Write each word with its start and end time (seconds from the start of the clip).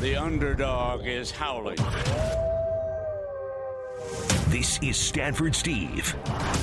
The 0.00 0.14
underdog 0.14 1.08
is 1.08 1.32
howling. 1.32 1.76
This 4.46 4.78
is 4.80 4.96
Stanford 4.96 5.56
Steve 5.56 6.14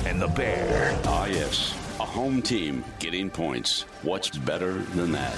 and 0.06 0.18
the 0.18 0.28
Bear. 0.28 0.98
Ah, 1.04 1.26
yes. 1.26 1.74
A 2.00 2.06
home 2.06 2.40
team 2.40 2.82
getting 2.98 3.28
points. 3.28 3.82
What's 4.00 4.30
better 4.30 4.72
than 4.72 5.12
that? 5.12 5.34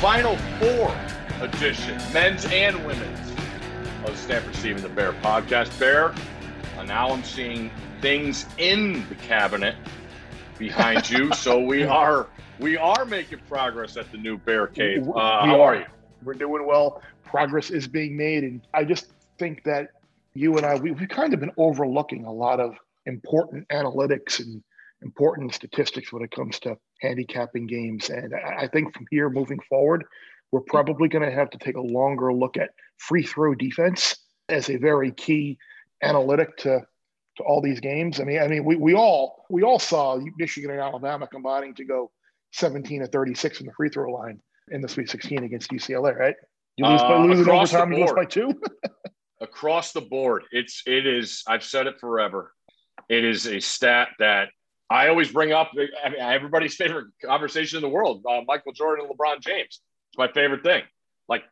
Final 0.00 0.36
Four 0.58 0.92
edition, 1.40 1.96
men's 2.12 2.46
and 2.46 2.84
women's, 2.84 3.30
of 4.04 4.16
Stanford 4.16 4.56
Steve 4.56 4.74
and 4.74 4.84
the 4.84 4.88
Bear 4.88 5.12
podcast. 5.12 5.78
Bear, 5.78 6.12
uh, 6.76 6.82
now 6.82 7.10
I'm 7.10 7.22
seeing 7.22 7.70
things 8.00 8.44
in 8.58 9.08
the 9.08 9.14
cabinet 9.14 9.76
behind 10.58 11.08
you. 11.08 11.32
so 11.34 11.60
we 11.60 11.84
are 11.84 12.26
we 12.58 12.76
are 12.76 13.04
making 13.04 13.38
progress 13.48 13.96
at 13.96 14.10
the 14.10 14.18
new 14.18 14.36
Bear 14.36 14.66
Cave. 14.66 15.08
Uh, 15.08 15.46
how 15.46 15.60
are 15.60 15.76
you? 15.76 15.84
We're 16.22 16.34
doing 16.34 16.66
well. 16.66 17.02
Progress 17.24 17.70
is 17.70 17.86
being 17.86 18.16
made, 18.16 18.44
and 18.44 18.60
I 18.74 18.84
just 18.84 19.12
think 19.38 19.62
that 19.64 19.88
you 20.34 20.56
and 20.56 20.66
I 20.66 20.76
we, 20.76 20.92
we've 20.92 21.08
kind 21.08 21.34
of 21.34 21.40
been 21.40 21.52
overlooking 21.56 22.24
a 22.24 22.32
lot 22.32 22.60
of 22.60 22.74
important 23.06 23.66
analytics 23.68 24.40
and 24.40 24.62
important 25.02 25.54
statistics 25.54 26.12
when 26.12 26.22
it 26.22 26.30
comes 26.30 26.58
to 26.60 26.76
handicapping 27.00 27.66
games. 27.66 28.10
And 28.10 28.34
I 28.34 28.66
think 28.66 28.94
from 28.94 29.06
here 29.10 29.30
moving 29.30 29.60
forward, 29.68 30.04
we're 30.50 30.60
probably 30.60 31.08
going 31.08 31.24
to 31.24 31.34
have 31.34 31.50
to 31.50 31.58
take 31.58 31.76
a 31.76 31.80
longer 31.80 32.32
look 32.32 32.56
at 32.56 32.70
free 32.96 33.22
throw 33.22 33.54
defense 33.54 34.16
as 34.48 34.70
a 34.70 34.76
very 34.76 35.12
key 35.12 35.58
analytic 36.02 36.56
to 36.58 36.80
to 37.36 37.42
all 37.44 37.60
these 37.60 37.78
games. 37.78 38.20
I 38.20 38.24
mean, 38.24 38.40
I 38.40 38.48
mean, 38.48 38.64
we, 38.64 38.76
we 38.76 38.94
all 38.94 39.44
we 39.48 39.62
all 39.62 39.78
saw 39.78 40.18
Michigan 40.36 40.70
and 40.70 40.80
Alabama 40.80 41.26
combining 41.26 41.74
to 41.74 41.84
go 41.84 42.10
17 42.52 43.02
to 43.02 43.06
36 43.06 43.58
from 43.58 43.66
the 43.66 43.72
free 43.72 43.88
throw 43.88 44.10
line 44.10 44.40
in 44.70 44.80
the 44.80 44.88
Sweet 44.88 45.10
16 45.10 45.44
against 45.44 45.70
UCLA, 45.70 46.16
right? 46.16 46.34
You 46.76 46.86
lose 46.86 47.00
by 47.02 47.14
Uh, 47.14 47.24
lose 47.24 47.40
in 47.40 47.48
overtime, 47.48 47.92
you 47.92 48.00
lose 48.00 48.12
by 48.12 48.24
two. 48.24 48.60
across 49.40 49.92
the 49.92 50.00
board. 50.00 50.44
It's 50.50 50.82
it 50.86 51.06
is. 51.06 51.42
I've 51.46 51.64
said 51.64 51.86
it 51.86 51.98
forever. 52.00 52.52
It 53.08 53.24
is 53.24 53.46
a 53.46 53.60
stat 53.60 54.08
that 54.18 54.48
I 54.90 55.08
always 55.08 55.30
bring 55.32 55.52
up. 55.52 55.70
I 56.04 56.10
mean, 56.10 56.20
everybody's 56.20 56.74
favorite 56.76 57.06
conversation 57.24 57.76
in 57.76 57.82
the 57.82 57.88
world: 57.88 58.24
uh, 58.28 58.40
Michael 58.46 58.72
Jordan 58.72 59.06
and 59.06 59.16
LeBron 59.16 59.40
James. 59.40 59.80
It's 60.10 60.18
my 60.18 60.28
favorite 60.28 60.62
thing. 60.62 60.82
Like 61.28 61.44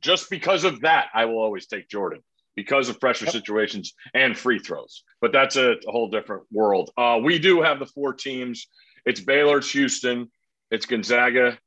just 0.00 0.30
because 0.30 0.64
of 0.64 0.80
that, 0.80 1.08
I 1.14 1.24
will 1.24 1.38
always 1.38 1.66
take 1.66 1.88
Jordan 1.88 2.22
because 2.54 2.88
of 2.88 2.98
pressure 2.98 3.26
situations 3.26 3.94
and 4.14 4.36
free 4.36 4.58
throws. 4.58 5.02
But 5.20 5.32
that's 5.32 5.56
a, 5.56 5.72
a 5.72 5.90
whole 5.90 6.08
different 6.08 6.44
world. 6.50 6.90
Uh, 6.96 7.20
we 7.22 7.38
do 7.38 7.60
have 7.62 7.78
the 7.78 7.86
four 7.86 8.14
teams. 8.14 8.66
It's 9.04 9.20
Baylor, 9.20 9.58
it's 9.58 9.70
Houston, 9.70 10.30
it's 10.70 10.86
Gonzaga, 10.86 11.58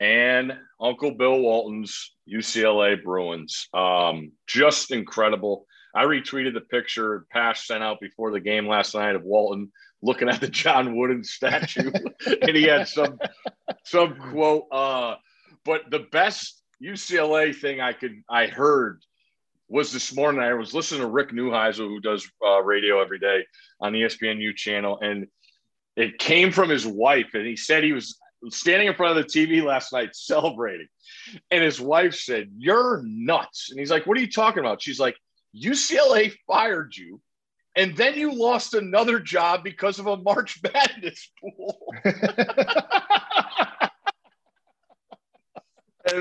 and 0.00 0.52
Uncle 0.80 1.12
Bill 1.12 1.40
Walton's 1.40 2.14
UCLA 2.28 3.02
Bruins. 3.02 3.68
Um, 3.72 4.32
just 4.46 4.90
incredible. 4.90 5.66
I 5.94 6.04
retweeted 6.04 6.52
the 6.52 6.60
picture 6.60 7.26
Pash 7.30 7.66
sent 7.66 7.82
out 7.82 8.00
before 8.00 8.30
the 8.30 8.40
game 8.40 8.68
last 8.68 8.94
night 8.94 9.16
of 9.16 9.22
Walton 9.22 9.72
looking 10.02 10.28
at 10.28 10.40
the 10.40 10.48
John 10.48 10.96
Wooden 10.96 11.24
statue, 11.24 11.90
and 12.42 12.56
he 12.56 12.64
had 12.64 12.88
some 12.88 13.18
some 13.84 14.16
quote. 14.16 14.64
Uh, 14.70 15.16
but 15.64 15.90
the 15.90 16.06
best 16.12 16.62
UCLA 16.82 17.54
thing 17.54 17.80
I 17.80 17.92
could 17.92 18.22
I 18.28 18.46
heard 18.46 19.02
was 19.68 19.92
this 19.92 20.14
morning. 20.14 20.42
I 20.42 20.54
was 20.54 20.74
listening 20.74 21.00
to 21.00 21.08
Rick 21.08 21.30
Neuheisel, 21.30 21.88
who 21.88 22.00
does 22.00 22.30
uh, 22.46 22.62
radio 22.62 23.00
every 23.00 23.18
day 23.18 23.44
on 23.80 23.92
the 23.92 24.02
ESPNU 24.02 24.54
channel, 24.54 24.98
and 25.00 25.26
it 25.96 26.18
came 26.18 26.52
from 26.52 26.68
his 26.68 26.86
wife, 26.86 27.30
and 27.32 27.46
he 27.46 27.56
said 27.56 27.82
he 27.82 27.92
was 27.92 28.18
standing 28.50 28.88
in 28.88 28.94
front 28.94 29.16
of 29.16 29.24
the 29.24 29.30
TV 29.30 29.62
last 29.62 29.92
night 29.92 30.10
celebrating. 30.14 30.88
And 31.50 31.62
his 31.62 31.80
wife 31.80 32.14
said, 32.14 32.50
You're 32.56 33.02
nuts. 33.04 33.70
And 33.70 33.78
he's 33.78 33.90
like, 33.90 34.06
What 34.06 34.16
are 34.16 34.20
you 34.20 34.30
talking 34.30 34.60
about? 34.60 34.82
She's 34.82 35.00
like, 35.00 35.16
UCLA 35.54 36.32
fired 36.46 36.96
you. 36.96 37.20
And 37.76 37.96
then 37.96 38.14
you 38.14 38.32
lost 38.32 38.74
another 38.74 39.20
job 39.20 39.62
because 39.62 39.98
of 39.98 40.06
a 40.06 40.16
March 40.16 40.60
Madness 40.62 41.30
pool. 41.40 41.78
and 42.04 42.14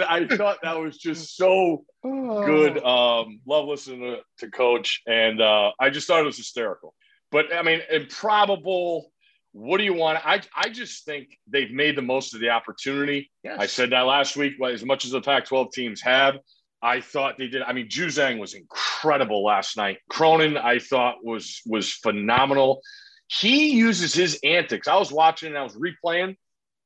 I 0.04 0.28
thought 0.28 0.58
that 0.64 0.80
was 0.80 0.98
just 0.98 1.38
so 1.38 1.86
good. 2.04 2.78
Um, 2.86 3.40
love 3.48 3.66
listening 3.66 4.02
to, 4.02 4.18
to 4.40 4.52
Coach. 4.52 5.02
And 5.08 5.42
uh, 5.42 5.72
I 5.80 5.90
just 5.90 6.08
thought 6.08 6.20
it 6.20 6.26
was 6.26 6.38
hysterical. 6.38 6.94
But 7.32 7.54
I 7.54 7.64
mean, 7.64 7.82
improbable. 7.90 9.12
What 9.56 9.78
do 9.78 9.86
you 9.86 9.94
want? 9.94 10.20
I, 10.26 10.42
I 10.54 10.68
just 10.68 11.06
think 11.06 11.40
they've 11.48 11.72
made 11.72 11.96
the 11.96 12.02
most 12.02 12.34
of 12.34 12.42
the 12.42 12.50
opportunity. 12.50 13.32
Yes. 13.42 13.56
I 13.58 13.68
said 13.68 13.92
that 13.92 14.02
last 14.02 14.36
week. 14.36 14.56
As 14.62 14.84
much 14.84 15.06
as 15.06 15.12
the 15.12 15.22
Pac 15.22 15.46
12 15.46 15.72
teams 15.72 16.02
have, 16.02 16.36
I 16.82 17.00
thought 17.00 17.38
they 17.38 17.48
did. 17.48 17.62
I 17.62 17.72
mean, 17.72 17.88
Juzang 17.88 18.38
was 18.38 18.54
incredible 18.54 19.46
last 19.46 19.78
night. 19.78 20.00
Cronin, 20.10 20.58
I 20.58 20.80
thought 20.80 21.24
was 21.24 21.62
was 21.66 21.94
phenomenal. 21.94 22.82
He 23.28 23.72
uses 23.72 24.14
his 24.14 24.38
antics. 24.44 24.90
I 24.90 24.98
was 24.98 25.10
watching 25.10 25.48
and 25.48 25.58
I 25.58 25.64
was 25.64 25.78
replaying. 25.78 26.36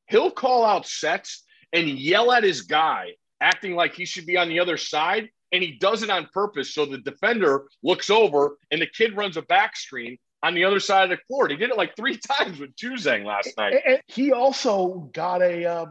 He'll 0.08 0.30
call 0.30 0.64
out 0.64 0.86
sets 0.86 1.44
and 1.74 1.90
yell 1.90 2.32
at 2.32 2.44
his 2.44 2.62
guy, 2.62 3.14
acting 3.42 3.74
like 3.74 3.96
he 3.96 4.06
should 4.06 4.28
be 4.28 4.38
on 4.38 4.48
the 4.48 4.60
other 4.60 4.78
side. 4.78 5.30
And 5.52 5.64
he 5.64 5.72
does 5.72 6.04
it 6.04 6.12
on 6.12 6.30
purpose. 6.32 6.76
So 6.76 6.86
the 6.86 7.00
defender 7.00 7.64
looks 7.82 8.12
over 8.12 8.58
and 8.70 8.80
the 8.80 8.86
kid 8.86 9.18
runs 9.18 9.38
a 9.38 9.42
back 9.42 9.76
screen 9.76 10.20
on 10.44 10.54
the 10.54 10.64
other 10.64 10.80
side 10.80 11.04
of 11.04 11.10
the 11.18 11.18
court. 11.34 11.52
He 11.52 11.58
did 11.58 11.70
it 11.70 11.78
like 11.78 11.96
three 11.96 12.18
times 12.38 12.60
with 12.60 12.76
Juzang 12.76 13.26
last 13.26 13.50
night. 13.58 13.74
And- 13.74 13.94
and 13.96 14.02
he 14.08 14.32
also 14.32 15.10
got 15.14 15.42
a 15.42 15.66
uh, 15.66 15.86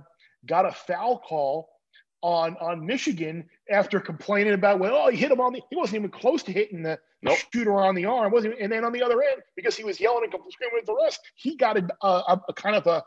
got 0.46 0.66
a 0.66 0.72
foul 0.72 1.18
call 1.18 1.68
on 2.22 2.56
on 2.60 2.84
Michigan 2.84 3.48
after 3.70 4.00
complaining 4.00 4.54
about 4.54 4.80
well, 4.80 4.94
oh, 4.94 5.10
he 5.10 5.16
hit 5.16 5.30
him 5.30 5.40
on 5.40 5.52
the 5.52 5.62
he 5.70 5.76
wasn't 5.76 5.96
even 5.96 6.10
close 6.10 6.42
to 6.44 6.52
hitting 6.52 6.82
the, 6.82 6.98
Nope. 7.20 7.36
shooter 7.52 7.74
on 7.80 7.94
the 7.96 8.04
arm, 8.06 8.30
wasn't 8.32 8.52
even, 8.54 8.64
and 8.64 8.72
then 8.72 8.84
on 8.84 8.92
the 8.92 9.02
other 9.02 9.20
end 9.22 9.42
because 9.56 9.76
he 9.76 9.82
was 9.84 9.98
yelling 10.00 10.22
and 10.24 10.32
screaming 10.52 10.78
at 10.78 10.86
the 10.86 10.94
rest, 10.94 11.20
he 11.34 11.56
got 11.56 11.76
a, 11.76 11.88
a, 12.06 12.40
a 12.48 12.52
kind 12.54 12.76
of 12.76 12.86
a 12.86 13.02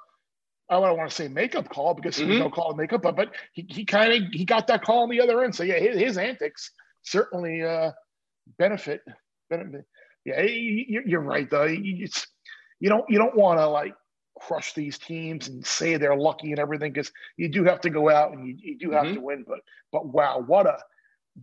I 0.69 0.79
don't 0.79 0.97
want 0.97 1.09
to 1.09 1.15
say 1.15 1.27
makeup 1.29 1.67
call 1.69 1.93
because 1.93 2.15
there 2.17 2.27
was 2.27 2.35
Mhm. 2.37 2.39
no 2.39 2.49
call 2.49 2.71
of 2.71 2.77
makeup, 2.77 3.01
but 3.01 3.15
but 3.17 3.33
he, 3.53 3.65
he 3.69 3.83
kind 3.85 4.11
of 4.13 4.29
he 4.31 4.45
got 4.45 4.67
that 4.67 4.83
call 4.83 5.03
on 5.03 5.09
the 5.09 5.19
other 5.21 5.43
end. 5.43 5.55
So 5.55 5.63
yeah, 5.63 5.79
his, 5.79 5.97
his 5.97 6.17
antics 6.17 6.71
certainly 7.03 7.63
uh, 7.63 7.91
benefit 8.57 9.01
benefit. 9.49 9.85
Yeah, 10.25 10.41
you- 10.41 10.85
you- 10.87 11.03
you're 11.05 11.21
right 11.21 11.49
though. 11.49 11.65
You, 11.65 12.03
it's, 12.05 12.27
you 12.79 12.89
don't 12.89 13.09
you 13.09 13.17
don't 13.17 13.35
want 13.35 13.59
to 13.59 13.67
like 13.67 13.93
crush 14.39 14.73
these 14.73 14.97
teams 14.97 15.47
and 15.47 15.65
say 15.65 15.97
they're 15.97 16.15
lucky 16.15 16.51
and 16.51 16.59
everything 16.59 16.91
because 16.91 17.11
you 17.37 17.47
do 17.49 17.63
have 17.63 17.81
to 17.81 17.89
go 17.89 18.09
out 18.09 18.31
and 18.33 18.47
you, 18.47 18.55
you 18.59 18.77
do 18.77 18.91
have 18.91 19.05
Mhm. 19.07 19.13
to 19.15 19.21
win. 19.21 19.43
But 19.47 19.59
but 19.91 20.05
wow, 20.07 20.39
what 20.45 20.65
a 20.65 20.77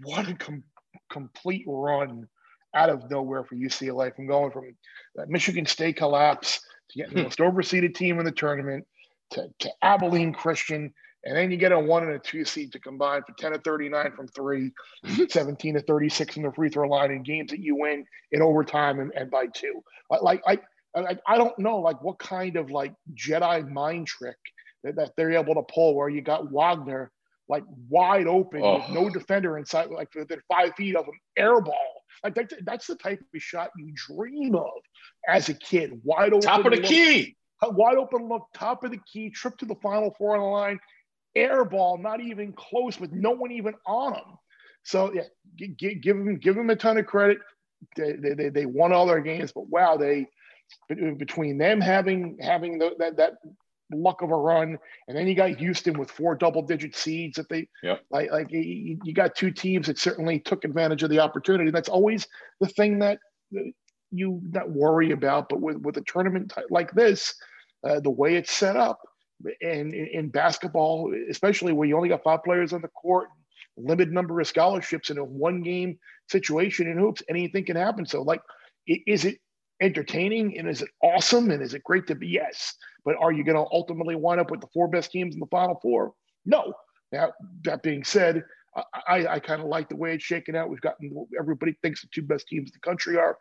what 0.03 0.29
a 0.29 0.35
com- 0.35 0.65
complete 1.11 1.65
run 1.67 2.29
out 2.75 2.91
of 2.91 3.11
nowhere 3.11 3.45
for 3.45 3.55
UCLA 3.57 4.15
from 4.15 4.27
going 4.27 4.51
from 4.53 4.77
that 5.17 5.29
Michigan 5.29 5.65
State 5.67 5.97
collapse 5.97 6.61
to 6.91 6.99
getting 6.99 7.15
the 7.17 7.23
most 7.25 7.39
overseeded 7.39 7.95
team 7.95 8.19
in 8.19 8.25
the 8.25 8.33
tournament 8.33 8.87
to, 9.31 9.49
to 9.61 9.71
Abilene 9.83 10.33
Christian. 10.33 10.93
And 11.25 11.37
then 11.37 11.51
you 11.51 11.57
get 11.57 11.73
a 11.73 11.79
one 11.79 12.05
and 12.05 12.13
a 12.13 12.19
two 12.19 12.45
seed 12.45 12.73
to 12.73 12.79
combine 12.79 13.23
for 13.27 13.33
10 13.39 13.53
to 13.53 13.59
39 13.59 14.13
from 14.13 14.29
three, 14.29 14.71
17 15.29 15.75
to 15.75 15.81
36 15.83 16.37
in 16.37 16.43
the 16.45 16.53
free 16.53 16.69
throw 16.69 16.89
line 16.89 17.11
in 17.11 17.23
games 17.23 17.51
that 17.51 17.61
you 17.61 17.77
win 17.77 18.05
in 18.33 18.41
overtime 18.43 19.01
and, 19.01 19.13
and 19.17 19.31
by 19.31 19.47
two. 19.53 19.83
Like, 20.11 20.23
like 20.23 20.43
I, 20.47 20.59
I, 20.97 21.19
I 21.27 21.37
don't 21.37 21.59
know 21.59 21.79
like 21.79 22.03
what 22.03 22.19
kind 22.19 22.57
of 22.57 22.71
like 22.71 22.95
Jedi 23.15 23.69
mind 23.69 24.07
trick 24.07 24.37
that, 24.85 24.97
that 24.97 25.11
they're 25.17 25.33
able 25.33 25.55
to 25.57 25.63
pull 25.63 25.95
where 25.97 26.09
you 26.09 26.23
got 26.23 26.51
Wagner 26.53 27.11
like 27.49 27.65
wide 27.89 28.27
open 28.27 28.61
with 28.61 28.83
Oh. 28.89 28.93
no 28.93 29.09
defender 29.11 29.59
inside, 29.59 29.91
like 29.91 30.15
within 30.15 30.41
five 30.53 30.75
feet 30.77 30.95
of 30.97 31.07
him, 31.07 31.15
air 31.37 31.61
ball. 31.61 31.75
Like 32.23 32.35
that, 32.35 32.53
that's 32.65 32.87
the 32.87 32.95
type 32.97 33.21
of 33.35 33.43
shot 33.43 33.71
you 33.79 33.93
dream 33.95 34.55
of 34.55 34.71
as 35.27 35.49
a 35.49 35.55
kid. 35.55 35.99
Wide 36.05 36.29
open, 36.33 36.41
Top 36.43 36.65
of 36.65 36.73
the 36.73 36.77
look- 36.79 36.85
key. 36.85 37.37
wide 37.63 37.97
open 37.97 38.29
look, 38.29 38.47
top 38.55 38.85
of 38.85 38.91
the 38.91 39.01
key, 39.11 39.31
trip 39.31 39.57
to 39.59 39.67
the 39.67 39.77
final 39.77 40.15
four 40.19 40.37
on 40.37 40.43
the 40.43 40.47
line, 40.47 40.79
air 41.35 41.65
ball, 41.65 41.99
not 41.99 42.21
even 42.21 42.53
close, 42.53 42.99
with 42.99 43.13
no 43.13 43.31
one 43.31 43.53
even 43.53 43.75
on 43.87 44.15
him. 44.15 44.39
So 44.85 45.13
yeah, 45.13 45.23
g- 45.57 45.75
g- 45.79 45.95
give 45.95 46.17
them 46.17 46.39
give 46.39 46.55
them 46.55 46.71
a 46.71 46.77
ton 46.77 46.99
of 46.99 47.07
credit. 47.07 47.39
They, 47.97 48.15
they, 48.17 48.49
they, 48.49 48.67
won 48.67 48.93
all 48.93 49.07
their 49.07 49.21
games, 49.21 49.53
but 49.53 49.69
wow, 49.69 49.97
they 49.97 50.27
between 50.89 51.59
them 51.59 51.81
having 51.81 52.39
having 52.41 52.79
the, 52.79 52.91
that 52.99 53.17
that 53.17 53.35
luck 53.93 54.23
of 54.23 54.31
a 54.31 54.37
run, 54.37 54.79
and 55.07 55.17
then 55.17 55.27
you 55.27 55.35
got 55.35 55.57
Houston 55.57 55.99
with 55.99 56.11
four 56.11 56.35
double 56.35 56.63
digit 56.63 56.95
seeds 56.95 57.37
that 57.37 57.49
they 57.49 57.69
Yep. 57.83 58.03
like 58.11 58.31
like 58.31 58.51
you, 58.51 58.99
you 59.03 59.15
got 59.15 59.35
two 59.35 59.51
teams 59.51 59.87
that 59.87 59.99
certainly 59.99 60.41
took 60.41 60.65
advantage 60.65 61.03
of 61.03 61.11
the 61.11 61.21
opportunity. 61.21 61.71
That's 61.71 61.89
always 61.89 62.27
the 62.61 62.69
thing 62.69 62.99
that 63.01 63.19
that 63.53 63.73
you 64.11 64.41
not 64.43 64.71
worry 64.71 65.13
about, 65.13 65.49
but 65.49 65.61
with 65.61 65.79
with 65.79 65.97
a 65.97 66.03
tournament 66.03 66.53
like 66.71 66.93
this, 66.93 67.35
uh, 67.85 68.01
the 68.01 68.11
way 68.11 68.37
it's 68.37 68.53
set 68.53 68.77
up, 68.77 69.01
and 69.61 69.95
in, 69.95 70.29
basketball, 70.29 71.15
especially 71.31 71.73
where 71.73 71.89
you 71.89 71.97
only 71.97 72.09
got 72.09 72.23
five 72.23 72.43
players 72.45 72.73
on 72.73 72.83
the 72.83 72.89
court, 72.89 73.29
limited 73.77 74.13
number 74.13 74.41
of 74.41 74.47
scholarships 74.47 75.11
in 75.11 75.19
a 75.19 75.25
one 75.25 75.63
game 75.63 75.99
situation 76.29 76.89
in 76.89 76.99
hoops, 76.99 77.23
anything 77.29 77.65
can 77.65 77.77
happen. 77.77 78.05
So, 78.05 78.23
like, 78.23 78.41
is 78.87 79.25
it 79.25 79.39
entertaining 79.81 80.59
and 80.59 80.69
is 80.69 80.83
it 80.83 80.89
awesome 81.03 81.51
and 81.51 81.63
is 81.63 81.75
it 81.75 81.85
great 81.85 82.07
to 82.09 82.15
be? 82.15 82.29
Yes, 82.29 82.75
but 83.05 83.17
are 83.21 83.33
you 83.33 83.45
going 83.45 83.57
to 83.57 83.71
ultimately 83.73 84.17
wind 84.17 84.41
up 84.41 84.51
with 84.51 84.61
the 84.61 84.69
four 84.75 84.89
best 84.89 85.11
teams 85.11 85.35
in 85.35 85.41
the 85.41 85.47
final 85.47 85.79
four? 85.81 86.13
No, 86.45 86.73
Now, 87.13 87.33
that 87.65 87.83
being 87.83 88.05
said, 88.05 88.43
I, 89.09 89.27
I 89.27 89.39
kind 89.41 89.61
of 89.61 89.69
like 89.69 89.89
the 89.89 89.97
way 89.97 90.15
it's 90.15 90.25
shaken 90.25 90.55
out. 90.55 90.69
We've 90.69 90.81
gotten 90.81 91.27
everybody 91.39 91.77
thinks 91.83 92.03
the 92.03 92.09
two 92.13 92.23
best 92.23 92.47
teams 92.49 92.71
in 92.71 92.73
the 92.75 92.89
country 92.89 93.17
are 93.17 93.37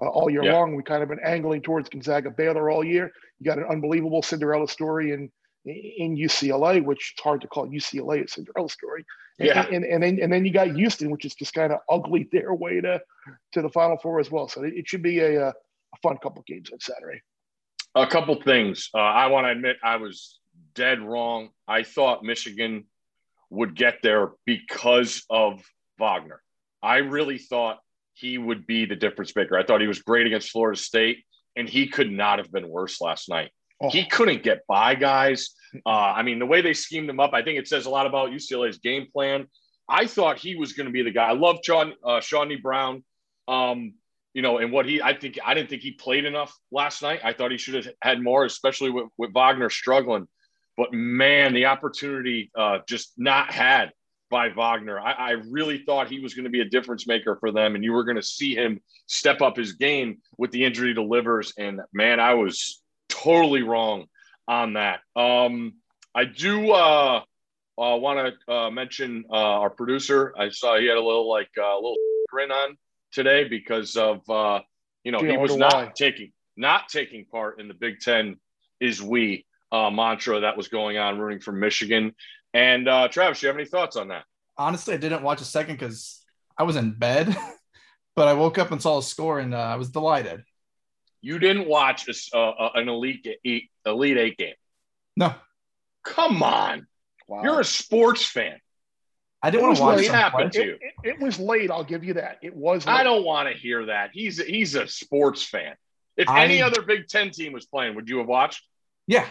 uh, 0.00 0.08
all 0.08 0.30
year 0.30 0.44
yeah. 0.44 0.54
long. 0.54 0.74
We 0.74 0.82
kind 0.82 1.02
of 1.02 1.08
been 1.08 1.20
angling 1.24 1.62
towards 1.62 1.88
Gonzaga 1.88 2.30
Baylor 2.30 2.70
all 2.70 2.84
year. 2.84 3.12
You 3.38 3.46
got 3.46 3.58
an 3.58 3.64
unbelievable 3.70 4.22
Cinderella 4.22 4.68
story 4.68 5.12
in 5.12 5.30
in 5.64 6.16
UCLA, 6.16 6.82
which 6.84 7.12
it's 7.14 7.22
hard 7.22 7.40
to 7.40 7.48
call 7.48 7.68
UCLA 7.68 8.24
a 8.24 8.28
Cinderella 8.28 8.68
story. 8.68 9.04
And, 9.38 9.48
yeah. 9.48 9.66
and, 9.66 9.84
and, 9.84 10.02
then 10.02 10.18
and 10.22 10.32
then 10.32 10.44
you 10.44 10.52
got 10.52 10.68
Houston, 10.74 11.10
which 11.10 11.24
is 11.24 11.34
just 11.34 11.52
kind 11.52 11.72
of 11.72 11.80
ugly 11.90 12.28
their 12.32 12.54
way 12.54 12.80
to 12.80 13.00
to 13.52 13.62
the 13.62 13.68
Final 13.70 13.98
Four 13.98 14.20
as 14.20 14.30
well. 14.30 14.48
So 14.48 14.62
it, 14.62 14.74
it 14.74 14.88
should 14.88 15.02
be 15.02 15.20
a, 15.20 15.48
a 15.48 15.54
fun 16.02 16.18
couple 16.22 16.42
games 16.46 16.70
on 16.72 16.80
Saturday. 16.80 17.20
A 17.94 18.06
couple 18.06 18.40
things. 18.42 18.90
Uh, 18.94 18.98
I 18.98 19.26
want 19.28 19.46
to 19.46 19.50
admit 19.50 19.76
I 19.82 19.96
was 19.96 20.38
dead 20.74 21.00
wrong. 21.00 21.48
I 21.66 21.82
thought 21.82 22.22
Michigan 22.22 22.84
would 23.50 23.74
get 23.74 23.98
there 24.02 24.32
because 24.44 25.24
of 25.30 25.62
Wagner. 25.98 26.42
I 26.82 26.98
really 26.98 27.38
thought 27.38 27.78
he 28.16 28.38
would 28.38 28.66
be 28.66 28.86
the 28.86 28.96
difference 28.96 29.36
maker. 29.36 29.58
I 29.58 29.64
thought 29.64 29.82
he 29.82 29.86
was 29.86 30.00
great 30.00 30.26
against 30.26 30.50
Florida 30.50 30.78
State, 30.78 31.24
and 31.54 31.68
he 31.68 31.86
could 31.86 32.10
not 32.10 32.38
have 32.38 32.50
been 32.50 32.68
worse 32.68 33.00
last 33.00 33.28
night. 33.28 33.50
Oh. 33.80 33.90
He 33.90 34.06
couldn't 34.06 34.42
get 34.42 34.66
by 34.66 34.94
guys. 34.94 35.50
Uh, 35.84 35.90
I 35.90 36.22
mean, 36.22 36.38
the 36.38 36.46
way 36.46 36.62
they 36.62 36.72
schemed 36.72 37.10
him 37.10 37.20
up, 37.20 37.34
I 37.34 37.42
think 37.42 37.58
it 37.58 37.68
says 37.68 37.84
a 37.84 37.90
lot 37.90 38.06
about 38.06 38.30
UCLA's 38.30 38.78
game 38.78 39.06
plan. 39.12 39.46
I 39.86 40.06
thought 40.06 40.38
he 40.38 40.56
was 40.56 40.72
going 40.72 40.86
to 40.86 40.92
be 40.92 41.02
the 41.02 41.10
guy. 41.10 41.26
I 41.26 41.32
love 41.32 41.58
John 41.62 41.92
uh, 42.02 42.20
Chaundee 42.20 42.62
Brown. 42.62 43.04
Um, 43.48 43.92
you 44.32 44.40
know, 44.40 44.58
and 44.58 44.72
what 44.72 44.86
he, 44.86 45.02
I 45.02 45.12
think, 45.12 45.38
I 45.44 45.52
didn't 45.52 45.68
think 45.68 45.82
he 45.82 45.92
played 45.92 46.24
enough 46.24 46.56
last 46.72 47.02
night. 47.02 47.20
I 47.22 47.34
thought 47.34 47.50
he 47.50 47.58
should 47.58 47.74
have 47.74 47.94
had 48.00 48.22
more, 48.22 48.46
especially 48.46 48.90
with, 48.90 49.08
with 49.18 49.32
Wagner 49.34 49.70
struggling. 49.70 50.26
But 50.76 50.92
man, 50.92 51.52
the 51.52 51.66
opportunity 51.66 52.50
uh, 52.56 52.78
just 52.88 53.12
not 53.18 53.52
had 53.52 53.92
by 54.30 54.48
Wagner. 54.48 54.98
I, 54.98 55.12
I 55.12 55.30
really 55.30 55.78
thought 55.78 56.08
he 56.08 56.20
was 56.20 56.34
going 56.34 56.44
to 56.44 56.50
be 56.50 56.60
a 56.60 56.64
difference 56.64 57.06
maker 57.06 57.36
for 57.36 57.52
them, 57.52 57.74
and 57.74 57.84
you 57.84 57.92
were 57.92 58.04
going 58.04 58.16
to 58.16 58.22
see 58.22 58.54
him 58.54 58.80
step 59.06 59.40
up 59.40 59.56
his 59.56 59.72
game 59.72 60.18
with 60.38 60.50
the 60.50 60.64
injury 60.64 60.94
to 60.94 61.02
Livers. 61.02 61.52
And 61.58 61.80
man, 61.92 62.20
I 62.20 62.34
was 62.34 62.82
totally 63.08 63.62
wrong 63.62 64.06
on 64.48 64.74
that. 64.74 65.00
Um, 65.14 65.74
I 66.14 66.24
do 66.24 66.72
uh, 66.72 67.20
uh, 67.78 67.96
want 67.96 68.34
to 68.48 68.52
uh, 68.52 68.70
mention 68.70 69.24
uh, 69.30 69.34
our 69.34 69.70
producer. 69.70 70.34
I 70.38 70.48
saw 70.50 70.78
he 70.78 70.86
had 70.86 70.96
a 70.96 71.02
little 71.02 71.28
like 71.28 71.50
a 71.58 71.62
uh, 71.62 71.74
little 71.76 71.96
grin 72.28 72.50
on 72.50 72.76
today 73.12 73.44
because 73.44 73.96
of 73.96 74.28
uh, 74.28 74.60
you 75.04 75.12
know 75.12 75.20
he 75.20 75.36
was 75.36 75.56
not 75.56 75.74
why. 75.74 75.92
taking 75.94 76.32
not 76.56 76.88
taking 76.88 77.26
part 77.26 77.60
in 77.60 77.68
the 77.68 77.74
Big 77.74 78.00
Ten 78.00 78.36
is 78.80 79.02
we 79.02 79.46
uh, 79.72 79.90
mantra 79.90 80.40
that 80.40 80.56
was 80.56 80.68
going 80.68 80.96
on 80.96 81.18
rooting 81.18 81.40
for 81.40 81.52
Michigan. 81.52 82.14
And 82.56 82.88
uh, 82.88 83.08
Travis, 83.08 83.42
you 83.42 83.48
have 83.48 83.56
any 83.56 83.66
thoughts 83.66 83.96
on 83.96 84.08
that? 84.08 84.24
Honestly, 84.56 84.94
I 84.94 84.96
didn't 84.96 85.22
watch 85.22 85.42
a 85.42 85.44
second 85.44 85.74
because 85.74 86.24
I 86.56 86.62
was 86.62 86.76
in 86.76 86.92
bed, 86.92 87.36
but 88.16 88.28
I 88.28 88.32
woke 88.32 88.56
up 88.56 88.72
and 88.72 88.80
saw 88.80 88.96
a 88.96 89.02
score 89.02 89.40
and 89.40 89.54
uh, 89.54 89.58
I 89.58 89.76
was 89.76 89.90
delighted. 89.90 90.42
You 91.20 91.38
didn't 91.38 91.68
watch 91.68 92.08
a, 92.08 92.36
uh, 92.36 92.70
an 92.74 92.88
elite 92.88 93.28
eight, 93.44 93.70
elite 93.84 94.16
eight 94.16 94.38
game? 94.38 94.54
No. 95.18 95.34
Come 96.02 96.42
on, 96.42 96.86
wow. 97.28 97.42
you're 97.42 97.60
a 97.60 97.64
sports 97.64 98.24
fan. 98.24 98.58
I 99.42 99.50
didn't 99.50 99.64
want 99.64 99.76
to 99.76 99.82
watch. 99.82 99.96
What 99.96 100.06
happened 100.06 100.52
to 100.52 100.64
you? 100.64 100.72
It, 100.80 100.80
it, 101.04 101.08
it, 101.10 101.20
was 101.20 101.38
late. 101.38 101.70
I'll 101.70 101.84
give 101.84 102.04
you 102.04 102.14
that. 102.14 102.38
It 102.42 102.56
was. 102.56 102.86
Late. 102.86 102.92
I 102.92 103.02
don't 103.02 103.24
want 103.24 103.52
to 103.52 103.58
hear 103.58 103.86
that. 103.86 104.10
He's 104.14 104.42
he's 104.42 104.76
a 104.76 104.88
sports 104.88 105.42
fan. 105.42 105.74
If 106.16 106.28
I, 106.28 106.44
any 106.44 106.62
other 106.62 106.80
Big 106.80 107.06
Ten 107.08 107.32
team 107.32 107.52
was 107.52 107.66
playing, 107.66 107.96
would 107.96 108.08
you 108.08 108.18
have 108.18 108.28
watched? 108.28 108.62
Yeah. 109.06 109.26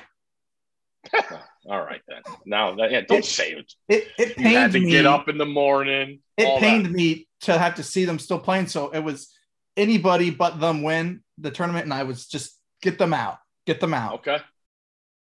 All 1.68 1.82
right 1.82 2.02
then. 2.08 2.22
Now, 2.46 2.76
yeah, 2.78 3.02
don't 3.02 3.20
it, 3.20 3.26
say 3.26 3.52
it. 3.52 3.74
It, 3.90 4.08
it 4.18 4.36
pained 4.38 4.52
you 4.52 4.58
had 4.58 4.72
to 4.74 4.80
me. 4.80 4.90
get 4.92 5.06
up 5.06 5.28
in 5.28 5.38
the 5.38 5.46
morning. 5.46 6.20
It 6.38 6.60
pained 6.60 6.86
that. 6.86 6.92
me 6.92 7.28
to 7.42 7.58
have 7.58 7.76
to 7.76 7.84
see 7.84 8.06
them 8.06 8.20
still 8.20 8.40
playing. 8.40 8.68
So 8.68 8.90
it 8.90 9.00
was 9.00 9.34
anybody 9.76 10.30
but 10.30 10.60
them 10.60 10.84
win 10.84 11.22
the 11.38 11.52
tournament, 11.52 11.86
and 11.86 11.94
I 11.94 12.04
was 12.04 12.28
just 12.28 12.60
get 12.82 12.98
them 12.98 13.14
out, 13.14 13.38
get 13.66 13.80
them 13.80 13.94
out. 13.94 14.14
Okay. 14.16 14.40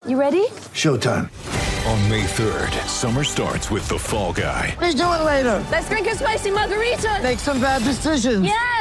You 0.07 0.19
ready? 0.19 0.47
Showtime. 0.73 1.29
On 1.87 2.09
May 2.11 2.25
3rd, 2.25 2.87
summer 2.87 3.25
starts 3.25 3.71
with 3.71 3.87
the 3.89 3.99
Fall 3.99 4.33
Guy. 4.33 4.77
Let's 4.81 4.95
do 4.95 5.03
it 5.03 5.25
later. 5.25 5.65
Let's 5.71 5.89
drink 5.89 6.07
a 6.09 6.15
spicy 6.15 6.51
margarita. 6.51 7.21
Make 7.23 7.39
some 7.39 7.61
bad 7.61 7.83
decisions. 7.85 8.45
Yes. 8.45 8.80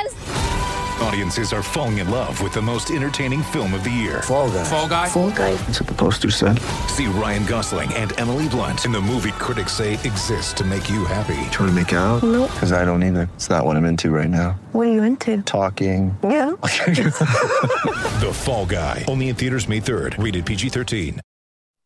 Audiences 1.01 1.53
are 1.53 1.63
falling 1.63 1.99
in 1.99 2.11
love 2.11 2.41
with 2.41 2.53
the 2.53 2.61
most 2.61 2.91
entertaining 2.91 3.41
film 3.41 3.73
of 3.73 3.83
the 3.85 3.89
year. 3.89 4.21
Fall 4.23 4.49
guy. 4.49 4.63
Fall 4.65 4.89
guy. 4.89 5.07
Fall 5.07 5.31
guy. 5.31 5.55
That's 5.55 5.79
what 5.79 5.87
the 5.87 5.95
poster 5.95 6.29
said. 6.29 6.59
See 6.87 7.07
Ryan 7.07 7.45
Gosling 7.45 7.93
and 7.93 8.17
Emily 8.19 8.49
Blunt 8.49 8.83
in 8.83 8.91
the 8.91 8.99
movie 8.99 9.31
critics 9.31 9.73
say 9.73 9.93
exists 9.93 10.51
to 10.53 10.65
make 10.65 10.89
you 10.89 11.05
happy. 11.05 11.39
Trying 11.51 11.69
to 11.69 11.71
make 11.71 11.93
it 11.93 11.95
out? 11.95 12.21
Nope. 12.21 12.51
Because 12.51 12.73
I 12.73 12.83
don't 12.83 13.01
either. 13.03 13.29
It's 13.35 13.49
not 13.49 13.65
what 13.65 13.77
I'm 13.77 13.85
into 13.85 14.09
right 14.09 14.29
now. 14.29 14.59
What 14.73 14.87
are 14.87 14.91
you 14.91 15.03
into? 15.03 15.41
Talking. 15.43 16.17
Yeah. 16.21 16.51
the 16.61 18.31
Fall 18.33 18.65
Guy. 18.65 19.05
Only 19.07 19.29
in 19.29 19.35
theaters 19.35 19.69
May 19.69 19.79
3rd. 19.79 20.21
Rated 20.21 20.45
PG-13. 20.45 21.19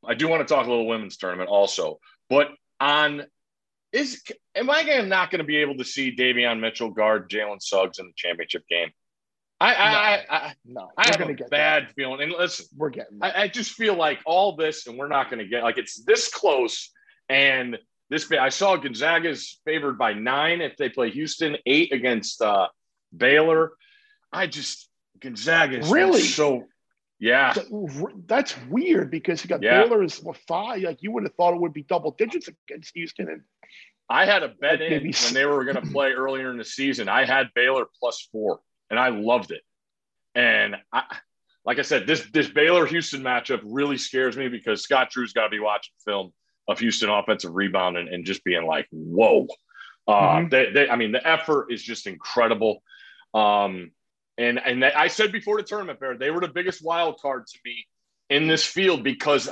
I 0.06 0.14
do 0.16 0.28
want 0.28 0.46
to 0.46 0.52
talk 0.52 0.66
a 0.66 0.70
little 0.70 0.88
women's 0.88 1.18
tournament 1.18 1.50
also, 1.50 2.00
but 2.30 2.50
on 2.80 3.24
is 3.94 4.24
am 4.56 4.72
I 4.72 4.82
not 5.06 5.30
going 5.30 5.40
to 5.40 5.46
be 5.46 5.58
able 5.58 5.78
to 5.78 5.86
see 5.86 6.16
Davion 6.16 6.60
Mitchell 6.60 6.90
guard 6.90 7.30
Jalen 7.30 7.62
Suggs 7.62 8.00
in 8.00 8.08
the 8.08 8.14
championship 8.16 8.64
game? 8.68 8.90
I, 9.60 9.74
I, 9.76 10.26
I, 10.30 10.54
no, 10.66 10.90
I 10.98 11.08
have 11.08 11.22
a 11.22 11.34
bad 11.34 11.84
that. 11.84 11.94
feeling. 11.96 12.22
And 12.22 12.32
listen, 12.34 12.66
we're 12.76 12.90
getting. 12.90 13.20
I, 13.22 13.44
I, 13.44 13.48
just 13.48 13.72
feel 13.72 13.96
like 13.96 14.20
all 14.26 14.56
this, 14.56 14.88
and 14.88 14.98
we're 14.98 15.08
not 15.08 15.30
going 15.30 15.40
to 15.40 15.48
get 15.48 15.64
like 15.64 15.78
it's 15.78 16.04
this 16.04 16.30
close. 16.30 16.92
And 17.30 17.78
this, 18.10 18.30
I 18.32 18.50
saw 18.50 18.76
Gonzaga's 18.76 19.62
favored 19.64 19.98
by 19.98 20.14
nine 20.14 20.62
if 20.62 20.76
they 20.76 20.90
play 20.90 21.12
Houston, 21.12 21.58
eight 21.66 21.94
against 21.94 22.42
uh, 22.42 22.68
Baylor. 23.16 23.72
I 24.32 24.48
just 24.48 24.90
Gonzaga 25.22 25.80
is 25.80 25.90
really 25.90 26.22
so. 26.22 26.66
Yeah, 27.20 27.54
that's 28.26 28.56
weird 28.70 29.12
because 29.12 29.44
you 29.44 29.48
got 29.48 29.62
yeah. 29.62 29.84
Baylor 29.84 30.04
is 30.04 30.22
five. 30.46 30.82
Like 30.82 31.02
you 31.02 31.12
would 31.12 31.24
have 31.24 31.34
thought 31.36 31.54
it 31.54 31.62
would 31.62 31.72
be 31.72 31.84
double 31.84 32.12
digits 32.12 32.50
against 32.50 32.94
Houston, 32.96 33.30
and 33.30 33.42
I 34.10 34.26
had 34.26 34.44
a 34.44 34.50
bet 34.50 34.82
like 34.82 34.92
in 34.92 35.04
when 35.04 35.34
they 35.34 35.46
were 35.46 35.64
going 35.64 35.78
to 35.78 35.90
play 35.90 36.12
earlier 36.12 36.52
in 36.52 36.58
the 36.58 36.66
season. 36.66 37.08
I 37.08 37.24
had 37.24 37.48
Baylor 37.56 37.86
plus 38.00 38.28
four 38.32 38.60
and 38.94 39.00
I 39.00 39.10
loved 39.10 39.50
it. 39.50 39.62
And 40.36 40.76
I, 40.92 41.04
like 41.66 41.80
I 41.80 41.82
said, 41.82 42.06
this 42.06 42.28
this 42.32 42.48
Baylor 42.48 42.86
Houston 42.86 43.24
matchup 43.24 43.62
really 43.64 43.98
scares 43.98 44.38
me 44.38 44.50
because 44.50 44.84
Scott 44.84 45.10
Drew's 45.10 45.34
got 45.34 45.46
to 45.46 45.50
be 45.50 45.60
watching 45.60 45.94
film 46.06 46.32
of 46.68 46.78
Houston 46.78 47.10
offensive 47.10 47.56
rebound 47.56 47.98
and, 47.98 48.08
and 48.08 48.24
just 48.24 48.44
being 48.44 48.68
like, 48.68 48.88
whoa. 48.92 49.48
Uh, 50.08 50.12
mm-hmm. 50.12 50.50
they, 50.50 50.72
they, 50.72 50.90
I 50.90 50.96
mean, 50.96 51.12
the 51.12 51.28
effort 51.28 51.72
is 51.72 51.82
just 51.82 52.06
incredible. 52.06 52.84
Um, 53.34 53.92
and 54.38 54.60
and 54.60 54.86
I 54.86 55.08
said 55.08 55.32
before 55.32 55.58
the 55.58 55.64
tournament, 55.64 56.00
Bear, 56.00 56.16
they 56.16 56.30
were 56.30 56.42
the 56.42 56.48
biggest 56.48 56.84
wild 56.84 57.20
card 57.20 57.48
to 57.48 57.60
me 57.66 57.88
in 58.30 58.48
this 58.48 58.64
field 58.64 59.04
because 59.04 59.50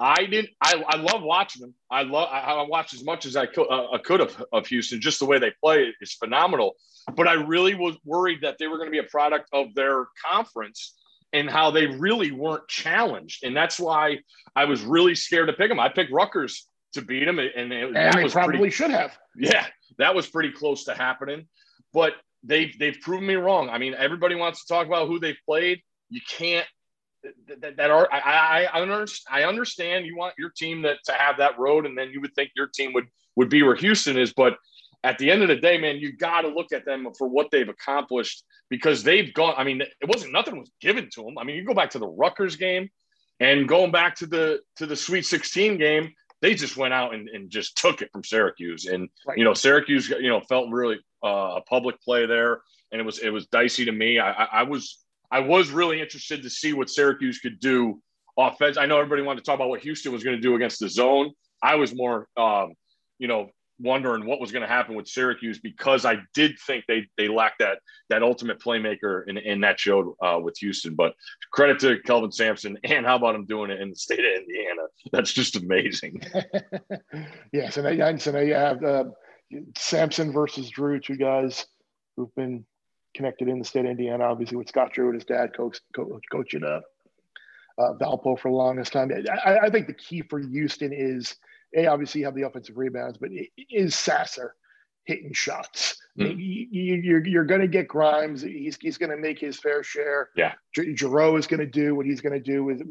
I 0.00 0.26
didn't. 0.26 0.50
I, 0.60 0.82
I 0.86 0.96
love 0.96 1.22
watching 1.22 1.62
them. 1.62 1.74
I 1.90 2.02
love. 2.02 2.28
I, 2.30 2.40
I 2.40 2.66
watched 2.66 2.94
as 2.94 3.04
much 3.04 3.26
as 3.26 3.36
I 3.36 3.46
could. 3.46 3.66
Uh, 3.70 3.92
I 3.92 3.98
could 3.98 4.20
of, 4.20 4.44
of 4.52 4.66
Houston. 4.66 5.00
Just 5.00 5.20
the 5.20 5.26
way 5.26 5.38
they 5.38 5.52
play 5.62 5.92
is 6.00 6.14
phenomenal. 6.14 6.74
But 7.14 7.28
I 7.28 7.34
really 7.34 7.74
was 7.74 7.96
worried 8.04 8.40
that 8.42 8.58
they 8.58 8.68
were 8.68 8.78
going 8.78 8.88
to 8.88 8.92
be 8.92 8.98
a 8.98 9.04
product 9.04 9.48
of 9.52 9.74
their 9.74 10.06
conference 10.30 10.94
and 11.32 11.48
how 11.48 11.70
they 11.70 11.86
really 11.86 12.30
weren't 12.30 12.68
challenged. 12.68 13.44
And 13.44 13.56
that's 13.56 13.80
why 13.80 14.18
I 14.54 14.64
was 14.66 14.82
really 14.82 15.14
scared 15.14 15.48
to 15.48 15.52
pick 15.52 15.68
them. 15.68 15.80
I 15.80 15.88
picked 15.88 16.12
Rutgers 16.12 16.66
to 16.92 17.02
beat 17.02 17.24
them, 17.24 17.38
and, 17.38 17.72
it, 17.72 17.86
and 17.86 17.96
that 17.96 18.22
was 18.22 18.32
probably 18.32 18.58
pretty, 18.58 18.70
should 18.70 18.90
have. 18.90 19.16
Yeah, 19.36 19.66
that 19.98 20.14
was 20.14 20.26
pretty 20.28 20.52
close 20.52 20.84
to 20.84 20.94
happening. 20.94 21.46
But 21.92 22.14
they've 22.42 22.76
they've 22.78 22.98
proven 23.00 23.26
me 23.26 23.34
wrong. 23.34 23.70
I 23.70 23.78
mean, 23.78 23.94
everybody 23.94 24.34
wants 24.34 24.64
to 24.64 24.72
talk 24.72 24.86
about 24.86 25.08
who 25.08 25.18
they've 25.18 25.38
played. 25.46 25.80
You 26.10 26.20
can't. 26.28 26.66
That, 27.60 27.76
that 27.76 27.90
are 27.90 28.08
I, 28.12 28.66
I 28.74 28.82
I 29.30 29.44
understand 29.44 30.06
you 30.06 30.16
want 30.16 30.34
your 30.38 30.50
team 30.50 30.82
that 30.82 30.98
to 31.04 31.12
have 31.12 31.36
that 31.38 31.58
road, 31.58 31.86
and 31.86 31.96
then 31.96 32.10
you 32.10 32.20
would 32.20 32.34
think 32.34 32.50
your 32.56 32.66
team 32.66 32.92
would 32.94 33.06
would 33.36 33.48
be 33.48 33.62
where 33.62 33.76
Houston 33.76 34.18
is, 34.18 34.32
but 34.32 34.56
at 35.04 35.18
the 35.18 35.30
end 35.30 35.42
of 35.42 35.48
the 35.48 35.56
day, 35.56 35.78
man, 35.78 35.96
you 35.96 36.16
got 36.16 36.42
to 36.42 36.48
look 36.48 36.72
at 36.72 36.84
them 36.84 37.08
for 37.18 37.26
what 37.26 37.50
they've 37.50 37.68
accomplished 37.68 38.44
because 38.68 39.02
they've 39.02 39.34
gone. 39.34 39.54
I 39.56 39.64
mean, 39.64 39.80
it 39.80 40.08
wasn't 40.08 40.32
nothing 40.32 40.58
was 40.58 40.70
given 40.80 41.08
to 41.14 41.22
them. 41.22 41.38
I 41.38 41.44
mean, 41.44 41.56
you 41.56 41.64
go 41.64 41.74
back 41.74 41.90
to 41.90 41.98
the 41.98 42.06
Rutgers 42.06 42.56
game 42.56 42.88
and 43.40 43.68
going 43.68 43.90
back 43.90 44.14
to 44.16 44.26
the 44.26 44.60
to 44.76 44.86
the 44.86 44.96
Sweet 44.96 45.26
16 45.26 45.76
game, 45.76 46.12
they 46.40 46.54
just 46.54 46.76
went 46.76 46.94
out 46.94 47.14
and, 47.14 47.28
and 47.28 47.50
just 47.50 47.76
took 47.76 48.00
it 48.02 48.10
from 48.12 48.22
Syracuse. 48.22 48.86
And 48.86 49.08
right. 49.26 49.36
you 49.36 49.44
know, 49.44 49.54
Syracuse, 49.54 50.08
you 50.08 50.28
know, 50.28 50.40
felt 50.40 50.70
really 50.70 51.00
uh, 51.24 51.56
a 51.56 51.60
public 51.62 52.00
play 52.02 52.26
there, 52.26 52.60
and 52.92 53.00
it 53.00 53.04
was 53.04 53.18
it 53.18 53.30
was 53.30 53.46
dicey 53.46 53.84
to 53.84 53.92
me. 53.92 54.20
I, 54.20 54.30
I, 54.30 54.44
I 54.44 54.62
was 54.62 55.01
I 55.32 55.40
was 55.40 55.70
really 55.70 56.00
interested 56.00 56.42
to 56.42 56.50
see 56.50 56.74
what 56.74 56.90
Syracuse 56.90 57.38
could 57.38 57.58
do 57.58 58.02
offense. 58.38 58.76
I 58.76 58.84
know 58.84 58.98
everybody 58.98 59.22
wanted 59.22 59.40
to 59.40 59.46
talk 59.46 59.54
about 59.56 59.70
what 59.70 59.80
Houston 59.80 60.12
was 60.12 60.22
going 60.22 60.36
to 60.36 60.42
do 60.42 60.54
against 60.54 60.78
the 60.78 60.90
zone. 60.90 61.32
I 61.62 61.76
was 61.76 61.94
more, 61.94 62.28
um, 62.36 62.74
you 63.18 63.28
know, 63.28 63.48
wondering 63.80 64.26
what 64.26 64.40
was 64.40 64.52
going 64.52 64.62
to 64.62 64.68
happen 64.68 64.94
with 64.94 65.08
Syracuse 65.08 65.58
because 65.58 66.04
I 66.04 66.18
did 66.34 66.58
think 66.66 66.84
they 66.86 67.06
they 67.16 67.28
lacked 67.28 67.60
that 67.60 67.78
that 68.10 68.22
ultimate 68.22 68.60
playmaker 68.60 69.22
in, 69.26 69.38
in 69.38 69.62
that 69.62 69.80
showed 69.80 70.14
uh, 70.22 70.38
with 70.40 70.58
Houston. 70.58 70.94
But 70.94 71.14
credit 71.50 71.78
to 71.80 71.98
Kelvin 72.00 72.30
Sampson 72.30 72.76
and 72.84 73.06
how 73.06 73.16
about 73.16 73.34
him 73.34 73.46
doing 73.46 73.70
it 73.70 73.80
in 73.80 73.88
the 73.88 73.96
state 73.96 74.20
of 74.20 74.42
Indiana? 74.42 74.82
That's 75.12 75.32
just 75.32 75.56
amazing. 75.56 76.20
yes, 77.52 77.78
and 77.78 77.88
I, 77.88 78.16
so 78.16 78.32
now 78.32 78.40
you 78.40 78.54
have 78.54 78.84
uh, 78.84 79.04
Sampson 79.78 80.30
versus 80.30 80.68
Drew, 80.68 81.00
two 81.00 81.16
guys 81.16 81.66
who've 82.16 82.34
been 82.34 82.66
connected 83.14 83.48
in 83.48 83.58
the 83.58 83.64
state 83.64 83.84
of 83.84 83.90
Indiana, 83.90 84.24
obviously 84.24 84.56
with 84.56 84.68
Scott 84.68 84.92
Drew 84.92 85.06
and 85.06 85.14
his 85.14 85.24
dad 85.24 85.56
coach, 85.56 85.78
coach 85.94 86.22
coaching 86.30 86.64
uh, 86.64 86.80
uh, 87.78 87.94
Valpo 88.00 88.38
for 88.38 88.50
the 88.50 88.56
longest 88.56 88.92
time. 88.92 89.10
I, 89.44 89.58
I 89.58 89.70
think 89.70 89.86
the 89.86 89.94
key 89.94 90.22
for 90.22 90.38
Houston 90.38 90.92
is– 90.92 91.36
a 91.74 91.86
obviously 91.86 92.20
you 92.20 92.26
have 92.26 92.34
the 92.34 92.42
offensive 92.42 92.76
rebounds, 92.76 93.18
but 93.18 93.30
is 93.70 93.94
Sasser 93.94 94.54
hitting 95.04 95.32
shots? 95.32 95.96
Mm. 96.18 96.36
You, 96.38 96.94
are 96.94 96.98
you're, 96.98 97.26
you're 97.26 97.44
going 97.44 97.60
to 97.60 97.68
get 97.68 97.88
Grimes. 97.88 98.42
He's 98.42 98.76
he's 98.80 98.98
going 98.98 99.10
to 99.10 99.16
make 99.16 99.38
his 99.38 99.58
fair 99.58 99.82
share. 99.82 100.30
Yeah, 100.36 100.52
Jarreau 100.76 101.38
is 101.38 101.46
going 101.46 101.60
to 101.60 101.66
do 101.66 101.94
what 101.94 102.06
he's 102.06 102.20
going 102.20 102.34
to 102.34 102.40
do 102.40 102.64
with, 102.64 102.82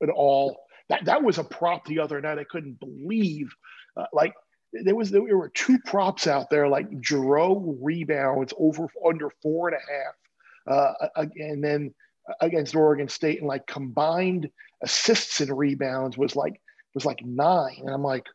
with 0.00 0.10
all. 0.10 0.56
That 0.88 1.04
that 1.04 1.22
was 1.22 1.38
a 1.38 1.44
prop 1.44 1.84
the 1.86 1.98
other 1.98 2.20
night. 2.20 2.38
I 2.38 2.44
couldn't 2.44 2.80
believe, 2.80 3.54
uh, 3.96 4.06
like 4.12 4.32
there 4.72 4.94
was 4.94 5.10
there 5.10 5.22
were 5.22 5.50
two 5.50 5.78
props 5.80 6.26
out 6.26 6.50
there 6.50 6.68
like 6.68 6.90
Jarreau 7.00 7.76
rebounds 7.80 8.52
over 8.58 8.88
under 9.06 9.30
four 9.42 9.68
and 9.68 9.76
a 9.76 9.92
half, 9.92 10.92
uh, 11.16 11.28
and 11.36 11.62
then 11.62 11.94
against 12.40 12.74
Oregon 12.74 13.08
State 13.08 13.38
and 13.38 13.48
like 13.48 13.66
combined 13.66 14.50
assists 14.82 15.40
and 15.40 15.56
rebounds 15.56 16.18
was 16.18 16.36
like 16.36 16.60
was 16.94 17.04
like 17.04 17.24
nine. 17.24 17.80
And 17.80 17.90
I'm 17.90 18.02
like, 18.02 18.26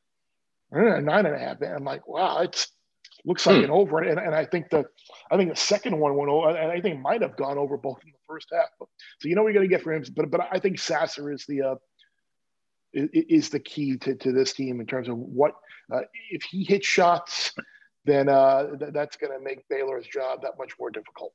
eh, 0.75 0.99
nine 0.99 1.25
and 1.25 1.35
a 1.35 1.39
half. 1.39 1.61
And 1.61 1.75
I'm 1.75 1.83
like, 1.83 2.07
wow, 2.07 2.39
it's 2.39 2.67
looks 3.25 3.45
like 3.45 3.57
hmm. 3.57 3.65
an 3.65 3.71
over. 3.71 3.99
And, 3.99 4.19
and 4.19 4.35
I 4.35 4.45
think 4.45 4.69
the 4.69 4.85
I 5.31 5.37
think 5.37 5.49
the 5.49 5.55
second 5.55 5.99
one 5.99 6.15
went 6.15 6.29
over, 6.29 6.49
and 6.49 6.71
I 6.71 6.81
think 6.81 6.99
might 6.99 7.21
have 7.21 7.37
gone 7.37 7.57
over 7.57 7.77
both 7.77 7.99
in 8.03 8.11
the 8.11 8.17
first 8.27 8.47
half. 8.51 8.69
But, 8.79 8.87
so 9.19 9.27
you 9.27 9.35
know 9.35 9.43
we're 9.43 9.53
going 9.53 9.67
to 9.67 9.73
get 9.73 9.83
for 9.83 9.93
him. 9.93 10.03
But 10.15 10.31
but 10.31 10.47
I 10.51 10.59
think 10.59 10.79
Sasser 10.79 11.31
is 11.31 11.45
the 11.47 11.61
uh, 11.61 11.75
is 12.93 13.49
the 13.49 13.59
key 13.59 13.97
to, 13.97 14.15
to 14.15 14.31
this 14.31 14.53
team 14.53 14.79
in 14.79 14.85
terms 14.85 15.09
of 15.09 15.17
what 15.17 15.53
uh, 15.91 16.01
if 16.29 16.43
he 16.43 16.63
hits 16.63 16.87
shots, 16.87 17.53
then 18.05 18.29
uh, 18.29 18.75
th- 18.77 18.93
that's 18.93 19.17
going 19.17 19.37
to 19.37 19.43
make 19.43 19.67
Baylor's 19.69 20.07
job 20.07 20.41
that 20.43 20.57
much 20.57 20.73
more 20.79 20.89
difficult. 20.89 21.33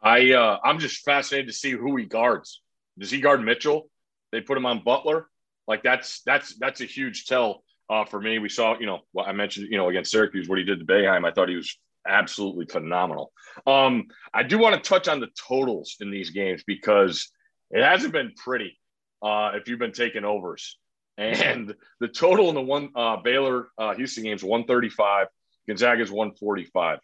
I 0.00 0.32
uh, 0.32 0.58
I'm 0.64 0.78
just 0.78 1.04
fascinated 1.04 1.48
to 1.48 1.52
see 1.52 1.72
who 1.72 1.96
he 1.96 2.04
guards. 2.04 2.62
Does 2.98 3.10
he 3.10 3.20
guard 3.20 3.44
Mitchell? 3.44 3.90
They 4.32 4.40
put 4.40 4.56
him 4.56 4.66
on 4.66 4.82
Butler. 4.84 5.28
Like 5.66 5.82
that's 5.82 6.22
that's 6.22 6.56
that's 6.56 6.80
a 6.80 6.84
huge 6.84 7.26
tell 7.26 7.62
uh, 7.90 8.04
for 8.04 8.20
me. 8.20 8.38
We 8.38 8.48
saw, 8.48 8.78
you 8.78 8.86
know, 8.86 9.00
I 9.20 9.32
mentioned, 9.32 9.68
you 9.70 9.76
know, 9.76 9.88
against 9.88 10.10
Syracuse, 10.10 10.48
what 10.48 10.58
he 10.58 10.64
did 10.64 10.78
to 10.80 10.84
Boeheim. 10.84 11.26
I 11.26 11.32
thought 11.32 11.48
he 11.48 11.56
was 11.56 11.78
absolutely 12.06 12.66
phenomenal. 12.66 13.32
Um, 13.66 14.06
I 14.32 14.42
do 14.42 14.58
want 14.58 14.82
to 14.82 14.88
touch 14.88 15.08
on 15.08 15.20
the 15.20 15.28
totals 15.48 15.96
in 16.00 16.10
these 16.10 16.30
games 16.30 16.62
because 16.66 17.30
it 17.70 17.82
hasn't 17.82 18.12
been 18.12 18.32
pretty 18.36 18.78
uh, 19.22 19.52
if 19.54 19.68
you've 19.68 19.78
been 19.78 19.92
taking 19.92 20.24
overs. 20.24 20.78
And 21.18 21.74
the 21.98 22.08
total 22.08 22.48
in 22.48 22.54
the 22.54 22.62
one 22.62 22.90
uh, 22.94 23.16
Baylor 23.16 23.68
uh, 23.76 23.94
Houston 23.94 24.22
games 24.22 24.44
135, 24.44 25.26
Gonzaga's 25.66 26.10
145. 26.10 27.00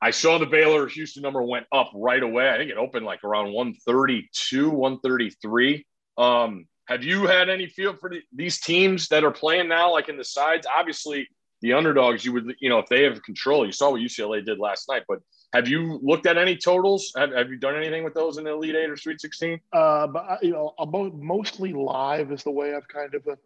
I 0.00 0.10
saw 0.12 0.38
the 0.38 0.46
Baylor 0.46 0.86
Houston 0.86 1.22
number 1.22 1.42
went 1.42 1.66
up 1.72 1.90
right 1.94 2.22
away. 2.22 2.48
I 2.48 2.56
think 2.56 2.70
it 2.70 2.78
opened 2.78 3.04
like 3.04 3.24
around 3.24 3.52
132, 3.52 4.70
133. 4.70 5.86
Um, 6.16 6.66
have 6.86 7.04
you 7.04 7.26
had 7.26 7.50
any 7.50 7.66
feel 7.66 7.94
for 7.94 8.08
the, 8.10 8.22
these 8.34 8.60
teams 8.60 9.08
that 9.08 9.24
are 9.24 9.30
playing 9.30 9.68
now, 9.68 9.92
like 9.92 10.08
in 10.08 10.16
the 10.16 10.24
sides? 10.24 10.66
Obviously, 10.74 11.28
the 11.60 11.74
underdogs, 11.74 12.24
you 12.24 12.32
would, 12.32 12.54
you 12.60 12.70
know, 12.70 12.78
if 12.78 12.86
they 12.88 13.04
have 13.04 13.22
control, 13.22 13.66
you 13.66 13.72
saw 13.72 13.90
what 13.90 14.00
UCLA 14.00 14.44
did 14.44 14.58
last 14.58 14.88
night. 14.88 15.02
But 15.06 15.18
have 15.52 15.68
you 15.68 15.98
looked 16.02 16.26
at 16.26 16.38
any 16.38 16.56
totals? 16.56 17.12
Have, 17.16 17.32
have 17.32 17.50
you 17.50 17.56
done 17.56 17.76
anything 17.76 18.04
with 18.04 18.14
those 18.14 18.38
in 18.38 18.44
the 18.44 18.52
Elite 18.52 18.76
Eight 18.76 18.90
or 18.90 18.96
Sweet 18.96 19.20
16? 19.20 19.60
Uh, 19.72 20.06
but, 20.06 20.42
you 20.42 20.52
know, 20.52 20.74
mostly 21.14 21.72
live 21.72 22.30
is 22.30 22.44
the 22.44 22.50
way 22.50 22.74
I've 22.74 22.86
kind 22.88 23.14
of 23.14 23.26
uh, 23.26 23.36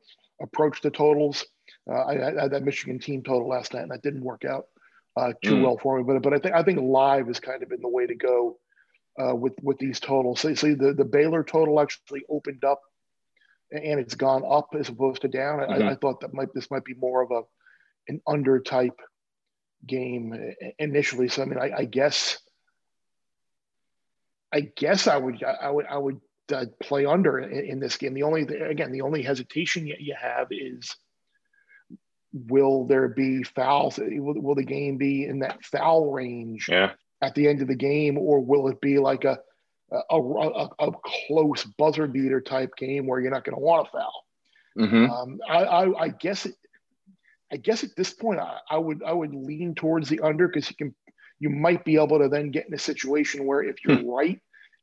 approached 0.42 0.82
the 0.82 0.90
totals. 0.90 1.44
Uh, 1.90 1.94
I, 1.94 2.12
I, 2.12 2.42
had 2.42 2.50
that 2.50 2.64
Michigan 2.64 2.98
team 2.98 3.22
total 3.22 3.48
last 3.48 3.72
night, 3.72 3.82
and 3.82 3.90
that 3.90 4.02
didn't 4.02 4.22
work 4.22 4.44
out 4.44 4.66
uh, 5.16 5.32
too 5.42 5.56
mm. 5.56 5.62
well 5.62 5.78
for 5.78 5.96
me. 5.96 6.04
But 6.04 6.22
but 6.22 6.34
I 6.34 6.38
think 6.38 6.54
I 6.54 6.62
think 6.62 6.80
live 6.80 7.26
has 7.26 7.40
kind 7.40 7.62
of 7.62 7.68
been 7.68 7.80
the 7.80 7.88
way 7.88 8.06
to 8.06 8.14
go 8.14 8.58
uh, 9.20 9.34
with 9.34 9.54
with 9.62 9.78
these 9.78 10.00
totals. 10.00 10.40
So, 10.40 10.54
so 10.54 10.74
the 10.74 10.92
the 10.92 11.04
Baylor 11.04 11.42
total 11.44 11.80
actually 11.80 12.22
opened 12.28 12.64
up 12.64 12.80
and 13.70 13.98
it's 13.98 14.14
gone 14.14 14.42
up 14.48 14.68
as 14.78 14.88
opposed 14.88 15.22
to 15.22 15.28
down. 15.28 15.60
Mm-hmm. 15.60 15.82
I, 15.82 15.90
I, 15.92 15.94
thought 15.96 16.20
that 16.20 16.34
might 16.34 16.52
this 16.54 16.70
might 16.70 16.84
be 16.84 16.94
more 16.94 17.22
of 17.22 17.30
a 17.30 17.42
an 18.08 18.20
under 18.26 18.60
type 18.60 18.98
game 19.86 20.54
initially. 20.78 21.28
So 21.28 21.42
I 21.42 21.44
mean, 21.46 21.58
I, 21.58 21.72
I 21.78 21.84
guess 21.84 22.38
I 24.52 24.60
guess 24.76 25.06
I 25.06 25.16
would 25.16 25.42
I 25.42 25.70
would 25.70 25.86
I 25.86 25.98
would 25.98 26.20
uh, 26.52 26.66
play 26.80 27.06
under 27.06 27.38
in, 27.38 27.64
in, 27.66 27.80
this 27.80 27.96
game. 27.96 28.14
The 28.14 28.22
only 28.22 28.42
again 28.42 28.92
the 28.92 29.02
only 29.02 29.22
hesitation 29.22 29.86
you, 29.86 29.96
you 29.98 30.14
have 30.20 30.48
is 30.50 30.94
will 32.32 32.86
there 32.86 33.08
be 33.08 33.42
fouls? 33.42 33.98
Will, 33.98 34.40
will 34.40 34.54
the 34.54 34.64
game 34.64 34.96
be 34.96 35.24
in 35.24 35.40
that 35.40 35.64
foul 35.64 36.12
range 36.12 36.66
yeah. 36.68 36.92
at 37.22 37.34
the 37.34 37.48
end 37.48 37.62
of 37.62 37.68
the 37.68 37.76
game, 37.76 38.18
or 38.18 38.40
will 38.40 38.68
it 38.68 38.80
be 38.80 38.98
like 38.98 39.24
a 39.24 39.38
a, 40.10 40.16
a, 40.16 40.68
a 40.78 40.92
close 41.26 41.64
buzzer 41.78 42.06
beater 42.06 42.40
type 42.40 42.74
game 42.76 43.06
where 43.06 43.20
you're 43.20 43.30
not 43.30 43.44
going 43.44 43.56
to 43.56 43.60
want 43.60 43.86
to 43.86 43.92
foul. 43.92 44.24
Mm-hmm. 44.78 45.10
Um, 45.10 45.38
I, 45.48 45.64
I, 45.64 46.02
I, 46.04 46.08
guess 46.08 46.46
it, 46.46 46.54
I 47.54 47.56
guess 47.56 47.84
at 47.84 47.94
this 47.96 48.12
point 48.12 48.40
I, 48.40 48.58
I 48.68 48.78
would 48.78 49.02
I 49.04 49.12
would 49.12 49.32
lean 49.32 49.76
towards 49.76 50.08
the 50.08 50.18
under 50.20 50.48
because 50.48 50.68
you 50.68 50.76
can 50.76 50.94
you 51.38 51.50
might 51.50 51.84
be 51.84 51.94
able 51.94 52.18
to 52.18 52.28
then 52.28 52.50
get 52.50 52.66
in 52.66 52.74
a 52.74 52.78
situation 52.78 53.46
where 53.46 53.62
if 53.62 53.76
you're 53.84 53.98
hmm. 53.98 54.08
right 54.08 54.40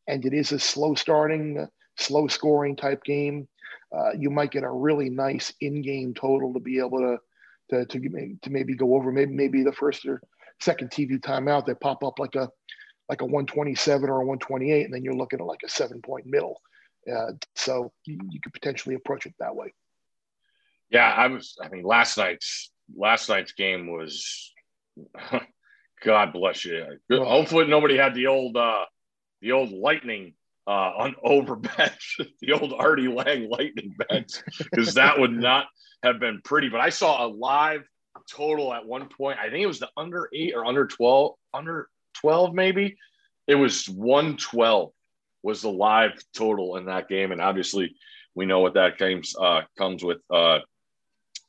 and 0.08 0.26
it 0.26 0.34
is 0.34 0.54
a 0.54 0.60
slow 0.60 0.96
starting, 0.96 1.60
uh, 1.60 1.68
slow 1.98 2.28
scoring 2.28 2.78
type 2.78 3.04
game, 3.04 3.48
uh, 3.96 4.12
you 4.18 4.30
might 4.30 4.52
get 4.52 4.64
a 4.64 4.70
really 4.70 5.10
nice 5.10 5.54
in-game 5.60 6.14
total 6.14 6.54
to 6.54 6.62
be 6.62 6.80
able 6.80 7.00
to 7.00 7.18
to 7.70 7.86
to, 7.86 8.38
to 8.42 8.50
maybe 8.50 8.74
go 8.74 8.96
over 8.96 9.12
maybe 9.12 9.34
maybe 9.34 9.64
the 9.64 9.74
first 9.74 10.06
or 10.06 10.22
second 10.62 10.92
TV 10.92 11.20
timeout 11.20 11.66
they 11.66 11.74
pop 11.74 12.04
up 12.06 12.20
like 12.20 12.36
a 12.36 12.50
like 13.10 13.20
a 13.20 13.26
127 13.26 14.10
or 14.10 14.22
a 14.22 14.26
128, 14.26 14.86
and 14.86 14.94
then 14.94 15.04
you're 15.04 15.14
looking 15.14 15.42
at 15.42 15.46
like 15.46 15.60
a 15.66 15.70
seven 15.70 16.02
point 16.02 16.26
middle. 16.26 16.62
Uh, 17.12 17.34
so 17.58 17.92
you, 18.06 18.18
you, 18.30 18.40
could 18.40 18.54
potentially 18.54 18.96
approach 18.96 19.26
it 19.26 19.34
that 19.40 19.54
way. 19.54 19.74
Yeah, 20.92 21.12
I 21.12 21.28
was. 21.28 21.58
I 21.62 21.70
mean, 21.70 21.84
last 21.84 22.18
night's 22.18 22.72
last 22.96 23.30
night's 23.30 23.54
game 23.54 23.92
was. 23.92 24.54
God 26.04 26.34
bless 26.34 26.66
you. 26.66 26.84
Well, 27.10 27.26
Hopefully, 27.26 27.68
nobody 27.68 27.96
had 27.96 28.16
the 28.16 28.28
old 28.28 28.58
uh, 28.58 28.86
the 29.42 29.52
old 29.52 29.72
lightning 29.72 30.34
uh, 30.68 30.72
on 30.98 31.16
over 31.24 31.56
bet, 31.56 31.98
the 32.42 32.54
old 32.54 32.74
Artie 32.74 33.08
Lange 33.08 33.48
lightning 33.50 33.96
bet, 33.98 34.42
because 34.58 34.96
that 34.96 35.20
would 35.20 35.32
not 35.32 35.68
have 36.04 36.20
been 36.20 36.42
pretty. 36.44 36.70
But 36.70 36.82
I 36.82 36.90
saw 36.90 37.26
a 37.26 37.28
live 37.28 37.84
total 38.30 38.74
at 38.74 38.86
one 38.86 39.08
point. 39.10 39.40
I 39.40 39.50
think 39.50 39.62
it 39.62 39.68
was 39.68 39.80
the 39.80 39.90
under 39.96 40.28
eight 40.34 40.54
or 40.56 40.66
under 40.66 40.88
twelve, 40.88 41.36
under 41.54 41.88
12 42.16 42.54
maybe. 42.54 42.98
It 43.48 43.56
was 43.56 43.90
112 43.90 44.92
was 45.44 45.62
the 45.62 45.72
live 45.72 46.24
total 46.36 46.78
in 46.78 46.86
that 46.86 47.10
game. 47.10 47.32
And 47.32 47.42
obviously 47.42 47.96
we 48.36 48.46
know 48.46 48.60
what 48.60 48.76
that 48.76 48.98
game 48.98 49.22
uh, 49.40 49.62
comes 49.78 50.04
with, 50.04 50.20
uh, 50.30 50.60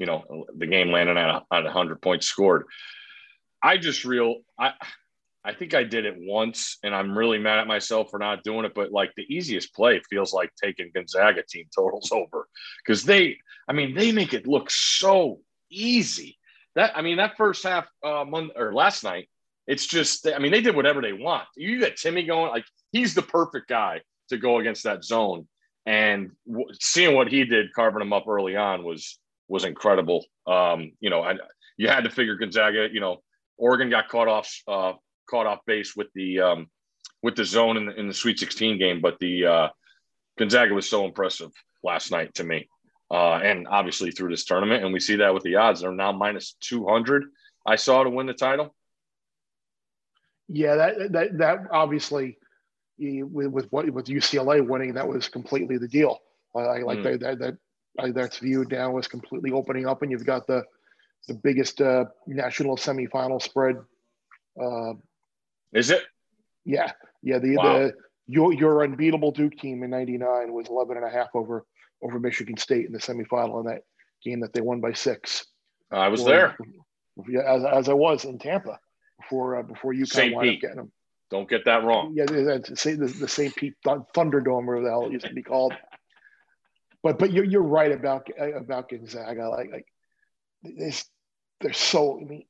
you 0.03 0.07
know, 0.07 0.47
the 0.57 0.67
game 0.67 0.91
landing 0.91 1.17
at 1.17 1.29
a, 1.29 1.43
at 1.53 1.63
100 1.63 2.03
points 2.03 2.27
scored. 2.27 2.65
I 3.63 3.77
just 3.77 4.05
real, 4.05 4.39
I, 4.59 4.73
I 5.45 5.55
think 5.55 5.75
I 5.75 5.85
did 5.85 6.07
it 6.07 6.17
once 6.19 6.79
and 6.83 6.93
I'm 6.93 7.17
really 7.17 7.39
mad 7.39 7.61
at 7.61 7.69
myself 7.69 8.11
for 8.11 8.19
not 8.19 8.43
doing 8.43 8.65
it. 8.65 8.75
But 8.75 8.91
like 8.91 9.13
the 9.17 9.33
easiest 9.33 9.73
play 9.73 10.03
feels 10.11 10.33
like 10.33 10.51
taking 10.61 10.91
Gonzaga 10.93 11.45
team 11.49 11.67
totals 11.73 12.11
over 12.11 12.49
because 12.85 13.05
they, 13.05 13.39
I 13.69 13.75
mean, 13.75 13.95
they 13.95 14.11
make 14.11 14.35
it 14.35 14.49
look 14.49 14.71
so 14.71 15.39
easy. 15.71 16.37
That, 16.75 16.99
I 16.99 17.03
mean, 17.03 17.19
that 17.19 17.37
first 17.37 17.63
half, 17.63 17.87
uh, 18.05 18.25
month 18.25 18.55
or 18.57 18.75
last 18.75 19.05
night, 19.05 19.29
it's 19.69 19.87
just, 19.87 20.27
I 20.27 20.41
mean, 20.41 20.51
they 20.51 20.63
did 20.63 20.75
whatever 20.75 21.01
they 21.01 21.13
want. 21.13 21.45
You 21.55 21.79
got 21.79 21.93
Timme 21.93 22.27
going, 22.27 22.51
like, 22.51 22.65
he's 22.91 23.15
the 23.15 23.23
perfect 23.23 23.69
guy 23.69 24.01
to 24.31 24.37
go 24.37 24.59
against 24.59 24.83
that 24.83 25.05
zone. 25.05 25.47
And 25.87 26.33
w- 26.49 26.67
seeing 26.81 27.15
what 27.15 27.29
he 27.29 27.45
did, 27.45 27.73
carving 27.73 28.03
him 28.03 28.13
up 28.13 28.27
early 28.27 28.57
on, 28.57 28.83
was 28.83 29.21
was 29.53 29.65
incredible. 29.65 30.25
Um, 30.47 30.93
you 31.01 31.11
know, 31.11 31.23
and 31.23 31.39
you 31.77 31.89
had 31.89 32.05
to 32.05 32.11
figure 32.11 32.37
Gonzaga. 32.37 32.89
You 32.91 33.01
know, 33.01 33.19
Oregon 33.59 33.91
got 33.91 34.09
caught 34.09 34.27
off 34.27 34.51
uh, 34.67 34.95
caught 35.29 35.47
off 35.47 35.61
base 35.67 35.95
with 35.95 36.09
the 36.15 36.41
um, 36.41 36.71
with 37.23 37.37
the 37.37 37.45
zone 37.45 37.77
in 37.77 37.87
the, 37.87 38.01
in 38.01 38.09
the 38.09 38.15
Sweet 38.15 38.39
16 38.39 38.79
game, 38.79 39.01
but 39.01 39.19
the 39.21 39.47
uh, 39.47 39.69
Gonzaga 40.39 40.75
was 40.75 40.89
so 40.89 41.05
impressive 41.05 41.51
last 41.85 42.11
night 42.11 42.35
to 42.35 42.45
me, 42.45 42.67
uh, 43.11 43.35
and 43.35 43.69
obviously 43.69 44.11
through 44.11 44.31
this 44.31 44.45
tournament. 44.45 44.85
And 44.85 44.93
we 44.93 45.01
see 45.01 45.17
that 45.17 45.35
with 45.35 45.43
the 45.43 45.57
odds; 45.57 45.83
they're 45.83 45.93
now 45.93 46.13
minus 46.13 46.57
200. 46.63 47.25
I 47.67 47.77
saw 47.77 48.03
to 48.03 48.11
win 48.11 48.27
the 48.27 48.35
title. 48.35 48.75
Yeah, 50.49 50.77
that 50.77 51.13
that 51.13 51.39
that 51.39 51.59
obviously 51.71 52.39
with 52.99 53.49
with 53.49 53.67
what 53.71 53.89
with 53.91 54.07
UCLA 54.07 54.67
winning, 54.67 54.95
that 54.95 55.07
was 55.07 55.29
completely 55.29 55.77
the 55.77 55.89
deal. 55.89 56.19
I 56.57 56.79
like 56.79 56.99
mm. 56.99 57.21
that 57.21 57.59
that's 57.97 58.39
viewed 58.39 58.71
now 58.71 58.97
as 58.99 59.07
completely 59.09 59.53
opening 59.53 59.87
up, 59.87 60.03
and 60.03 60.11
you've 60.11 60.27
got 60.27 60.47
the 60.47 60.65
the 61.29 61.35
biggest 61.35 61.81
uh, 61.81 62.07
national 62.27 62.77
semifinal 62.77 63.41
spread. 63.41 63.77
Uh, 64.61 64.95
Is 65.73 65.91
it? 65.91 66.03
yeah, 66.65 66.93
yeah. 67.23 67.39
The 67.39 67.57
Wow. 67.57 67.79
the 67.79 67.95
your 68.27 68.53
your 68.53 68.83
unbeatable 68.85 69.33
Duke 69.33 69.57
team 69.57 69.83
in 69.83 69.91
'99 69.91 70.53
was 70.53 70.69
11 70.69 70.97
and 70.97 71.07
a 71.07 71.11
half 71.11 71.29
over 71.35 71.65
over 72.03 72.19
Michigan 72.19 72.57
State 72.57 72.87
in 72.87 72.93
the 72.93 72.99
semifinal 72.99 73.61
in 73.61 73.67
that 73.67 73.83
game 74.25 74.41
that 74.41 74.53
they 74.53 74.61
won 74.61 74.81
by 74.81 74.93
six. 74.93 75.47
I 75.91 76.09
was 76.09 76.23
Or- 76.23 76.29
there. 76.29 76.57
Yeah, 77.29 77.41
as, 77.43 77.65
as 77.65 77.89
I 77.91 77.93
was 77.93 78.25
in 78.25 78.39
Tampa 78.39 78.79
before 79.21 79.59
uh, 79.59 79.63
before 79.63 79.93
UConn 79.93 80.07
St. 80.09 80.35
wound 80.35 80.49
up 80.49 80.61
getting 80.61 80.77
them. 80.77 80.93
Don't 81.31 81.49
get 81.49 81.65
that 81.67 81.85
wrong. 81.85 82.13
Yeah, 82.15 82.25
the, 82.27 82.63
the, 82.85 83.07
the 83.21 83.29
St. 83.29 83.55
Pete 83.57 83.75
Thunderdome, 83.87 84.67
or 84.67 84.83
the 84.83 84.91
hell 84.91 85.07
it 85.07 85.13
used 85.13 85.27
to 85.27 85.33
be 85.33 85.43
called. 85.43 85.73
But 87.03 87.19
but 87.19 87.33
you're 87.33 87.45
you're 87.45 87.63
right 87.63 87.93
about 87.93 88.29
about 88.39 88.89
Gonzaga. 88.89 89.49
Like 89.49 89.71
like 89.73 89.87
there's 90.63 91.05
they're 91.61 91.73
so. 91.73 92.21
I 92.21 92.25
mean, 92.25 92.45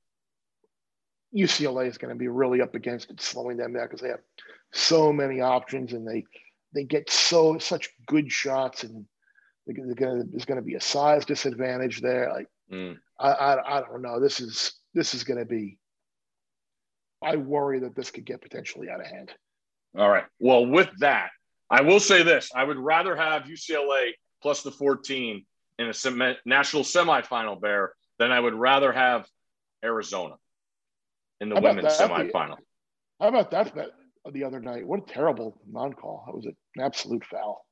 UCLA 1.35 1.89
is 1.89 1.99
going 1.99 2.13
to 2.13 2.19
be 2.19 2.29
really 2.29 2.61
up 2.61 2.75
against 2.75 3.11
it, 3.11 3.21
slowing 3.21 3.57
them 3.57 3.73
down 3.73 3.87
because 3.87 4.01
they 4.01 4.09
have 4.09 4.21
so 4.73 5.13
many 5.13 5.41
options 5.41 5.93
and 5.93 6.07
they 6.07 6.25
they 6.75 6.85
get 6.85 7.11
so 7.11 7.59
such 7.59 7.91
good 8.07 8.31
shots 8.31 8.85
and 8.85 9.07
they're 9.67 9.95
gonna, 9.95 10.25
there's 10.31 10.45
going 10.45 10.61
to 10.61 10.67
be 10.67 10.75
a 10.75 10.81
size 10.81 11.25
disadvantage 11.25 12.01
there. 12.01 12.31
Like 12.33 12.49
Mm. 12.73 12.99
I, 13.19 13.29
I 13.29 13.79
I 13.79 13.81
don't 13.83 14.03
know. 14.03 14.21
This 14.21 14.41
is 14.41 14.73
this 14.95 15.15
is 15.15 15.25
going 15.25 15.39
to 15.39 15.45
be. 15.45 15.79
I 17.23 17.37
worry 17.37 17.81
that 17.81 17.95
this 17.95 18.11
could 18.11 18.25
get 18.25 18.41
potentially 18.41 18.89
out 18.89 19.01
of 19.01 19.07
hand. 19.07 19.33
All 19.97 20.09
right. 20.09 20.25
Well, 20.41 20.67
with 20.67 20.89
that, 20.99 21.31
I 21.71 21.83
will 21.83 22.01
say 22.01 22.23
this: 22.23 22.51
I 22.55 22.65
would 22.65 22.79
rather 22.79 23.15
have 23.15 23.43
UCLA 23.43 24.13
plus 24.43 24.63
the 24.63 24.71
14 24.71 25.45
in 25.79 25.87
a 25.89 25.93
sem- 25.95 26.37
national 26.45 26.83
semifinal 26.83 27.61
bear 27.61 27.93
than 28.19 28.31
I 28.33 28.39
would 28.41 28.55
rather 28.55 28.93
have 28.93 29.27
Arizona 29.85 30.35
in 31.41 31.49
the 31.49 31.61
women's 31.61 31.97
that? 31.99 32.11
semifinal. 32.11 32.57
How 33.21 33.29
about 33.29 33.51
that 33.53 33.75
bet 33.75 33.91
the 34.33 34.45
other 34.45 34.61
night? 34.61 34.87
What 34.87 35.01
a 35.09 35.13
terrible 35.13 35.61
non-call. 35.71 36.25
That 36.27 36.35
was 36.35 36.47
an 36.47 36.57
absolute 36.81 37.25
foul. 37.25 37.67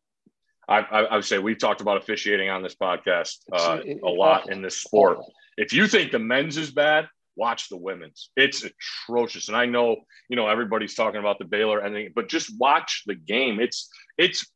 I, 0.68 0.78
I, 0.78 1.00
I 1.02 1.14
would 1.16 1.24
say 1.24 1.38
we've 1.38 1.58
talked 1.58 1.80
about 1.80 1.96
officiating 1.98 2.48
on 2.48 2.62
this 2.62 2.76
podcast 2.76 3.38
uh, 3.52 3.78
It's- 3.80 3.96
it- 3.96 4.02
a 4.02 4.08
lot 4.08 4.42
awful. 4.42 4.52
in 4.52 4.62
this 4.62 4.78
sport. 4.80 5.18
Awful. 5.18 5.32
If 5.56 5.72
you 5.72 5.86
think 5.88 6.12
the 6.12 6.18
men's 6.18 6.56
is 6.56 6.70
bad, 6.70 7.06
watch 7.36 7.68
the 7.68 7.76
women's. 7.76 8.30
It's 8.36 8.64
atrocious. 8.64 9.48
And 9.48 9.56
I 9.56 9.66
know, 9.66 9.96
you 10.28 10.36
know, 10.36 10.48
everybody's 10.48 10.94
talking 10.94 11.20
about 11.20 11.38
the 11.38 11.44
Baylor 11.44 11.80
and 11.80 12.14
but 12.14 12.28
just 12.28 12.56
watch 12.58 13.02
the 13.06 13.14
game. 13.14 13.60
It's 13.60 13.90
it's 14.16 14.46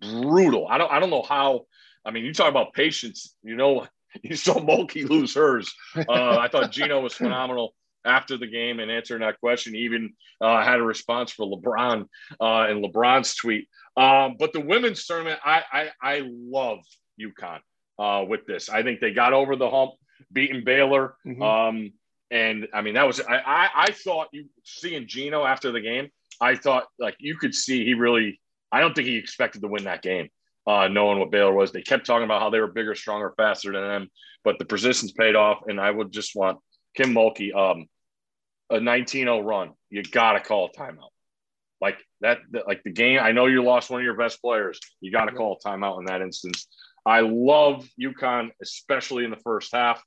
brutal. 0.00 0.66
I 0.68 0.78
don't 0.78 0.90
I 0.90 1.00
don't 1.00 1.10
know 1.10 1.22
how. 1.22 1.66
I 2.04 2.10
mean, 2.10 2.24
you 2.24 2.32
talk 2.32 2.48
about 2.48 2.72
patience. 2.72 3.34
You 3.42 3.56
know, 3.56 3.86
you 4.22 4.36
saw 4.36 4.54
Mulkey 4.54 5.08
lose 5.08 5.34
hers. 5.34 5.72
Uh, 5.96 6.38
I 6.38 6.48
thought 6.48 6.70
Gino 6.70 7.00
was 7.00 7.14
phenomenal 7.14 7.74
after 8.04 8.36
the 8.36 8.46
game 8.46 8.78
and 8.80 8.90
answering 8.90 9.20
that 9.22 9.40
question. 9.40 9.74
He 9.74 9.80
even 9.80 10.12
uh, 10.40 10.62
had 10.62 10.78
a 10.78 10.82
response 10.82 11.32
for 11.32 11.46
LeBron 11.46 12.06
uh, 12.40 12.66
in 12.70 12.82
LeBron's 12.82 13.34
tweet. 13.34 13.68
Um, 13.96 14.36
but 14.38 14.52
the 14.52 14.60
women's 14.60 15.04
tournament, 15.06 15.40
I 15.44 15.62
I, 15.72 15.90
I 16.02 16.22
love 16.24 16.80
UConn 17.20 17.60
uh, 17.98 18.24
with 18.26 18.46
this. 18.46 18.68
I 18.68 18.82
think 18.82 19.00
they 19.00 19.12
got 19.12 19.32
over 19.32 19.56
the 19.56 19.70
hump, 19.70 19.92
beating 20.32 20.64
Baylor. 20.64 21.16
Mhm. 21.26 21.42
Um, 21.42 21.92
and 22.30 22.68
I 22.74 22.82
mean, 22.82 22.94
that 22.94 23.06
was 23.06 23.20
I, 23.20 23.36
I 23.38 23.68
I 23.74 23.90
thought 23.92 24.28
you 24.32 24.46
seeing 24.64 25.06
Gino 25.06 25.44
after 25.44 25.72
the 25.72 25.80
game. 25.80 26.08
I 26.40 26.56
thought 26.56 26.86
like 26.98 27.16
you 27.18 27.36
could 27.36 27.54
see 27.54 27.84
he 27.84 27.94
really. 27.94 28.40
I 28.72 28.80
don't 28.80 28.94
think 28.94 29.08
he 29.08 29.16
expected 29.16 29.62
to 29.62 29.68
win 29.68 29.84
that 29.84 30.02
game, 30.02 30.28
uh, 30.66 30.88
knowing 30.88 31.18
what 31.18 31.30
Baylor 31.30 31.52
was. 31.52 31.72
They 31.72 31.82
kept 31.82 32.06
talking 32.06 32.24
about 32.24 32.40
how 32.42 32.50
they 32.50 32.60
were 32.60 32.66
bigger, 32.66 32.94
stronger, 32.94 33.32
faster 33.36 33.72
than 33.72 33.82
them, 33.82 34.08
but 34.44 34.58
the 34.58 34.64
persistence 34.64 35.12
paid 35.12 35.36
off. 35.36 35.62
And 35.68 35.80
I 35.80 35.90
would 35.90 36.12
just 36.12 36.34
want 36.34 36.58
Kim 36.96 37.14
Mulkey, 37.14 37.54
um, 37.54 37.86
a 38.70 38.76
19-0 38.78 39.44
run. 39.44 39.72
You 39.90 40.02
gotta 40.02 40.40
call 40.40 40.66
a 40.74 40.78
timeout. 40.78 41.10
Like 41.80 41.98
that, 42.20 42.38
that- 42.52 42.66
like 42.66 42.82
the 42.82 42.90
game. 42.90 43.20
I 43.22 43.32
know 43.32 43.46
you 43.46 43.62
lost 43.62 43.90
one 43.90 44.00
of 44.00 44.04
your 44.04 44.16
best 44.16 44.40
players. 44.40 44.80
You 45.00 45.12
got 45.12 45.26
to 45.26 45.32
call 45.32 45.58
a 45.62 45.68
timeout 45.68 45.98
in 46.00 46.06
that 46.06 46.22
instance. 46.22 46.66
I 47.04 47.20
love 47.20 47.86
UConn, 48.00 48.50
especially 48.62 49.24
in 49.24 49.30
the 49.30 49.36
first 49.36 49.72
half 49.72 50.02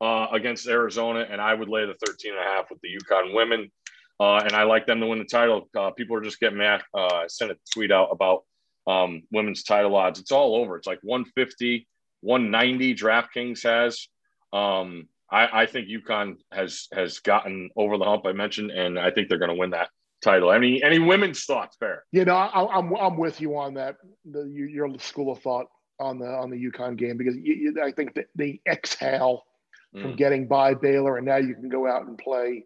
uh, 0.00 0.28
against 0.32 0.66
Arizona, 0.66 1.26
and 1.30 1.40
I 1.40 1.54
would 1.54 1.68
lay 1.68 1.84
the 1.86 1.94
13 2.04 2.32
and 2.32 2.40
a 2.40 2.42
half 2.42 2.70
with 2.70 2.80
the 2.80 2.88
UConn 2.88 3.34
women. 3.34 3.70
Uh, 4.20 4.36
and 4.44 4.52
I 4.52 4.64
like 4.64 4.86
them 4.86 5.00
to 5.00 5.06
win 5.06 5.18
the 5.18 5.24
title. 5.24 5.68
Uh, 5.76 5.90
people 5.92 6.14
are 6.16 6.20
just 6.20 6.38
getting 6.38 6.58
mad. 6.58 6.82
Uh, 6.92 7.06
I 7.06 7.26
sent 7.28 7.50
a 7.50 7.56
tweet 7.72 7.90
out 7.90 8.08
about 8.12 8.44
um, 8.86 9.22
women's 9.32 9.62
title 9.62 9.96
odds. 9.96 10.20
It's 10.20 10.30
all 10.30 10.56
over. 10.56 10.76
It's 10.76 10.86
like 10.86 10.98
150, 11.02 11.88
190 12.20 12.94
DraftKings 12.94 13.62
has. 13.62 14.08
Um, 14.52 15.08
I, 15.30 15.62
I 15.62 15.66
think 15.66 15.88
UConn 15.88 16.36
has 16.52 16.88
has 16.92 17.20
gotten 17.20 17.70
over 17.76 17.96
the 17.96 18.04
hump 18.04 18.26
I 18.26 18.32
mentioned, 18.32 18.72
and 18.72 18.98
I 18.98 19.10
think 19.10 19.28
they're 19.28 19.38
going 19.38 19.50
to 19.50 19.56
win 19.56 19.70
that 19.70 19.88
title. 20.22 20.52
Any 20.52 20.82
any 20.82 20.98
women's 20.98 21.44
thoughts, 21.44 21.76
Bear? 21.80 22.04
You 22.12 22.24
know, 22.24 22.34
I, 22.34 22.78
I'm 22.78 22.94
I'm 22.96 23.16
with 23.16 23.40
you 23.40 23.56
on 23.56 23.74
that. 23.74 23.96
The, 24.30 24.42
your 24.42 24.98
school 24.98 25.32
of 25.32 25.40
thought 25.40 25.66
on 25.98 26.18
the 26.18 26.26
on 26.26 26.50
the 26.50 26.56
UConn 26.56 26.96
game 26.96 27.16
because 27.16 27.36
you, 27.36 27.54
you, 27.54 27.82
I 27.82 27.92
think 27.92 28.14
that 28.14 28.26
they 28.34 28.60
exhale 28.68 29.44
from 29.92 30.12
Mm. 30.12 30.16
getting 30.16 30.46
by 30.46 30.74
Baylor, 30.74 31.16
and 31.16 31.26
now 31.26 31.38
you 31.38 31.54
can 31.54 31.68
go 31.68 31.88
out 31.88 32.06
and 32.06 32.16
play 32.16 32.64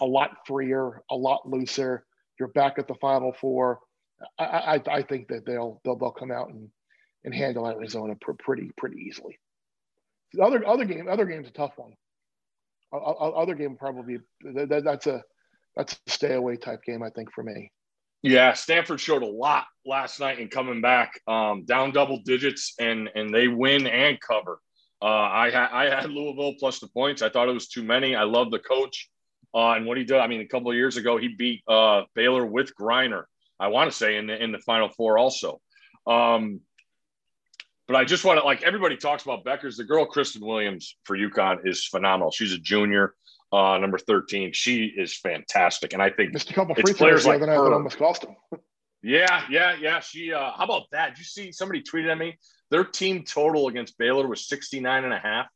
a 0.00 0.04
lot 0.06 0.30
freer, 0.46 1.02
a 1.10 1.16
lot 1.16 1.48
looser. 1.48 2.04
You're 2.38 2.48
back 2.48 2.78
at 2.78 2.86
the 2.88 2.94
Final 2.96 3.32
Four. 3.40 3.80
I 4.38 4.44
I, 4.44 4.82
I 4.98 5.02
think 5.02 5.28
that 5.28 5.46
they'll 5.46 5.80
they'll 5.84 5.96
they'll 5.96 6.10
come 6.10 6.30
out 6.30 6.48
and 6.50 6.68
and 7.24 7.34
handle 7.34 7.66
Arizona 7.68 8.14
pr- 8.20 8.32
pretty 8.32 8.70
pretty 8.76 8.98
easily. 9.00 9.38
The 10.32 10.42
other 10.42 10.66
other 10.66 10.84
game 10.84 11.08
other 11.08 11.24
game's 11.24 11.48
a 11.48 11.52
tough 11.52 11.72
one. 11.76 11.92
Other 12.92 13.54
game 13.54 13.76
probably 13.76 14.18
that, 14.42 14.68
that- 14.68 14.84
that's 14.84 15.06
a 15.06 15.22
that's 15.76 15.98
a 16.06 16.10
stay 16.10 16.34
away 16.34 16.56
type 16.56 16.82
game 16.84 17.02
I 17.02 17.10
think 17.10 17.32
for 17.32 17.42
me. 17.42 17.70
Yeah, 18.22 18.54
Stanford 18.54 18.98
showed 19.00 19.22
a 19.22 19.26
lot 19.26 19.66
last 19.84 20.18
night 20.18 20.40
in 20.40 20.48
coming 20.48 20.80
back, 20.80 21.20
um, 21.28 21.64
down 21.64 21.92
double 21.92 22.20
digits, 22.24 22.74
and 22.80 23.08
and 23.14 23.32
they 23.32 23.46
win 23.48 23.86
and 23.86 24.18
cover. 24.20 24.58
Uh, 25.02 25.04
I 25.04 25.84
I 25.84 25.94
had 25.94 26.10
Louisville 26.10 26.54
plus 26.58 26.80
the 26.80 26.88
points. 26.88 27.22
I 27.22 27.28
thought 27.28 27.48
it 27.48 27.52
was 27.52 27.68
too 27.68 27.84
many. 27.84 28.16
I 28.16 28.24
love 28.24 28.50
the 28.50 28.58
coach 28.58 29.10
uh, 29.56 29.72
and 29.72 29.86
what 29.86 29.96
he 29.96 30.04
did. 30.04 30.18
I 30.18 30.26
mean, 30.26 30.42
a 30.42 30.46
couple 30.46 30.70
of 30.70 30.76
years 30.76 30.98
ago, 30.98 31.16
he 31.16 31.28
beat 31.28 31.62
uh, 31.66 32.02
Baylor 32.14 32.44
with 32.44 32.76
Griner. 32.78 33.24
I 33.58 33.68
want 33.68 33.90
to 33.90 33.96
say 33.96 34.18
in 34.18 34.26
the 34.26 34.40
in 34.40 34.52
the 34.52 34.58
Final 34.58 34.90
Four 34.90 35.16
also. 35.16 35.62
Um, 36.06 36.60
but 37.86 37.96
I 37.96 38.04
just 38.04 38.22
want 38.24 38.38
to 38.38 38.44
like 38.44 38.62
everybody 38.62 38.98
talks 38.98 39.22
about 39.22 39.46
Bueckers. 39.46 39.78
The 39.78 39.84
girl 39.84 40.06
Christyn 40.06 40.42
Williams 40.42 40.96
for 41.04 41.16
UConn 41.16 41.66
is 41.66 41.86
phenomenal. 41.86 42.30
She's 42.30 42.52
a 42.52 42.58
junior, 42.58 43.14
uh, 43.50 43.78
number 43.78 43.96
thirteen. 43.96 44.52
She 44.52 44.84
is 44.84 45.16
fantastic, 45.16 45.94
and 45.94 46.02
I 46.02 46.10
think 46.10 46.34
Missed 46.34 46.50
a 46.50 46.54
couple 46.54 46.74
free 46.74 46.92
players 46.92 47.24
like 47.24 47.36
other 47.36 47.46
night 47.46 47.56
that 47.56 47.64
her. 47.64 47.72
almost 47.72 47.96
cost 47.96 48.22
them. 48.22 48.36
yeah, 49.02 49.44
yeah, 49.48 49.74
yeah. 49.80 50.00
She 50.00 50.34
uh 50.34 50.50
how 50.54 50.64
about 50.64 50.82
that? 50.92 51.10
Did 51.14 51.18
you 51.20 51.24
see 51.24 51.50
somebody 51.50 51.82
tweeted 51.82 52.12
at 52.12 52.18
me? 52.18 52.36
Their 52.70 52.84
team 52.84 53.24
total 53.24 53.68
against 53.68 53.96
Baylor 53.96 54.26
was 54.26 54.46
69 54.48 55.04
and 55.04 55.14
a 55.14 55.18
half. 55.18 55.46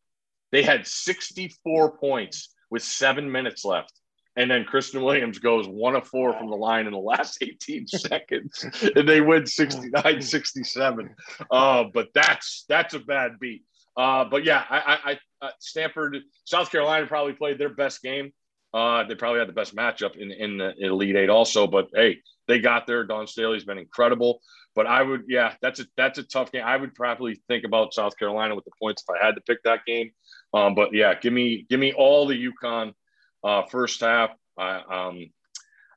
They 0.52 0.62
had 0.62 0.86
64 0.86 1.98
points 1.98 2.54
with 2.70 2.82
seven 2.82 3.30
minutes 3.30 3.64
left. 3.64 3.92
And 4.36 4.50
then 4.50 4.64
Christyn 4.64 5.02
Williams 5.02 5.38
goes 5.38 5.66
one 5.66 5.96
of 5.96 6.06
four 6.06 6.32
from 6.32 6.48
the 6.48 6.56
line 6.56 6.86
in 6.86 6.92
the 6.92 6.98
last 6.98 7.38
18 7.42 7.86
seconds. 7.86 8.64
And 8.94 9.08
they 9.08 9.20
win 9.20 9.46
69, 9.46 10.22
67. 10.22 11.14
Uh, 11.50 11.84
but 11.92 12.08
that's 12.14 12.64
that's 12.68 12.94
a 12.94 13.00
bad 13.00 13.32
beat. 13.40 13.64
Uh, 13.96 14.24
but 14.24 14.44
yeah, 14.44 14.64
I, 14.70 14.78
I, 14.78 15.10
I 15.12 15.46
uh, 15.46 15.50
Stanford, 15.58 16.18
South 16.44 16.70
Carolina 16.70 17.06
probably 17.06 17.32
played 17.32 17.58
their 17.58 17.74
best 17.74 18.02
game. 18.02 18.32
Uh, 18.72 19.02
they 19.04 19.16
probably 19.16 19.40
had 19.40 19.48
the 19.48 19.52
best 19.52 19.74
matchup 19.74 20.16
in, 20.16 20.30
in 20.30 20.58
the 20.58 20.74
Elite 20.78 21.16
Eight 21.16 21.28
also. 21.28 21.66
But 21.66 21.88
hey, 21.92 22.20
they 22.46 22.60
got 22.60 22.86
there. 22.86 23.04
Dawn 23.04 23.26
Staley's 23.26 23.64
been 23.64 23.78
incredible. 23.78 24.40
But 24.74 24.86
I 24.86 25.02
would, 25.02 25.24
yeah, 25.28 25.54
that's 25.60 25.80
a 25.80 25.84
that's 25.96 26.18
a 26.18 26.22
tough 26.22 26.52
game. 26.52 26.62
I 26.64 26.76
would 26.76 26.94
probably 26.94 27.42
think 27.48 27.64
about 27.64 27.92
South 27.92 28.16
Carolina 28.16 28.54
with 28.54 28.64
the 28.64 28.70
points 28.80 29.02
if 29.06 29.14
I 29.14 29.24
had 29.24 29.34
to 29.34 29.40
pick 29.40 29.62
that 29.64 29.84
game. 29.84 30.12
Um, 30.54 30.74
but 30.74 30.94
yeah, 30.94 31.14
give 31.14 31.32
me 31.32 31.66
give 31.68 31.80
me 31.80 31.92
all 31.92 32.26
the 32.26 32.36
UConn 32.48 32.92
uh, 33.42 33.62
first 33.70 34.00
half. 34.00 34.30
I 34.56 34.80
um, 35.08 35.30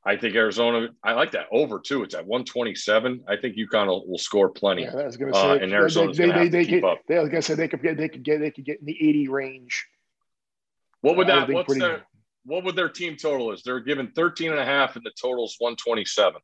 I 0.05 0.17
think 0.17 0.35
Arizona. 0.35 0.89
I 1.03 1.13
like 1.13 1.31
that 1.31 1.45
over 1.51 1.79
too. 1.79 2.01
It's 2.03 2.15
at 2.15 2.25
one 2.25 2.45
twenty 2.45 2.73
seven. 2.73 3.23
I 3.27 3.37
think 3.37 3.55
UConn 3.57 3.87
will, 3.87 4.07
will 4.07 4.17
score 4.17 4.49
plenty. 4.49 4.83
Yeah, 4.83 4.95
I 4.97 5.05
was 5.05 5.17
going 5.17 5.31
to 5.31 5.37
Uh, 5.37 5.57
say. 5.57 5.63
and 5.63 5.71
Arizona's 5.71 6.17
they, 6.17 6.25
they, 6.31 6.43
to 6.45 6.49
they, 6.49 6.65
keep 6.65 6.81
could, 6.81 6.89
up. 6.89 6.99
They, 7.07 7.17
I 7.17 7.21
was 7.21 7.29
going 7.29 7.41
to 7.41 7.47
say 7.47 7.53
they 7.53 7.67
could 7.67 7.83
get 7.83 7.97
they 7.97 8.09
could 8.09 8.23
get 8.23 8.39
they 8.39 8.51
could 8.51 8.65
get 8.65 8.79
in 8.79 8.85
the 8.85 8.97
eighty 9.07 9.27
range. 9.27 9.85
What 11.01 11.15
would 11.17 11.27
that? 11.27 11.47
What's 11.49 11.67
pretty- 11.67 11.81
their 11.81 12.03
what 12.45 12.63
would 12.65 12.75
their 12.75 12.89
team 12.89 13.15
total 13.17 13.51
is? 13.53 13.63
They're 13.63 13.79
given 13.79 14.11
13 14.11 14.51
and 14.51 14.59
a 14.59 14.65
half 14.65 14.97
and 14.97 15.05
the 15.05 15.11
total's 15.11 15.55
127. 15.59 16.41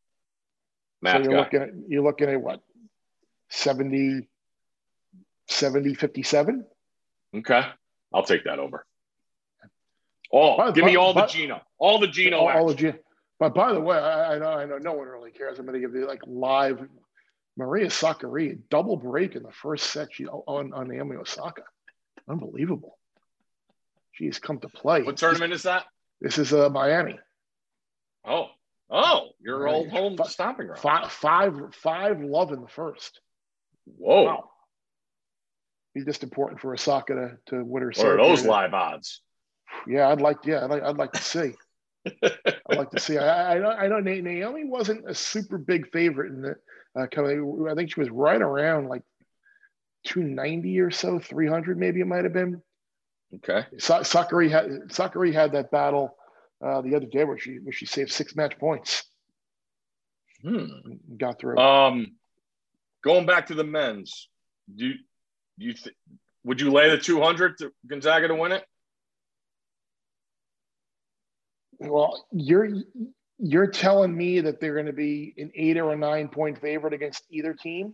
So 1.06 1.18
you're 1.20 1.24
guy. 1.32 1.38
looking 1.38 1.62
at 1.62 1.70
you're 1.88 2.04
looking 2.04 2.30
at 2.30 2.42
what 2.42 2.62
70, 3.50 4.28
70 5.48 5.94
57? 5.96 6.66
Okay. 7.38 7.62
I'll 8.14 8.24
take 8.24 8.44
that 8.46 8.60
over. 8.60 8.86
Oh, 10.32 10.58
But- 10.58 10.72
give 10.76 10.86
me 10.86 10.96
but- 10.96 11.02
all 11.02 11.14
the 11.14 11.22
but- 11.22 11.30
Gino. 11.30 11.62
All 11.78 12.00
the 12.00 12.08
Gino 12.08 12.38
all, 12.40 12.50
all 12.50 12.70
of 12.70 12.82
you. 12.82 12.94
But 13.40 13.54
by 13.56 13.72
the 13.72 13.80
way, 13.80 13.98
I, 13.98 14.36
I 14.36 14.38
know 14.40 14.50
I 14.52 14.66
know 14.66 14.78
no 14.78 14.94
one 14.94 15.08
really 15.08 15.32
cares. 15.32 15.58
I'm 15.60 15.66
going 15.66 15.80
to 15.82 15.88
give 15.88 15.96
you 15.96 16.06
like 16.06 16.20
live 16.28 16.86
Maria 17.56 17.88
Sakkari 17.88 18.60
double 18.70 18.98
break 18.98 19.36
in 19.36 19.44
the 19.44 19.52
first 19.52 19.92
set 19.92 20.10
she, 20.12 20.26
on 20.28 20.74
on 20.74 20.88
Naomi 20.90 21.16
Osaka. 21.16 21.64
Unbelievable. 22.28 22.98
she's 24.12 24.38
come 24.40 24.60
to 24.60 24.68
play. 24.68 25.04
What 25.04 25.16
tournament 25.18 25.54
is 25.54 25.64
that? 25.64 25.86
This 26.20 26.38
is 26.38 26.52
uh, 26.54 26.70
Miami. 26.70 27.18
Oh, 28.26 28.48
oh, 28.90 29.30
your 29.40 29.60
Right. 29.64 29.74
old 29.76 29.90
home 29.90 30.18
Fi- 30.18 30.24
stomping 30.28 30.68
ground. 30.68 30.82
Five, 30.82 31.12
five, 31.12 31.76
five 31.76 32.22
love 32.22 32.52
in 32.52 32.62
the 32.62 32.68
first. 32.68 33.22
Whoa, 33.86 34.24
Wow. 34.26 34.50
He's 35.94 36.06
just 36.06 36.24
important 36.24 36.62
for 36.62 36.74
Osaka 36.74 37.14
to, 37.16 37.38
to 37.48 37.64
win 37.66 37.82
her 37.84 37.90
what 37.96 38.06
are 38.06 38.18
those 38.18 38.42
here. 38.42 38.50
live 38.52 38.74
odds? 38.74 39.22
Yeah, 39.88 40.08
I'd 40.10 40.22
like. 40.22 40.38
Yeah, 40.46 40.64
I'd 40.64 40.70
like, 40.70 40.84
I'd 40.84 40.98
like 40.98 41.12
to 41.14 41.22
see. 41.22 41.54
I'd 42.24 42.78
like 42.78 42.92
to 42.92 43.00
see. 43.00 43.18
I, 43.18 43.56
I 43.56 43.60
know. 43.60 43.70
I 43.72 43.88
know. 43.88 44.00
Na- 44.00 44.22
Naomi 44.22 44.66
wasn't 44.66 45.10
a 45.10 45.14
super 45.16 45.58
big 45.58 45.92
favorite 45.92 46.32
in 46.32 46.42
the 46.42 46.56
uh, 47.00 47.08
coming. 47.12 47.68
I 47.70 47.74
think 47.76 47.92
she 47.94 48.00
was 48.00 48.10
right 48.10 48.42
around 48.42 48.88
like 48.88 49.02
two 50.06 50.24
ninety 50.24 50.80
or 50.80 50.92
so, 50.92 51.20
three 51.20 51.48
hundred 51.48 51.78
maybe 51.78 52.00
it 52.02 52.08
might 52.08 52.24
have 52.24 52.34
been. 52.34 52.62
Okay. 53.36 53.66
Sa- 53.80 54.02
Sakkari 54.02 54.50
had 54.50 54.70
Sakkari 54.90 55.34
had 55.34 55.52
that 55.54 55.72
battle 55.72 56.16
uh, 56.66 56.82
the 56.82 56.96
other 56.96 57.06
day 57.06 57.24
where 57.24 57.38
she 57.38 57.58
where 57.64 57.72
she 57.74 57.86
saved 57.86 58.12
six 58.12 58.36
match 58.36 58.58
points 58.60 59.04
Hmm. 60.42 60.66
and 60.86 61.00
got 61.18 61.40
through. 61.40 61.58
Um, 61.58 62.16
going 63.04 63.26
back 63.26 63.48
to 63.48 63.56
the 63.56 63.64
men's, 63.64 64.30
do 64.74 64.88
you, 64.88 64.94
do 65.60 65.66
you 65.66 65.74
th- 65.74 65.96
would 66.46 66.62
you 66.62 66.72
lay 66.72 66.90
the 66.90 66.98
two 66.98 67.22
hundred 67.22 67.58
to 67.58 67.72
Gonzaga 67.88 68.30
to 68.30 68.36
win 68.36 68.54
it? 68.54 68.64
well, 71.80 72.26
you're 72.32 72.70
you're 73.38 73.68
telling 73.68 74.16
me 74.16 74.42
that 74.42 74.60
they're 74.60 74.74
going 74.74 74.86
to 74.86 74.94
be 74.94 75.34
an 75.38 75.52
eight 75.56 75.78
or 75.78 75.92
a 75.94 75.98
nine 75.98 76.28
point 76.28 76.60
favorite 76.60 76.94
against 76.94 77.24
either 77.32 77.54
team 77.54 77.94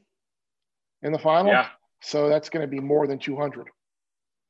in 1.04 1.12
the 1.12 1.20
final. 1.20 1.52
Yeah. 1.52 1.68
So 2.02 2.30
that's 2.30 2.50
going 2.50 2.62
to 2.62 2.68
be 2.68 2.80
more 2.80 3.06
than 3.08 3.20
200. 3.20 3.68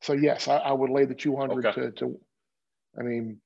So 0.01 0.13
yes, 0.13 0.47
I, 0.47 0.57
I 0.57 0.71
would 0.71 0.89
lay 0.89 1.05
the 1.05 1.15
200 1.15 1.65
Okay. 1.65 1.81
to, 1.81 1.91
to, 1.91 2.19
I 2.97 3.03
mean, 3.03 3.39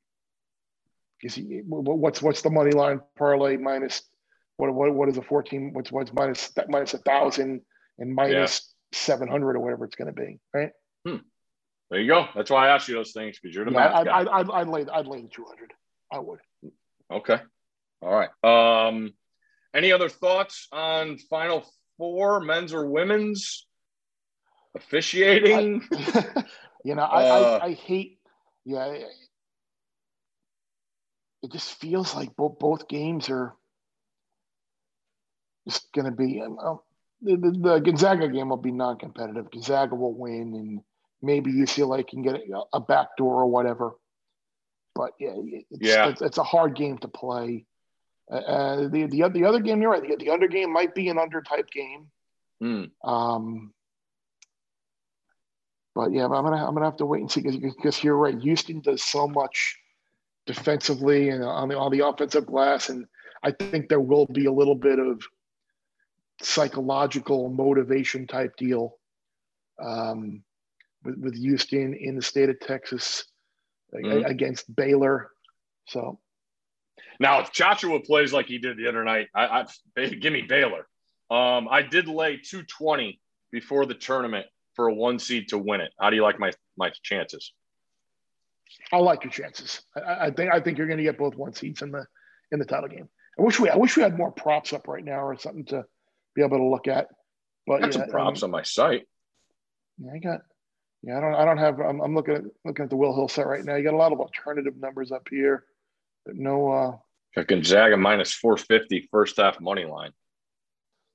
is 1.23 1.35
he, 1.35 1.61
wh- 1.67 1.83
wh- 1.83 1.99
what's, 1.99 2.21
what's 2.21 2.41
the 2.41 2.49
money 2.49 2.71
line 2.71 3.01
parlay 3.17 3.57
minus, 3.57 4.03
what, 4.57 4.73
what, 4.73 4.93
what 4.93 5.09
is 5.09 5.17
a 5.17 5.21
14, 5.21 5.71
what's, 5.73 5.91
what's 5.91 6.13
minus, 6.13 6.49
that 6.51 6.69
minus 6.69 6.93
a 6.93 6.99
thousand 6.99 7.61
and 7.97 8.13
minus 8.13 8.73
700 8.91 9.55
or 9.55 9.59
whatever 9.59 9.85
it's 9.85 9.95
going 9.95 10.13
to 10.13 10.21
be. 10.21 10.39
Right. 10.53 10.71
There 11.91 11.99
you 11.99 12.07
go. 12.07 12.27
That's 12.35 12.51
why 12.51 12.67
I 12.67 12.75
asked 12.75 12.87
you 12.87 12.93
those 12.93 13.13
things 13.13 13.39
because 13.41 13.55
you're 13.55 13.65
the 13.65 13.71
Yeah, 13.71 13.91
I'd, 13.91 14.05
guy. 14.05 14.19
I'd, 14.19 14.27
I'd, 14.27 14.49
I'd 14.51 14.67
lay, 14.67 14.85
I'd 14.93 15.07
lay 15.07 15.21
the 15.23 15.27
200. 15.27 15.73
I 16.11 16.19
would. 16.19 16.39
Okay. 17.11 17.39
All 18.03 18.13
right. 18.13 18.29
Um, 18.87 19.11
any 19.73 19.91
other 19.91 20.07
thoughts 20.07 20.67
on 20.71 21.17
Final 21.29 21.65
Four, 21.97 22.41
men's 22.41 22.73
or 22.73 22.85
women's 22.85 23.65
officiating? 24.75 25.83
you 26.85 26.93
know, 26.95 27.01
I, 27.01 27.23
Uh, 27.23 27.59
I, 27.61 27.65
I 27.65 27.73
hate, 27.73 28.19
yeah, 28.65 28.95
it 31.43 31.51
just 31.51 31.73
feels 31.75 32.15
like 32.15 32.35
both 32.35 32.59
both 32.59 32.87
games 32.87 33.29
are 33.29 33.55
just 35.67 35.91
going 35.93 36.05
to 36.05 36.11
be. 36.11 36.41
um, 36.41 36.79
the, 37.21 37.35
the, 37.35 37.51
the 37.51 37.79
Gonzaga 37.79 38.27
game 38.29 38.49
will 38.49 38.57
be 38.57 38.71
non-competitive. 38.71 39.51
Gonzaga 39.51 39.93
will 39.95 40.13
win, 40.13 40.55
and 40.55 40.81
maybe 41.21 41.51
UCLA 41.51 42.07
can 42.07 42.21
get 42.21 42.35
a, 42.35 42.61
a 42.73 42.79
back 42.79 43.17
door 43.17 43.41
or 43.41 43.47
whatever. 43.47 43.91
But 44.95 45.11
yeah, 45.19 45.33
it's, 45.35 45.81
Yeah. 45.81 46.09
it's, 46.09 46.21
it's 46.21 46.37
a 46.37 46.43
hard 46.43 46.75
game 46.75 46.97
to 46.99 47.07
play. 47.07 47.65
Uh, 48.31 48.35
Uh, 48.35 48.87
the 48.89 49.05
the 49.07 49.27
the 49.29 49.43
other 49.45 49.59
game, 49.59 49.81
you're 49.81 49.91
right. 49.91 50.01
The, 50.07 50.15
the 50.17 50.29
under 50.29 50.47
game 50.47 50.71
might 50.71 50.93
be 50.93 51.09
an 51.09 51.17
under 51.17 51.41
type 51.41 51.69
game. 51.71 52.11
Hmm. 52.61 52.83
Um, 53.03 53.73
but 55.95 56.11
yeah, 56.11 56.27
but 56.27 56.35
I'm 56.35 56.43
gonna 56.43 56.65
I'm 56.67 56.73
gonna 56.73 56.85
have 56.85 56.97
to 56.97 57.05
wait 57.05 57.21
and 57.21 57.31
see 57.31 57.41
because 57.41 58.03
you're 58.03 58.17
right. 58.17 58.37
Houston 58.39 58.81
does 58.81 59.03
so 59.03 59.27
much 59.27 59.78
defensively 60.49 61.29
and 61.29 61.43
on 61.43 61.69
the 61.69 61.77
on 61.77 61.91
the 61.91 62.03
offensive 62.03 62.47
glass, 62.47 62.89
and 62.89 63.05
I 63.43 63.51
think 63.51 63.87
there 63.87 64.01
will 64.01 64.25
be 64.25 64.45
a 64.47 64.51
little 64.51 64.73
bit 64.73 64.97
of 64.97 65.21
psychological 66.41 67.49
motivation 67.49 68.25
type 68.25 68.55
deal 68.57 68.97
um, 69.79 70.43
with 71.03 71.17
with 71.19 71.35
Houston 71.35 71.93
in 71.93 72.15
the 72.15 72.21
state 72.23 72.49
of 72.49 72.59
Texas 72.59 73.25
Mhm. 73.93 74.27
against 74.27 74.75
Baylor. 74.75 75.31
So 75.87 76.19
Now, 77.19 77.41
if 77.41 77.51
Joshua 77.51 77.99
plays 77.99 78.33
like 78.33 78.47
he 78.47 78.57
did 78.57 78.77
the 78.77 78.87
other 78.87 79.03
night, 79.03 79.27
I, 79.35 79.65
I 79.97 80.05
give 80.07 80.33
me 80.33 80.41
Baylor. 80.41 80.87
Um, 81.29 81.67
I 81.69 81.81
did 81.83 82.07
lay 82.07 82.37
220 82.37 83.19
before 83.51 83.85
the 83.85 83.93
tournament 83.93 84.47
for 84.75 84.87
a 84.87 84.93
one 84.93 85.19
seed 85.19 85.49
to 85.49 85.57
win 85.59 85.81
it. 85.81 85.91
How 85.99 86.09
do 86.09 86.15
you 86.15 86.23
like 86.23 86.39
my 86.39 86.51
my 86.75 86.91
chances? 87.03 87.53
I 88.91 88.97
like 88.97 89.23
your 89.23 89.31
chances. 89.31 89.81
I- 89.95 90.27
I, 90.27 90.31
think 90.31 90.53
I 90.53 90.59
think 90.59 90.77
you're 90.77 90.87
going 90.87 90.97
to 90.97 91.03
get 91.03 91.17
both 91.17 91.35
one 91.35 91.53
seeds 91.53 91.81
in 91.81 91.91
the 91.91 92.05
in 92.51 92.59
the 92.59 92.65
title 92.65 92.89
game. 92.89 93.09
I 93.37 93.41
wish 93.43 93.59
we 93.59 93.69
I 93.69 93.77
wish 93.77 93.95
we 93.95 94.03
had 94.03 94.17
more 94.17 94.31
props 94.31 94.73
up 94.73 94.87
right 94.87 95.03
now 95.03 95.21
or 95.21 95.37
something 95.37 95.65
to 95.65 95.85
be 96.35 96.41
able 96.43 96.57
to 96.57 96.63
look 96.65 96.87
at. 96.87 97.07
But 97.67 97.81
Got 97.81 97.93
yeah, 97.93 98.01
some 98.01 98.09
props 98.09 98.43
um, 98.43 98.47
on 98.47 98.51
my 98.51 98.63
site. 98.63 99.07
yeah, 99.97 100.11
I 100.13 100.17
got. 100.19 100.41
Yeah, 101.01 101.17
I 101.17 101.21
don't. 101.21 101.35
I 101.35 101.45
don't 101.45 101.57
have. 101.57 101.79
I'm, 101.79 102.01
I'm 102.01 102.15
looking 102.15 102.35
at 102.35 102.41
looking 102.65 102.83
at 102.83 102.89
the 102.89 102.97
Will 102.97 103.15
Hill 103.15 103.27
set 103.29 103.47
right 103.47 103.63
now. 103.63 103.75
You 103.75 103.83
got 103.83 103.93
a 103.93 103.97
lot 103.97 104.11
of 104.11 104.19
alternative 104.19 104.73
numbers 104.77 105.11
up 105.11 105.27
here, 105.29 105.63
but 106.25 106.35
no. 106.35 106.69
uh 106.71 106.97
Got 107.35 107.47
Gonzaga 107.47 107.95
minus 107.95 108.33
450 108.33 109.07
first 109.11 109.37
half 109.37 109.61
money 109.61 109.85
line. 109.85 110.11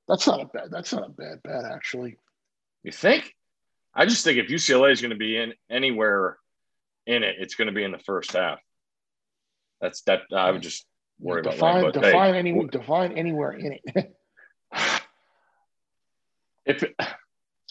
That's 0.08 0.26
not 0.26 0.40
a 0.40 0.46
bad. 0.46 0.70
That's 0.70 0.92
not 0.92 1.06
a 1.06 1.10
bad 1.10 1.42
bet 1.42 1.64
actually. 1.64 2.16
You 2.84 2.92
think? 2.92 3.34
I 3.94 4.06
just 4.06 4.24
think 4.24 4.38
if 4.38 4.48
UCLA 4.48 4.92
is 4.92 5.00
going 5.00 5.10
to 5.10 5.16
be 5.16 5.36
in 5.36 5.54
anywhere 5.70 6.38
in 7.06 7.22
it, 7.22 7.36
it's 7.38 7.54
going 7.54 7.66
to 7.66 7.74
be 7.74 7.84
in 7.84 7.92
the 7.92 7.98
first 7.98 8.32
half. 8.32 8.60
That's 9.80 10.02
that. 10.02 10.22
I 10.34 10.50
would 10.50 10.62
just 10.62 10.86
worry 11.20 11.40
about 11.40 11.54
define 11.54 11.82
that. 11.82 11.94
But 11.94 12.02
define 12.02 12.32
hey, 12.34 12.38
any 12.38 12.66
define 12.68 13.12
anywhere 13.12 13.52
in 13.52 13.72
it. 13.72 14.16
if 16.66 16.82
it, 16.82 16.94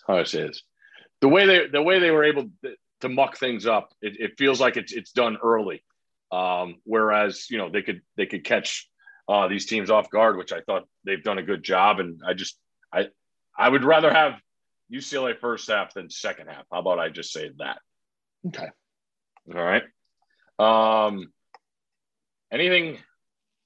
how 0.07 0.17
this, 0.17 0.63
the 1.21 1.29
way 1.29 1.45
they 1.45 1.67
the 1.67 1.81
way 1.81 1.99
they 1.99 2.11
were 2.11 2.23
able 2.23 2.49
to, 2.63 2.75
to 3.01 3.09
muck 3.09 3.37
things 3.37 3.65
up, 3.65 3.93
it, 4.01 4.19
it 4.19 4.37
feels 4.37 4.59
like 4.59 4.77
it's 4.77 4.93
it's 4.93 5.11
done 5.11 5.37
early. 5.43 5.83
Um, 6.31 6.77
whereas 6.83 7.49
you 7.49 7.57
know 7.57 7.69
they 7.69 7.81
could 7.81 8.01
they 8.17 8.25
could 8.25 8.43
catch 8.43 8.89
uh, 9.27 9.47
these 9.47 9.65
teams 9.65 9.89
off 9.89 10.09
guard, 10.09 10.37
which 10.37 10.51
I 10.51 10.61
thought 10.61 10.87
they've 11.05 11.23
done 11.23 11.37
a 11.37 11.43
good 11.43 11.63
job. 11.63 11.99
And 11.99 12.21
I 12.27 12.33
just 12.33 12.57
I 12.91 13.07
I 13.57 13.69
would 13.69 13.83
rather 13.83 14.11
have 14.11 14.39
UCLA 14.91 15.39
first 15.39 15.69
half 15.69 15.93
than 15.93 16.09
second 16.09 16.47
half. 16.47 16.65
How 16.71 16.79
about 16.79 16.99
I 16.99 17.09
just 17.09 17.31
say 17.31 17.51
that? 17.57 17.79
okay. 18.47 18.69
All 19.49 19.61
right. 19.61 19.83
Um, 20.59 21.31
anything, 22.51 22.97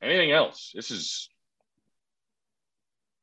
anything 0.02 0.32
else? 0.32 0.72
This 0.74 0.92
is 0.92 1.30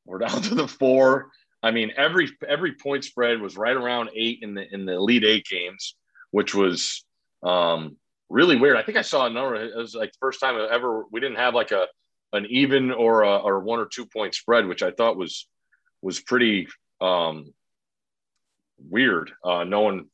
we're 0.05 0.19
down 0.19 0.41
to 0.43 0.55
the 0.55 0.67
four. 0.67 1.31
I 1.61 1.71
mean, 1.71 1.91
every 1.97 2.29
every 2.47 2.73
point 2.73 3.03
spread 3.03 3.41
was 3.41 3.57
right 3.57 3.75
around 3.75 4.11
eight 4.15 4.39
in 4.41 4.53
the 4.53 4.71
in 4.73 4.85
the 4.85 4.93
Elite 4.93 5.23
Eight 5.23 5.45
games, 5.45 5.95
which 6.31 6.53
was 6.53 7.03
um, 7.43 7.97
really 8.29 8.55
weird. 8.55 8.77
I 8.77 8.83
think 8.83 8.97
I 8.97 9.01
saw 9.01 9.25
a 9.25 9.29
number. 9.29 9.55
It 9.55 9.75
was 9.75 9.95
like 9.95 10.11
the 10.11 10.17
first 10.19 10.39
time 10.39 10.55
ever 10.71 11.05
we 11.11 11.19
didn't 11.19 11.37
have 11.37 11.55
like 11.55 11.71
a 11.71 11.87
an 12.33 12.45
even 12.49 12.91
or 12.91 13.23
a, 13.23 13.37
or 13.37 13.59
one 13.59 13.79
or 13.79 13.87
two 13.87 14.05
point 14.05 14.35
spread, 14.35 14.67
which 14.67 14.83
I 14.83 14.91
thought 14.91 15.17
was 15.17 15.47
was 16.01 16.19
pretty 16.19 16.67
um, 17.01 17.53
weird. 18.77 19.31
Uh, 19.43 19.63
knowing 19.63 20.09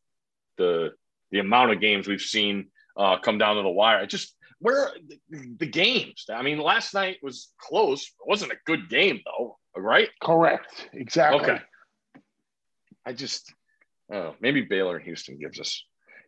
the 0.58 0.92
the 1.32 1.40
amount 1.40 1.72
of 1.72 1.80
games 1.80 2.08
we've 2.08 2.22
seen 2.22 2.68
uh, 2.98 3.18
come 3.18 3.38
down 3.38 3.56
to 3.56 3.62
the 3.64 3.70
wire. 3.70 3.98
I 3.98 4.06
just 4.06 4.36
where 4.60 4.92
the, 5.08 5.56
the 5.58 5.66
games? 5.66 6.26
I 6.32 6.44
mean, 6.44 6.60
last 6.60 6.94
night 6.94 7.18
was 7.24 7.52
close. 7.60 8.04
It 8.04 8.28
wasn't 8.28 8.52
a 8.52 8.58
good 8.66 8.90
game 8.90 9.20
though, 9.26 9.58
right? 9.76 10.10
Correct. 10.22 10.90
Exactly. 10.94 11.42
Okay. 11.42 11.60
I 13.06 13.14
just 13.14 13.52
oh, 14.14 14.36
maybe 14.40 14.62
Baylor 14.62 14.98
and 14.98 15.06
Houston 15.06 15.40
gives 15.40 15.60
us 15.60 15.84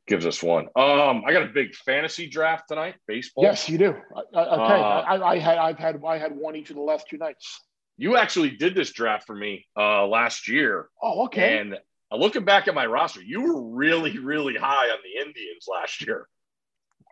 gives 0.07 0.25
us 0.25 0.41
one. 0.43 0.65
Um, 0.75 1.23
I 1.25 1.31
got 1.31 1.43
a 1.43 1.51
big 1.53 1.75
fantasy 1.75 2.27
draft 2.27 2.67
tonight, 2.67 2.95
baseball. 3.07 3.43
Yes, 3.43 3.69
you 3.69 3.77
do. 3.77 3.95
I, 4.15 4.39
I, 4.39 4.45
okay. 4.45 4.73
Uh, 4.73 5.01
I, 5.01 5.31
I 5.33 5.37
had 5.37 5.57
I've 5.57 5.77
had 5.77 6.01
I 6.05 6.17
had 6.17 6.35
one 6.35 6.55
each 6.55 6.69
of 6.71 6.75
the 6.75 6.81
last 6.81 7.07
two 7.09 7.17
nights. 7.17 7.61
You 7.97 8.17
actually 8.17 8.51
did 8.51 8.73
this 8.73 8.91
draft 8.91 9.27
for 9.27 9.35
me 9.35 9.67
uh, 9.77 10.07
last 10.07 10.47
year, 10.47 10.89
Oh, 11.01 11.25
okay. 11.25 11.59
and 11.59 11.77
looking 12.17 12.45
back 12.45 12.67
at 12.67 12.75
my 12.75 12.85
roster, 12.85 13.21
you 13.21 13.41
were 13.41 13.61
really, 13.75 14.17
really 14.19 14.55
high 14.55 14.89
on 14.89 14.97
the 15.03 15.21
Indians 15.21 15.67
last 15.67 16.05
year. 16.05 16.27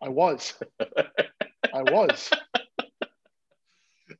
I 0.01 0.09
was. 0.09 0.53
I 1.73 1.81
was. 1.83 2.29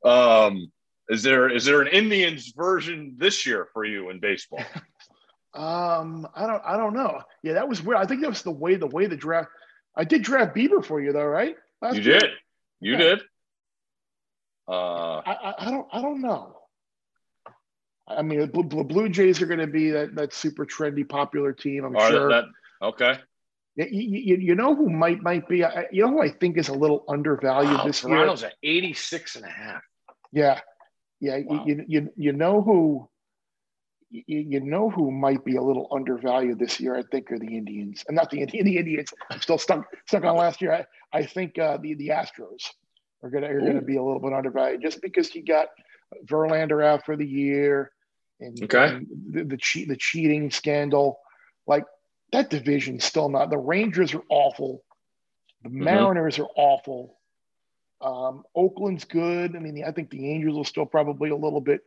Um, 0.04 0.72
is 1.08 1.22
there 1.22 1.48
is 1.48 1.64
there 1.64 1.80
an 1.82 1.88
Indians 1.88 2.52
version 2.56 3.14
this 3.18 3.44
year 3.46 3.68
for 3.72 3.84
you 3.84 4.10
in 4.10 4.20
baseball? 4.20 4.64
Um, 5.54 6.26
I 6.34 6.46
don't 6.46 6.62
I 6.64 6.78
don't 6.78 6.94
know. 6.94 7.20
Yeah, 7.42 7.52
that 7.52 7.68
was 7.68 7.82
weird. 7.82 7.98
I 7.98 8.06
think 8.06 8.22
that 8.22 8.30
was 8.30 8.40
the 8.40 8.50
way 8.50 8.76
the 8.76 8.86
way 8.86 9.04
the 9.04 9.18
draft. 9.18 9.50
I 9.94 10.02
did 10.02 10.22
draft 10.22 10.56
Bieber 10.56 10.82
for 10.82 10.98
you 10.98 11.12
though, 11.12 11.26
right? 11.26 11.56
Last 11.82 11.96
You 11.96 12.00
year? 12.00 12.20
did. 12.20 12.30
You 12.80 12.92
Yeah. 12.92 12.98
did. 12.98 13.20
Uh, 14.66 15.16
I, 15.18 15.32
I, 15.32 15.54
I 15.66 15.70
don't 15.70 15.86
I 15.92 16.00
don't 16.00 16.22
know. 16.22 16.56
I 18.16 18.22
mean, 18.22 18.40
the 18.40 18.46
Blue, 18.46 18.64
Blue 18.64 18.84
Blue 18.84 19.08
Jays 19.08 19.40
are 19.42 19.46
going 19.46 19.60
to 19.60 19.66
be 19.66 19.90
that 19.90 20.14
that 20.14 20.32
super 20.32 20.64
trendy, 20.66 21.08
popular 21.08 21.52
team. 21.52 21.84
I'm 21.84 21.96
are 21.96 22.10
sure. 22.10 22.28
that 22.30 22.44
okay? 22.80 23.18
You, 23.74 23.86
you, 23.90 24.36
you 24.36 24.54
know 24.54 24.74
who 24.74 24.90
might 24.90 25.22
might 25.22 25.48
be? 25.48 25.64
I- 25.64 25.86
You 25.92 26.02
know 26.04 26.10
who 26.12 26.22
I 26.22 26.28
think 26.28 26.58
is 26.58 26.68
a 26.68 26.74
little 26.74 27.04
undervalued 27.08 27.78
Wow, 27.78 27.86
this 27.86 28.04
year? 28.04 28.16
Toronto's 28.16 28.42
at 28.42 28.54
86 28.62 29.36
and 29.36 29.44
a 29.46 29.48
half. 29.48 29.82
Yeah, 30.32 30.60
yeah. 31.20 31.36
you- 31.36 31.46
Wow. 31.48 31.64
You, 31.66 31.84
you 31.88 32.10
you 32.16 32.32
know 32.32 32.60
who 32.60 33.08
you, 34.10 34.22
you 34.26 34.60
know 34.60 34.90
who 34.90 35.10
might 35.10 35.42
be 35.44 35.56
a 35.56 35.62
little 35.62 35.88
undervalued 35.90 36.58
this 36.58 36.78
year. 36.80 36.94
I 36.94 37.02
think 37.02 37.32
are 37.32 37.38
the 37.38 37.56
Indians. 37.56 38.04
I'm 38.08 38.14
not 38.14 38.30
the 38.30 38.40
Indi- 38.42 38.62
the 38.62 38.76
Indians. 38.76 39.12
I'm 39.30 39.40
still 39.40 39.58
stuck 39.58 39.86
stuck 40.06 40.24
on 40.24 40.36
last 40.36 40.60
year. 40.60 40.86
I, 41.12 41.18
I 41.18 41.24
think 41.24 41.58
uh, 41.58 41.78
the 41.78 41.94
the 41.94 42.08
Astros 42.08 42.70
are 43.22 43.30
gonna 43.30 43.46
are 43.46 43.60
gonna 43.60 43.80
be 43.80 43.96
a 43.96 44.02
little 44.02 44.20
bit 44.20 44.34
undervalued 44.34 44.82
just 44.82 45.00
because 45.00 45.34
you 45.34 45.42
got 45.44 45.68
Verlander 46.26 46.84
out 46.84 47.06
for 47.06 47.16
the 47.16 47.26
year 47.26 47.90
and, 48.42 48.62
Okay. 48.64 48.86
and 48.88 49.06
the 49.30 49.44
the 49.44 49.56
cheat 49.56 49.88
the 49.88 49.96
cheating 49.96 50.50
scandal. 50.50 51.18
Like 51.66 51.84
that 52.32 52.50
division's 52.50 53.04
still 53.04 53.28
not. 53.28 53.50
The 53.50 53.58
Rangers 53.58 54.14
are 54.14 54.24
awful. 54.28 54.82
The 55.62 55.68
Mm-hmm. 55.68 55.84
Mariners 55.84 56.38
are 56.40 56.48
awful. 56.56 57.18
Um, 58.00 58.42
Oakland's 58.56 59.04
good. 59.04 59.54
I 59.54 59.60
mean, 59.60 59.84
I 59.86 59.92
think 59.92 60.10
the 60.10 60.28
Angels 60.32 60.58
are 60.58 60.68
still 60.68 60.86
probably 60.86 61.30
a 61.30 61.36
little 61.36 61.60
bit 61.60 61.82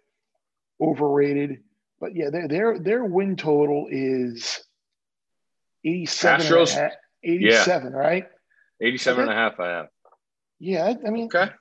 overrated. 0.80 1.62
But 2.00 2.16
yeah, 2.16 2.30
their 2.30 2.48
their 2.48 2.80
their 2.80 3.04
win 3.04 3.36
total 3.36 3.88
is 3.92 4.64
87. 5.84 6.46
Astros? 6.46 6.74
half- 6.74 6.94
87, 7.24 7.94
right? 7.94 8.28
87 8.82 9.24
and 9.24 9.32
a 9.32 9.36
half 9.36 9.60
I 9.60 9.68
have. 9.70 9.88
Yeah, 10.60 10.94
I 11.06 11.10
mean, 11.10 11.26
Okay. 11.26 11.52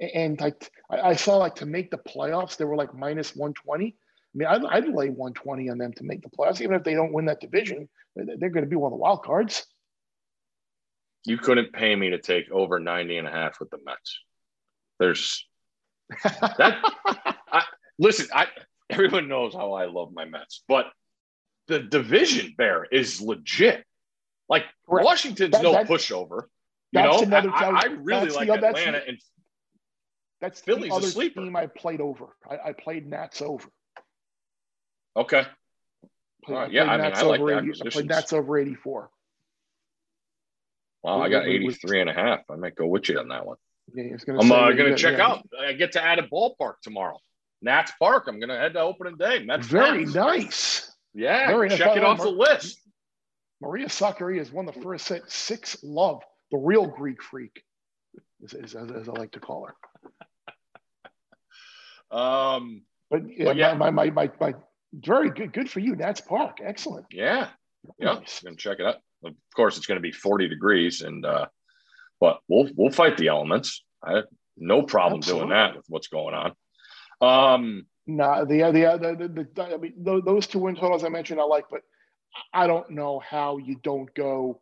And 0.00 0.40
like 0.40 0.70
I 0.90 1.00
I 1.10 1.14
saw 1.14 1.36
like 1.36 1.56
to 1.56 1.66
make 1.66 1.90
the 1.90 1.98
playoffs, 1.98 2.56
they 2.56 2.64
were 2.64 2.76
like 2.76 2.94
minus 2.94 3.34
120. 3.36 3.86
I 3.96 4.38
mean, 4.38 4.48
I'd, 4.48 4.64
I'd 4.64 4.88
lay 4.88 5.08
120 5.08 5.70
on 5.70 5.78
them 5.78 5.92
to 5.94 6.04
make 6.04 6.22
the 6.22 6.30
playoffs, 6.30 6.60
even 6.60 6.76
if 6.76 6.84
they 6.84 6.94
don't 6.94 7.12
win 7.12 7.26
that 7.26 7.40
division. 7.40 7.88
They're 8.14 8.50
going 8.50 8.64
to 8.64 8.70
be 8.70 8.76
one 8.76 8.92
of 8.92 8.96
the 8.96 9.02
wild 9.02 9.24
cards. 9.24 9.66
You 11.26 11.36
couldn't 11.36 11.72
pay 11.72 11.94
me 11.96 12.10
to 12.10 12.18
take 12.18 12.50
over 12.50 12.78
90 12.78 13.18
and 13.18 13.28
a 13.28 13.30
half 13.30 13.58
with 13.60 13.70
the 13.70 13.78
Mets. 13.84 14.20
There's 14.98 15.46
that. 16.24 16.78
I, 17.52 17.64
listen, 17.98 18.26
I 18.32 18.46
everyone 18.88 19.28
knows 19.28 19.52
how 19.54 19.72
I 19.72 19.86
love 19.86 20.12
my 20.12 20.24
Mets, 20.24 20.62
but 20.68 20.86
the 21.68 21.80
division 21.80 22.54
there 22.56 22.84
is 22.84 23.20
legit. 23.20 23.84
Like. 24.48 24.64
Washington's 24.86 25.52
That- 25.52 25.62
no 25.62 25.72
that- 25.72 25.86
pushover. 25.88 26.44
You 26.92 27.02
know, 27.02 27.20
another- 27.20 27.50
I, 27.50 27.82
I, 27.82 27.84
really 28.00 28.30
like 28.30 28.48
the- 28.48 28.54
Atlanta 28.54 29.00
and 29.06 29.16
That's 30.40 30.60
Philly's 30.60 30.88
the 30.88 30.94
a 30.94 30.96
other 30.96 31.06
sleeper. 31.06 31.40
team 31.40 31.54
I 31.56 31.66
played 31.66 32.00
over. 32.00 32.26
I, 32.48 32.68
I 32.70 32.72
played 32.72 33.06
Nats 33.06 33.42
over. 33.42 33.68
okay. 35.16 35.44
Played, 36.44 36.54
All 36.56 36.62
right, 36.62 36.72
yeah, 36.72 36.84
I 36.84 36.96
mean, 36.96 37.12
I 37.14 37.22
like 37.22 37.40
over 37.40 37.50
the 37.50 37.58
80 37.70 37.82
I 37.86 37.90
played 37.90 38.08
Nats 38.08 38.32
over 38.32 38.58
84. 38.58 39.10
Wow, 41.02 41.20
I 41.22 41.28
got 41.28 41.44
We- 41.44 41.58
we- 41.58 41.66
we- 41.66 41.72
83 41.72 42.00
and 42.02 42.10
a 42.10 42.14
half. 42.14 42.40
I 42.50 42.56
might 42.56 42.74
go 42.74 42.86
with 42.86 43.08
you 43.08 43.18
on 43.18 43.28
that 43.28 43.44
one. 43.46 43.56
Yeah, 43.94 44.04
it's 44.14 44.24
gonna 44.24 44.40
I'm 44.40 44.50
uh, 44.52 44.70
going 44.72 44.90
to 44.92 44.96
check 44.96 45.18
yeah. 45.18 45.26
out. 45.26 45.46
I 45.60 45.72
get 45.74 45.92
to 45.92 46.02
add 46.04 46.18
a 46.18 46.22
ballpark 46.28 46.74
tomorrow. 46.82 47.18
Nats 47.60 47.92
Park. 47.98 48.24
I'm 48.28 48.38
going 48.38 48.48
to 48.48 48.56
head 48.56 48.72
to 48.74 48.80
opening 48.80 49.16
day. 49.16 49.42
Mets 49.42 49.66
Very 49.66 50.04
Nats. 50.04 50.14
nice. 50.14 50.96
Yeah, 51.12 51.48
Very 51.48 51.68
nice. 51.68 51.78
check 51.78 51.96
it 51.96 52.04
off 52.04 52.18
the 52.20 52.30
list. 52.30 52.80
Maria 53.60 53.86
Sakkari 53.88 54.38
has 54.38 54.50
won 54.52 54.64
the 54.64 54.72
first 54.72 55.06
set 55.06 55.30
six 55.30 55.76
love, 55.82 56.22
the 56.50 56.56
real 56.56 56.86
Greek 56.86 57.22
freak, 57.22 57.62
as, 58.44 58.54
as, 58.54 58.74
as 58.74 59.08
I 59.08 59.12
like 59.12 59.32
to 59.32 59.40
call 59.40 59.66
her. 59.66 59.74
Um, 62.10 62.82
But 63.10 63.22
yeah, 63.28 63.44
Well, 63.46 63.56
yeah. 63.56 63.74
My, 63.74 63.90
my, 63.90 64.10
my, 64.10 64.30
my, 64.40 64.54
very 64.92 65.30
good. 65.30 65.52
Good 65.52 65.70
for 65.70 65.80
you, 65.80 65.94
Nats 65.96 66.20
Park. 66.20 66.58
Excellent. 66.62 67.06
yeah, 67.10 67.48
yeah, 67.98 68.14
Nice. 68.14 68.40
to 68.40 68.54
check 68.56 68.80
it 68.80 68.86
out. 68.86 68.96
Of 69.24 69.34
course, 69.54 69.76
it's 69.76 69.86
going 69.86 69.96
to 69.96 70.02
be 70.02 70.12
40 70.12 70.48
degrees, 70.48 71.02
and 71.02 71.24
uh, 71.26 71.46
but 72.20 72.40
we'll 72.48 72.70
we'll 72.74 72.90
fight 72.90 73.16
the 73.18 73.28
elements. 73.28 73.84
I 74.02 74.16
have 74.16 74.24
no 74.56 74.82
problem 74.82 75.20
doing 75.20 75.50
that 75.50 75.76
with 75.76 75.84
what's 75.88 76.08
going 76.08 76.34
on. 76.34 76.54
Um, 77.20 77.86
Nah, 78.06 78.44
the 78.44 78.62
the, 78.72 79.16
the, 79.18 79.46
the, 79.54 79.62
I 79.62 79.76
mean, 79.76 79.94
those, 79.98 80.22
those 80.24 80.46
two 80.46 80.58
win 80.58 80.74
totals 80.74 81.04
I 81.04 81.08
mentioned, 81.08 81.40
I 81.40 81.44
like, 81.44 81.66
but 81.70 81.82
I 82.52 82.66
don't 82.66 82.90
know 82.90 83.20
how 83.20 83.58
you 83.58 83.76
don't 83.82 84.12
go 84.14 84.60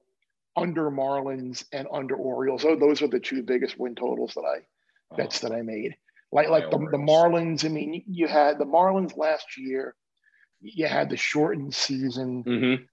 under 0.56 0.90
Marlins 0.90 1.64
and 1.72 1.86
under 1.92 2.14
Orioles. 2.16 2.62
So 2.62 2.76
those 2.76 3.00
are 3.00 3.08
the 3.08 3.20
two 3.20 3.42
biggest 3.42 3.78
win 3.78 3.94
totals 3.94 4.34
that 4.34 4.42
I 4.42 5.16
bets 5.16 5.40
that 5.40 5.52
I 5.52 5.62
made. 5.62 5.96
Like 6.32 6.48
like 6.48 6.70
the, 6.70 6.78
the 6.78 6.98
Marlins. 6.98 7.64
I 7.64 7.68
mean, 7.68 8.02
you- 8.06 8.26
had 8.28 8.58
the 8.58 8.64
Marlins 8.66 9.16
last 9.16 9.56
year. 9.56 9.94
You 10.60 10.86
had 10.86 11.08
the 11.08 11.16
shortened 11.16 11.74
season, 11.74 12.42
mhm. 12.44 12.84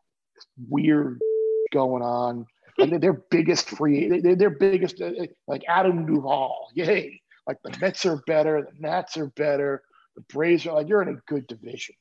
weird 0.69 1.19
going 1.73 2.03
on. 2.03 2.45
And 2.77 2.91
they're 2.91 2.99
their 2.99 3.13
biggest 3.31 3.69
free, 3.69 4.19
they're 4.19 4.35
their 4.35 4.49
biggest, 4.49 5.01
uh, 5.01 5.11
like 5.47 5.63
Adam 5.67 6.05
Duvall. 6.05 6.69
Yay. 6.73 7.21
Like 7.47 7.57
the 7.63 7.75
Mets 7.79 8.05
are 8.05 8.21
better, 8.27 8.61
the 8.61 8.79
Nats 8.79 9.17
are 9.17 9.27
better, 9.27 9.81
the 10.15 10.21
Braves 10.33 10.67
are 10.67 10.73
like, 10.75 10.89
you're 10.89 11.01
in 11.01 11.07
a 11.09 11.21
good 11.27 11.47
division. 11.47 11.95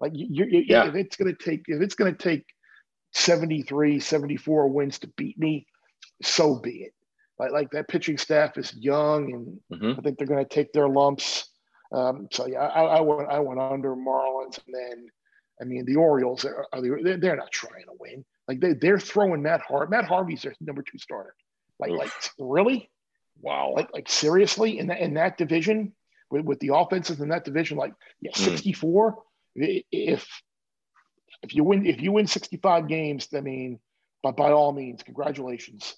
Like 0.00 0.12
you, 0.14 0.26
you, 0.46 0.64
Yeah. 0.66 0.88
if 0.88 0.94
it's 0.94 1.16
to 1.16 1.32
take, 1.34 1.62
if 1.66 1.80
it's 1.82 1.94
going 1.94 2.14
to 2.14 2.22
take 2.22 2.44
73, 3.12 4.00
74 4.00 4.68
wins 4.68 4.98
to 5.00 5.08
beat 5.16 5.38
me, 5.38 5.66
so 6.22 6.56
be 6.58 6.84
it. 6.84 6.94
Like, 7.38 7.50
like 7.52 7.70
that 7.72 7.88
pitching 7.88 8.16
staff 8.18 8.56
is 8.58 8.74
young 8.76 9.32
and 9.70 9.80
Mhm. 9.80 9.98
I 9.98 10.02
think 10.02 10.18
they're 10.18 10.26
going 10.26 10.44
to 10.44 10.48
take 10.54 10.72
their 10.72 10.88
lumps. 10.88 11.48
Um, 11.92 12.28
so 12.32 12.46
yeah, 12.46 12.60
I, 12.60 12.84
I 12.84 13.00
went 13.00 13.28
I 13.30 13.38
went 13.40 13.60
under 13.60 13.94
Marlins, 13.94 14.58
and 14.66 14.74
then 14.74 15.06
I 15.60 15.64
mean 15.64 15.84
the 15.84 15.96
Orioles 15.96 16.44
are, 16.44 16.66
are 16.72 16.80
they're, 16.80 17.18
they're 17.18 17.36
not 17.36 17.50
trying 17.52 17.84
to 17.84 17.92
win. 17.98 18.24
Like 18.48 18.60
they 18.60 18.72
they're 18.74 18.98
throwing 18.98 19.42
Matt 19.42 19.60
Har 19.62 19.86
Matt 19.88 20.04
Harvey's 20.04 20.42
their 20.42 20.54
number 20.60 20.82
two 20.82 20.98
starter. 20.98 21.34
Like 21.78 21.90
Oof. 21.92 21.98
like 21.98 22.10
really 22.38 22.90
Wow. 23.40 23.72
like 23.76 23.92
like 23.92 24.08
seriously 24.08 24.78
in 24.78 24.86
that 24.88 25.00
in 25.00 25.14
that 25.14 25.36
division 25.36 25.92
with, 26.30 26.44
with 26.44 26.60
the 26.60 26.70
offenses 26.74 27.20
in 27.20 27.28
that 27.30 27.44
division 27.44 27.76
like 27.76 27.92
yeah 28.20 28.30
Mm. 28.32 28.44
64 28.44 29.22
I- 29.60 29.84
if 29.92 30.26
if 31.42 31.54
you 31.54 31.64
win 31.64 31.84
if 31.86 32.00
you 32.00 32.12
win 32.12 32.26
65 32.26 32.86
games 32.88 33.28
I 33.36 33.40
mean 33.40 33.80
but 34.22 34.36
by 34.36 34.50
all 34.52 34.72
means 34.72 35.02
congratulations 35.02 35.96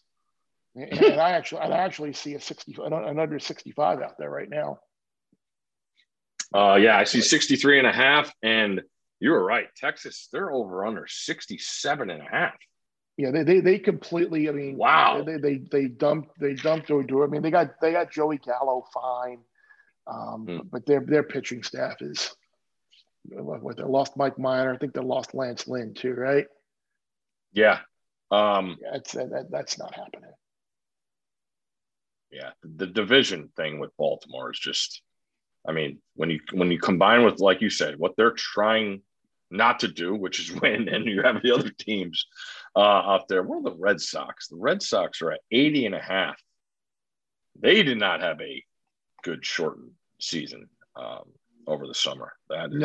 and, 0.76 1.20
I 1.20 1.30
actually 1.30 1.62
I 1.62 1.78
actually 1.78 2.12
see 2.12 2.34
a 2.34 2.40
60 2.40 2.76
an, 2.84 2.92
under 3.18 3.38
65 3.38 4.00
out 4.02 4.18
there 4.18 4.30
right 4.30 4.48
now 4.50 4.78
Uh, 6.54 6.76
yeah, 6.76 6.96
I 6.96 7.04
see 7.04 7.20
63 7.20 7.78
and 7.78 7.86
a 7.88 7.92
half. 7.92 8.32
And 8.42 8.80
you 9.18 9.30
were 9.30 9.44
right. 9.44 9.66
Texas, 9.76 10.28
they're 10.32 10.52
over 10.52 10.86
under 10.86 11.06
67 11.08 12.10
and 12.10 12.22
a 12.22 12.24
half. 12.30 12.54
Yeah, 13.16 13.30
they 13.30 13.42
they, 13.44 13.60
they 13.60 13.78
completely. 13.78 14.48
I 14.48 14.52
mean, 14.52 14.76
Wow. 14.76 15.22
They 15.24 15.38
they 15.38 15.56
they 15.70 15.86
dumped 15.88 16.38
they 16.38 16.54
dumped 16.54 16.90
Odor. 16.90 17.24
I 17.24 17.28
mean, 17.28 17.42
they 17.42 17.50
got 17.50 17.80
they 17.80 17.92
got 17.92 18.12
Joey 18.12 18.38
Gallo 18.38 18.84
fine, 18.92 19.40
um, 20.06 20.46
Hmm. 20.46 20.58
but 20.70 20.84
their 20.86 21.00
their 21.00 21.22
pitching 21.22 21.62
staff 21.62 21.96
is. 22.00 22.34
What 23.28 23.76
they 23.76 23.82
lost 23.82 24.16
Mike 24.16 24.38
Minor. 24.38 24.72
I 24.72 24.78
think 24.78 24.92
they 24.92 25.00
lost 25.00 25.34
Lance 25.34 25.66
Lynn 25.66 25.94
too, 25.94 26.12
right? 26.14 26.46
Yeah. 27.52 27.80
Um, 28.30 28.76
Yeah, 28.80 28.90
that's 28.92 29.12
that, 29.12 29.48
that's 29.50 29.78
not 29.78 29.94
happening. 29.96 30.30
Yeah. 32.30 32.50
The 32.62 32.86
division 32.86 33.50
thing 33.56 33.78
with 33.78 33.96
Baltimore 33.96 34.50
is 34.50 34.58
just, 34.58 35.02
I 35.66 35.72
mean, 35.72 35.98
when 36.14 36.30
you 36.30 36.40
when 36.52 36.70
you 36.70 36.78
combine 36.78 37.24
with, 37.24 37.40
like 37.40 37.60
you 37.60 37.70
said, 37.70 37.98
what 37.98 38.12
they're 38.16 38.32
trying 38.32 39.02
not 39.50 39.80
to 39.80 39.88
do, 39.88 40.14
which 40.14 40.40
is 40.40 40.52
win, 40.60 40.88
and 40.88 41.06
you 41.06 41.22
have 41.22 41.42
the 41.42 41.52
other 41.54 41.70
teams 41.70 42.26
uh, 42.74 42.80
out 42.80 43.28
there. 43.28 43.42
What 43.42 43.58
are 43.58 43.70
the 43.70 43.76
Red 43.76 44.00
Sox? 44.00 44.48
The 44.48 44.56
Red 44.56 44.82
Sox 44.82 45.22
are 45.22 45.32
at 45.32 45.40
80 45.52 45.86
and 45.86 45.94
a 45.94 46.00
half. 46.00 46.40
They 47.58 47.82
did 47.82 47.98
not 47.98 48.20
have 48.20 48.40
a 48.40 48.62
good 49.22 49.44
shortened 49.44 49.92
season 50.20 50.68
um, 50.94 51.24
over 51.66 51.86
the 51.86 51.94
summer. 51.94 52.32
That 52.50 52.72
is 52.72 52.78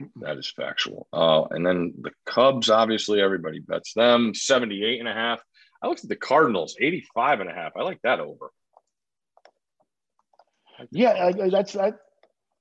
No. 0.00 0.06
that 0.16 0.38
is 0.38 0.50
factual. 0.50 1.06
Uh, 1.12 1.44
and 1.50 1.64
then 1.64 1.94
the 2.00 2.10
Cubs, 2.26 2.68
obviously, 2.68 3.20
everybody 3.20 3.60
bets 3.60 3.92
them 3.94 4.34
78 4.34 4.98
and 4.98 5.08
a 5.08 5.12
half. 5.14 5.40
I 5.82 5.88
looked 5.88 6.02
at 6.04 6.08
the 6.08 6.16
Cardinals, 6.16 6.76
85 6.80 7.40
and 7.40 7.50
a 7.50 7.54
half. 7.54 7.72
I 7.76 7.82
like 7.82 8.00
that 8.02 8.20
over. 8.20 8.50
Yeah, 10.90 11.30
that's 11.50 11.72
that. 11.74 11.98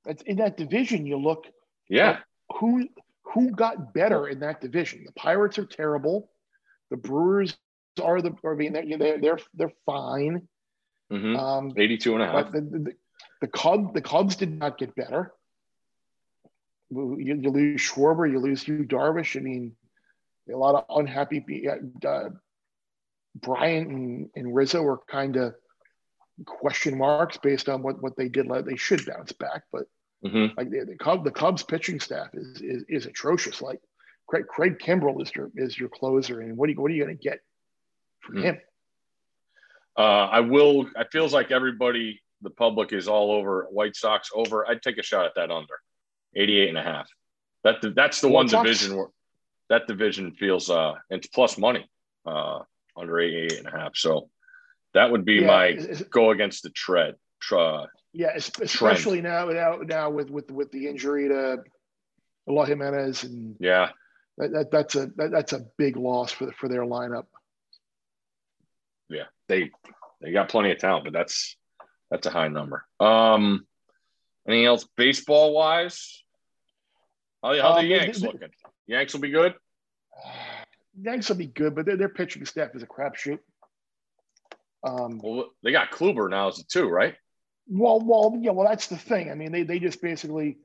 That's 0.06 0.22
in 0.24 0.38
that 0.38 0.58
division. 0.58 1.06
You 1.06 1.18
look 1.18 1.46
Yeah. 1.90 2.20
who 2.60 2.88
who 3.34 3.52
got 3.52 3.94
better 3.94 4.28
in 4.28 4.40
that 4.40 4.62
division. 4.62 5.04
The 5.06 5.14
Pirates 5.14 5.58
are 5.60 5.66
terrible. 5.66 6.30
The 6.90 6.98
Brewers 6.98 7.58
are 8.02 8.22
the. 8.22 8.32
I 8.46 8.54
mean, 8.56 8.74
they're 8.74 8.98
they're 8.98 9.20
they're, 9.20 9.40
they're 9.54 9.74
fine. 9.86 10.48
hmm 11.10 11.36
Um, 11.36 11.72
82 11.78 12.14
and 12.14 12.24
a 12.24 12.28
half. 12.28 12.52
The, 12.52 12.62
the, 12.62 12.94
the 13.42 13.48
Cubs, 13.48 13.94
the 13.94 14.02
Cubs 14.02 14.36
did 14.36 14.58
not 14.58 14.78
get 14.78 14.96
better. 14.96 15.34
You, 16.90 17.18
you 17.20 17.50
lose 17.52 17.82
Schwarber, 17.82 18.30
you 18.30 18.40
lose 18.40 18.68
Yu 18.68 18.84
Darvish. 18.86 19.38
I 19.38 19.40
mean, 19.40 19.76
a 20.52 20.58
lot 20.58 20.76
of 20.76 20.98
unhappy. 20.98 21.68
Uh, 22.06 22.30
Bryant 23.36 23.88
and, 23.90 24.30
and 24.36 24.54
Rizzo 24.54 24.82
were 24.82 25.00
kind 25.08 25.38
of 25.38 25.56
question 26.46 26.98
marks 26.98 27.38
based 27.38 27.70
on 27.70 27.82
what, 27.84 28.02
what 28.02 28.16
they 28.18 28.28
did. 28.30 28.48
Like 28.48 28.66
they 28.66 28.76
should 28.78 29.06
bounce 29.06 29.32
back, 29.32 29.64
but 29.72 29.84
hmm 30.24 30.48
like 30.58 30.70
the, 30.70 30.86
the 30.86 30.96
Cubs, 30.98 31.24
the 31.24 31.32
Cubs 31.32 31.64
pitching 31.64 32.00
staff 32.00 32.30
is, 32.34 32.62
is 32.62 32.84
is 32.90 33.06
atrocious. 33.06 33.62
Like 33.62 33.80
Craig, 34.28 34.46
Craig 34.48 34.80
Kimbrel 34.80 35.22
is 35.22 35.32
your 35.36 35.52
is 35.56 35.78
your 35.78 35.90
closer, 35.90 36.42
and 36.42 36.56
what 36.58 36.70
are 36.70 36.74
you 36.74 36.82
what 36.82 36.92
are 36.92 36.94
you 36.94 37.04
going 37.04 37.18
to 37.18 37.24
get 37.24 37.40
from 38.22 38.38
Hmm. 38.38 38.42
him? 38.44 38.62
Uh, 39.98 40.02
I 40.32 40.40
will. 40.40 40.88
It 40.96 41.08
feels 41.12 41.34
like 41.34 41.52
everybody, 41.52 42.22
the 42.42 42.50
public, 42.50 42.94
is 42.94 43.08
all 43.08 43.32
over 43.32 43.68
White 43.72 43.96
Sox 43.96 44.30
over. 44.34 44.68
I'd 44.70 44.82
take 44.82 44.98
a 44.98 45.04
shot 45.04 45.26
at 45.26 45.36
that 45.36 45.52
under 45.52 45.74
88 46.36 46.70
and 46.70 46.78
a 46.78 46.84
half. 46.84 47.10
That 47.64 47.76
that's 47.96 48.22
the 48.22 48.28
White 48.30 48.34
one 48.36 48.48
Sox? 48.48 48.64
division 48.64 48.98
where 48.98 49.08
that 49.70 49.88
division 49.88 50.32
feels 50.34 50.70
uh 50.70 50.96
it's 51.10 51.28
plus 51.28 51.58
money 51.58 51.90
uh 52.26 52.60
under 52.98 53.20
88 53.20 53.58
and 53.60 53.68
a 53.68 53.72
half. 53.72 53.96
So 53.96 54.30
that 54.94 55.12
would 55.12 55.26
be 55.26 55.36
Yeah, 55.36 55.48
my 55.48 55.74
go 56.10 56.32
against 56.32 56.64
the 56.64 56.70
tread. 56.70 57.16
Try, 57.42 57.86
Yeah, 58.14 58.32
es- 58.36 58.52
especially 58.62 59.22
now 59.22 59.46
now 59.46 59.78
now 59.78 60.10
with 60.10 60.30
with 60.30 60.52
with 60.52 60.72
the 60.72 60.88
injury 60.88 61.28
to 61.30 61.64
Eloy 62.48 62.66
Jimenez, 62.66 63.24
and 63.24 63.56
yeah. 63.60 63.90
that, 64.38 64.52
that 64.52 64.72
that's 64.72 64.96
a 64.96 65.08
that, 65.16 65.32
that's 65.32 65.54
a 65.54 65.66
big 65.78 65.98
loss 65.98 66.32
for 66.32 66.46
the, 66.48 66.52
for 66.54 66.68
their 66.70 66.84
lineup. 66.84 67.26
yeah, 69.10 69.26
they 69.48 69.72
they 70.22 70.32
got 70.32 70.50
plenty 70.50 70.72
of 70.72 70.78
talent, 70.78 71.06
but 71.06 71.14
that's 71.14 71.56
that's 72.12 72.28
a 72.28 72.30
high 72.30 72.48
number. 72.50 72.86
Um, 73.00 73.66
anything 74.48 74.66
else 74.66 74.86
baseball 74.98 75.54
wise? 75.54 76.24
How, 77.44 77.60
how 77.60 77.70
Um, 77.78 77.84
the 77.86 77.90
Yanks 77.90 78.20
they- 78.20 78.28
looking? 78.28 78.50
Yanks 78.88 79.14
will 79.14 79.22
be 79.22 79.30
good. 79.32 79.56
Yanks 81.02 81.30
will 81.30 81.38
be 81.38 81.48
good, 81.48 81.74
but 81.74 81.86
their, 81.86 81.96
their 81.98 82.10
pitching 82.10 82.46
staff 82.46 82.76
is 82.76 82.84
a 82.84 82.88
crapshoot. 82.88 83.40
Um, 84.84 85.20
Well, 85.24 85.50
they 85.64 85.72
got 85.72 85.92
Kluber 85.92 86.30
now 86.30 86.48
as 86.50 86.60
a 86.60 86.64
two, 86.66 86.88
right? 86.88 87.16
well, 87.68 88.02
well, 88.04 88.38
yeah, 88.42 88.52
well, 88.52 88.68
that's 88.68 88.88
the 88.88 88.98
thing. 88.98 89.32
I 89.32 89.36
mean, 89.36 89.52
they 89.52 89.64
they 89.64 89.80
just 89.80 90.02
basically 90.02 90.58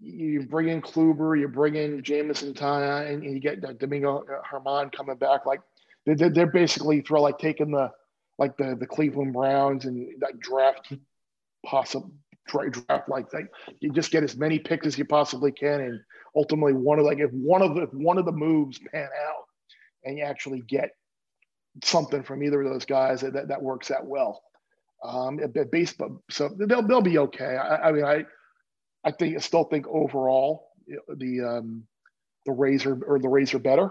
you 0.00 0.46
bring 0.48 0.68
in 0.68 0.80
Kluber, 0.80 1.38
you 1.38 1.48
bring 1.48 1.74
in 1.74 2.02
Jameson 2.02 2.54
Taillon, 2.54 3.08
and 3.08 3.24
you 3.24 3.40
get 3.40 3.60
Domingo 3.78 4.24
German 4.50 4.90
coming 4.90 5.16
back. 5.16 5.44
Like 5.46 5.60
they're, 6.06 6.30
they're- 6.30 6.46
basically 6.46 7.00
throw 7.00 7.20
like 7.22 7.38
taking 7.38 7.70
the 7.70 7.90
like 8.38 8.56
the 8.56 8.76
the 8.78 8.86
Cleveland 8.86 9.32
Browns 9.32 9.84
and 9.84 10.08
like 10.20 10.38
draft 10.38 10.92
possible 11.66 12.12
draft 12.46 13.08
like 13.08 13.32
like 13.32 13.48
you 13.80 13.90
just 13.90 14.10
get 14.10 14.22
as 14.22 14.36
many 14.36 14.58
picks 14.58 14.86
as 14.86 14.98
you 14.98 15.04
possibly 15.04 15.52
can, 15.52 15.80
and 15.80 16.00
ultimately 16.36 16.72
one 16.74 16.98
of 16.98 17.04
like 17.04 17.18
if 17.18 17.30
one 17.32 17.62
of 17.62 17.74
the 17.74 17.82
if 17.82 17.92
one 17.92 18.18
of 18.18 18.24
the 18.24 18.32
moves 18.32 18.78
pan 18.92 19.08
out, 19.26 19.44
and 20.04 20.18
you 20.18 20.24
actually 20.24 20.60
get 20.60 20.90
something 21.82 22.22
from 22.22 22.42
either 22.42 22.62
of 22.62 22.72
those 22.72 22.84
guys 22.84 23.20
that 23.22 23.32
that, 23.32 23.48
that 23.48 23.62
works 23.62 23.90
out 23.90 24.06
well. 24.06 24.42
Um, 25.02 25.38
a 25.40 25.48
bit 25.48 25.70
baseball, 25.70 26.22
so 26.30 26.48
they'll 26.56 26.86
they'll 26.86 27.02
be 27.02 27.18
okay. 27.18 27.56
I, 27.56 27.88
I 27.88 27.92
mean, 27.92 28.04
I 28.04 28.24
I 29.04 29.10
think 29.10 29.36
I 29.36 29.40
still 29.40 29.64
think 29.64 29.86
overall 29.86 30.68
the 31.14 31.40
um, 31.42 31.84
the 32.46 32.52
Rays 32.52 32.86
are 32.86 32.98
or 33.04 33.18
the 33.18 33.28
Rays 33.28 33.52
are 33.52 33.58
better. 33.58 33.90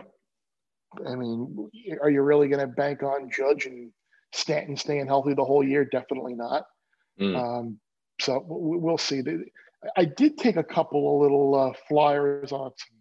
I 1.08 1.16
mean, 1.16 1.70
are 2.02 2.10
you 2.10 2.22
really 2.22 2.48
going 2.48 2.62
to 2.62 2.68
bank 2.68 3.04
on 3.04 3.30
Judge 3.36 3.66
and 3.66 3.92
Stanton 4.32 4.78
staying 4.78 5.08
healthy 5.08 5.34
the 5.34 5.46
whole 5.46 5.64
year? 5.64 5.86
Definitely 5.86 6.36
not. 6.36 6.66
Mm. 7.20 7.36
Um, 7.36 7.80
so 8.22 8.40
we- 8.48 8.78
we'll 8.78 8.98
see. 8.98 9.22
I 9.98 10.06
did 10.06 10.38
take 10.38 10.56
a 10.56 10.64
couple 10.64 11.16
of 11.16 11.22
little 11.22 11.56
uh, 11.56 11.74
flyers 11.90 12.52
on 12.52 12.72
some 12.78 12.98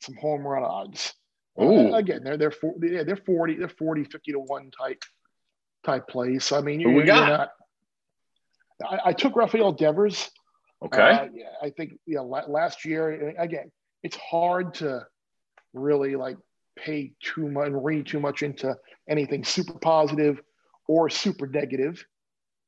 some 0.00 0.16
home 0.16 0.46
run 0.46 0.62
odds. 0.62 1.14
Uh, 1.58 1.92
again, 1.94 2.22
they're 2.22 2.36
they're 2.36 2.50
for, 2.50 2.74
yeah, 2.82 3.02
they're 3.02 3.16
40 3.16 3.56
they're 3.56 3.68
40 3.68 4.04
50 4.04 4.32
to 4.32 4.38
1 4.38 4.70
type 4.70 5.02
type 5.84 6.08
place. 6.08 6.52
I 6.52 6.60
mean, 6.60 6.80
you're, 6.80 6.92
we 6.92 7.04
got? 7.04 7.28
not 7.28 7.50
I, 8.84 8.98
I 9.06 9.12
took 9.12 9.36
Rafael 9.36 9.72
Devers. 9.72 10.30
Okay. 10.84 11.00
Uh, 11.00 11.28
yeah, 11.32 11.46
I 11.62 11.70
think 11.70 11.98
yeah, 12.06 12.20
la- 12.20 12.46
last 12.46 12.84
year 12.84 13.34
again, 13.38 13.70
it's 14.02 14.16
hard 14.16 14.74
to 14.74 15.06
really 15.72 16.16
like 16.16 16.36
pay 16.76 17.12
too 17.22 17.48
much 17.48 17.68
and 17.68 17.84
read 17.84 18.06
too 18.06 18.20
much 18.20 18.42
into 18.42 18.76
anything 19.08 19.44
super 19.44 19.78
positive 19.78 20.40
or 20.88 21.08
super 21.08 21.46
negative. 21.46 22.04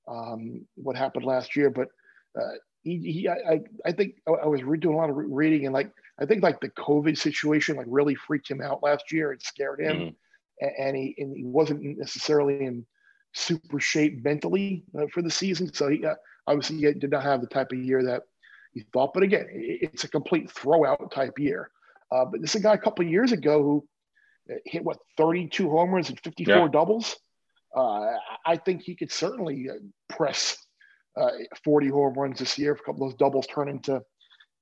Um, 0.07 0.67
what 0.77 0.97
happened 0.97 1.27
last 1.27 1.55
year, 1.55 1.69
but 1.69 1.89
uh, 2.35 2.55
he, 2.83 2.99
he 2.99 3.29
I, 3.29 3.35
I, 3.35 3.61
I 3.85 3.93
think 3.93 4.15
I, 4.27 4.33
I 4.33 4.47
was 4.47 4.61
doing 4.61 4.95
a 4.95 4.97
lot 4.97 5.11
of 5.11 5.17
re- 5.17 5.27
reading 5.29 5.67
and 5.67 5.75
like 5.75 5.91
I 6.21 6.27
think 6.27 6.43
like 6.43 6.61
the 6.61 6.71
COVID 6.71 7.17
situation 7.17 7.77
like 7.77 7.87
really 7.89 8.15
freaked 8.15 8.51
him 8.51 8.61
out 8.61 8.83
last 8.83 9.13
year 9.13 9.33
It 9.33 9.43
scared 9.43 9.81
him, 9.81 9.97
Mhm. 9.97 10.15
A- 10.63 10.81
and 10.81 10.97
he 10.97 11.15
and 11.19 11.37
he 11.37 11.45
wasn't 11.45 11.83
necessarily 11.99 12.65
in 12.65 12.87
super 13.35 13.79
shape 13.79 14.25
mentally 14.25 14.85
uh, 14.99 15.07
for 15.13 15.23
the 15.23 15.31
season. 15.31 15.73
So 15.73 15.89
he 15.89 16.05
uh, 16.05 16.15
obviously 16.47 16.77
he 16.79 16.93
did 16.93 17.11
not 17.11 17.23
have 17.23 17.41
the 17.41 17.47
type 17.47 17.71
of 17.73 17.79
year 17.79 18.03
that 18.05 18.23
he 18.73 18.81
thought. 18.93 19.15
But 19.15 19.23
again, 19.23 19.47
it's 19.51 20.05
a 20.05 20.09
complete 20.09 20.49
throwout 20.49 21.11
type 21.13 21.39
year. 21.39 21.71
Uh, 22.11 22.25
but 22.25 22.41
this 22.41 22.55
is 22.55 22.61
a 22.61 22.65
guy 22.65 22.75
a 22.75 22.79
couple 22.79 23.05
of 23.05 23.11
years 23.11 23.33
ago 23.33 23.63
who 23.63 23.89
uh, 24.51 24.57
hit 24.65 24.83
what 24.83 24.99
32 25.17 25.69
homers 25.71 26.09
and 26.09 26.19
54 26.21 26.55
Yeah. 26.55 26.69
doubles. 26.69 27.17
Uh, 27.77 28.17
I 28.47 28.57
think 28.57 28.83
he 28.83 28.97
could 28.97 29.13
certainly 29.13 29.69
uh, 29.71 29.75
press 30.09 30.57
uh, 31.17 31.31
40 31.65 31.89
home 31.89 32.15
runs 32.15 32.39
this 32.39 32.59
year. 32.59 32.73
If 32.73 32.81
a 32.81 32.85
couple 32.85 33.05
of 33.05 33.11
those 33.13 33.19
doubles 33.19 33.47
turn 33.47 33.69
into 33.69 34.03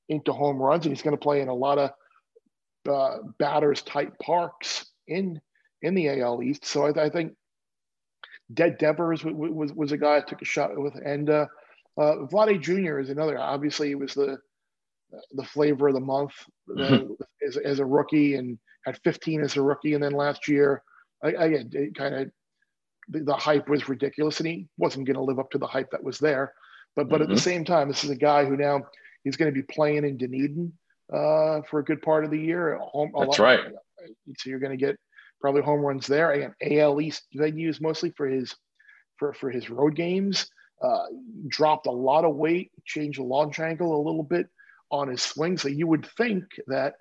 into 0.08 0.32
home 0.32 0.58
runs, 0.58 0.86
and 0.86 0.94
he's 0.94 1.02
going 1.02 1.16
to 1.16 1.22
play 1.22 1.40
in 1.40 1.48
a 1.48 1.54
lot 1.54 1.78
of 1.78 1.90
uh, 2.88 3.18
batters 3.38 3.82
type 3.82 4.18
parks 4.18 4.86
in 5.08 5.40
in 5.82 5.94
the 5.94 6.08
AL 6.20 6.42
East. 6.42 6.64
So 6.64 6.86
I, 6.86 7.04
I 7.06 7.10
think 7.10 7.34
Dead 8.52 8.78
Devers 8.78 9.24
was, 9.24 9.34
was 9.34 9.72
was 9.72 9.92
a 9.92 9.98
guy 9.98 10.16
I 10.18 10.20
took 10.20 10.42
a 10.42 10.46
shot 10.46 10.70
with, 10.78 10.94
and 10.94 11.28
uh, 11.28 11.46
uh, 11.98 12.16
Vladdy 12.30 12.60
Jr. 12.60 12.98
is 12.98 13.10
another. 13.10 13.38
Obviously, 13.38 13.88
he 13.88 13.94
was 13.94 14.14
the 14.14 14.38
the 15.32 15.44
flavor 15.44 15.88
of 15.88 15.94
the 15.94 16.00
month 16.00 16.32
uh, 16.80 17.00
as, 17.46 17.56
as 17.56 17.78
a 17.78 17.86
rookie, 17.86 18.34
and 18.34 18.58
had 18.84 18.98
15 19.04 19.40
as 19.42 19.56
a 19.56 19.62
rookie, 19.62 19.94
and 19.94 20.02
then 20.02 20.12
last 20.12 20.46
year, 20.48 20.82
I, 21.22 21.28
again, 21.30 21.70
it 21.72 21.94
kind 21.94 22.14
of 22.14 22.30
the, 23.08 23.20
the 23.20 23.34
hype 23.34 23.68
was 23.68 23.88
ridiculous, 23.88 24.38
and 24.40 24.48
he 24.48 24.68
wasn't 24.78 25.06
going 25.06 25.16
to 25.16 25.22
live 25.22 25.38
up 25.38 25.50
to 25.52 25.58
the 25.58 25.66
hype 25.66 25.90
that 25.90 26.02
was 26.02 26.18
there. 26.18 26.52
But 26.94 27.08
but 27.08 27.22
at 27.22 27.28
the 27.28 27.34
Mhm. 27.36 27.40
same 27.40 27.64
time, 27.64 27.88
this 27.88 28.04
is 28.04 28.10
a 28.10 28.16
guy 28.16 28.44
who 28.44 28.56
now 28.56 28.82
he's 29.26 29.36
going 29.36 29.52
to 29.52 29.60
be 29.60 29.66
playing 29.74 30.04
in 30.04 30.16
Dunedin 30.16 30.72
uh, 31.12 31.60
for 31.68 31.80
a 31.80 31.84
good 31.84 32.00
part 32.00 32.24
of 32.24 32.30
the 32.30 32.38
year. 32.38 32.78
Home, 32.80 33.10
That's 33.18 33.40
right. 33.40 33.58
So 34.38 34.48
you're 34.48 34.60
going 34.60 34.78
to 34.78 34.84
get 34.86 34.96
probably 35.40 35.62
home 35.62 35.80
runs 35.80 36.06
there. 36.06 36.30
Again, 36.30 36.54
AL 36.62 37.00
East 37.00 37.24
venues 37.36 37.80
mostly 37.80 38.12
for 38.16 38.28
his 38.28 38.54
for 39.16 39.32
for 39.32 39.50
his 39.50 39.68
road 39.68 39.96
games. 39.96 40.48
Uh, 40.80 41.06
dropped 41.48 41.88
a 41.88 41.90
lot 41.90 42.24
of 42.24 42.36
weight, 42.36 42.70
changed 42.84 43.18
the 43.18 43.24
launch 43.24 43.58
angle 43.58 43.96
a 43.96 44.04
little 44.06 44.22
bit 44.22 44.46
on 44.92 45.08
his 45.08 45.22
swing. 45.22 45.58
So 45.58 45.66
you 45.66 45.88
would 45.88 46.06
think 46.16 46.44
that 46.68 46.94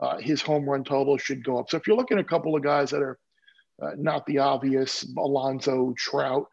uh, 0.00 0.18
his 0.18 0.42
home 0.42 0.68
run 0.68 0.84
total 0.84 1.16
should 1.16 1.42
go 1.42 1.58
up. 1.58 1.70
So 1.70 1.78
if 1.78 1.86
you're 1.86 1.96
looking 1.96 2.18
at 2.18 2.24
a 2.24 2.28
couple 2.28 2.54
of 2.56 2.62
guys 2.62 2.90
that 2.90 3.00
are 3.00 3.18
uh, 3.80 3.92
not 3.96 4.26
the 4.26 4.38
obvious, 4.38 5.06
Alonso, 5.16 5.94
Trout, 5.96 6.46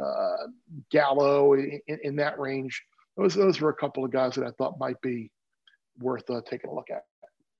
uh, 0.00 0.46
Gallo 0.92 1.54
in, 1.54 1.80
in 1.88 2.16
that 2.16 2.38
range, 2.38 2.80
those 3.18 3.34
those 3.34 3.60
were 3.60 3.68
a 3.70 3.74
couple 3.74 4.04
of 4.04 4.10
guys 4.10 4.34
that 4.36 4.46
I 4.46 4.50
thought 4.52 4.78
might 4.78 5.00
be 5.02 5.30
worth 5.98 6.30
uh, 6.30 6.40
taking 6.48 6.70
a 6.70 6.74
look 6.74 6.88
at. 6.90 7.02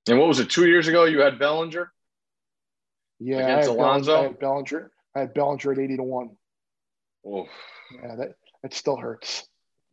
And 0.09 0.19
what 0.19 0.29
was 0.29 0.41
it? 0.41 0.49
Two 0.49 0.67
years 0.67 0.89
ago, 0.89 1.05
you 1.05 1.21
had 1.21 1.39
Bellinger. 1.39 1.93
Yeah, 3.19 3.39
I 3.39 3.41
Against 3.43 3.69
had, 3.69 3.77
Alonso? 3.77 4.13
Bellinger, 4.13 4.23
I 4.25 4.29
had 4.29 4.39
Bellinger. 4.41 4.91
I 5.15 5.19
had 5.21 5.35
Bellinger 5.35 5.73
at 5.73 5.79
eighty 5.79 5.97
to 5.97 6.03
one. 6.05 6.31
Oh, 7.27 7.47
Yeah, 8.03 8.15
that 8.17 8.35
that 8.63 8.73
still 8.73 8.97
hurts. 8.97 9.47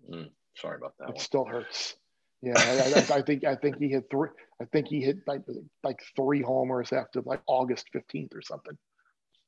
mm, 0.09 0.29
sorry 0.55 0.77
about 0.77 0.93
that 0.99 1.09
It 1.09 1.15
one. 1.15 1.19
still 1.19 1.43
hurts. 1.45 1.95
Yeah, 2.41 2.53
I, 2.55 2.91
I, 3.15 3.17
I 3.17 3.21
think 3.23 3.43
I 3.43 3.55
think 3.55 3.77
he 3.79 3.89
hit 3.89 4.05
three. 4.11 4.29
I 4.61 4.65
think 4.65 4.87
he 4.87 5.01
hit 5.01 5.17
like 5.25 5.41
like 5.83 5.99
three 6.15 6.41
homers 6.43 6.93
after 6.93 7.21
like 7.21 7.41
August 7.47 7.87
fifteenth 7.91 8.33
or 8.35 8.41
something. 8.43 8.77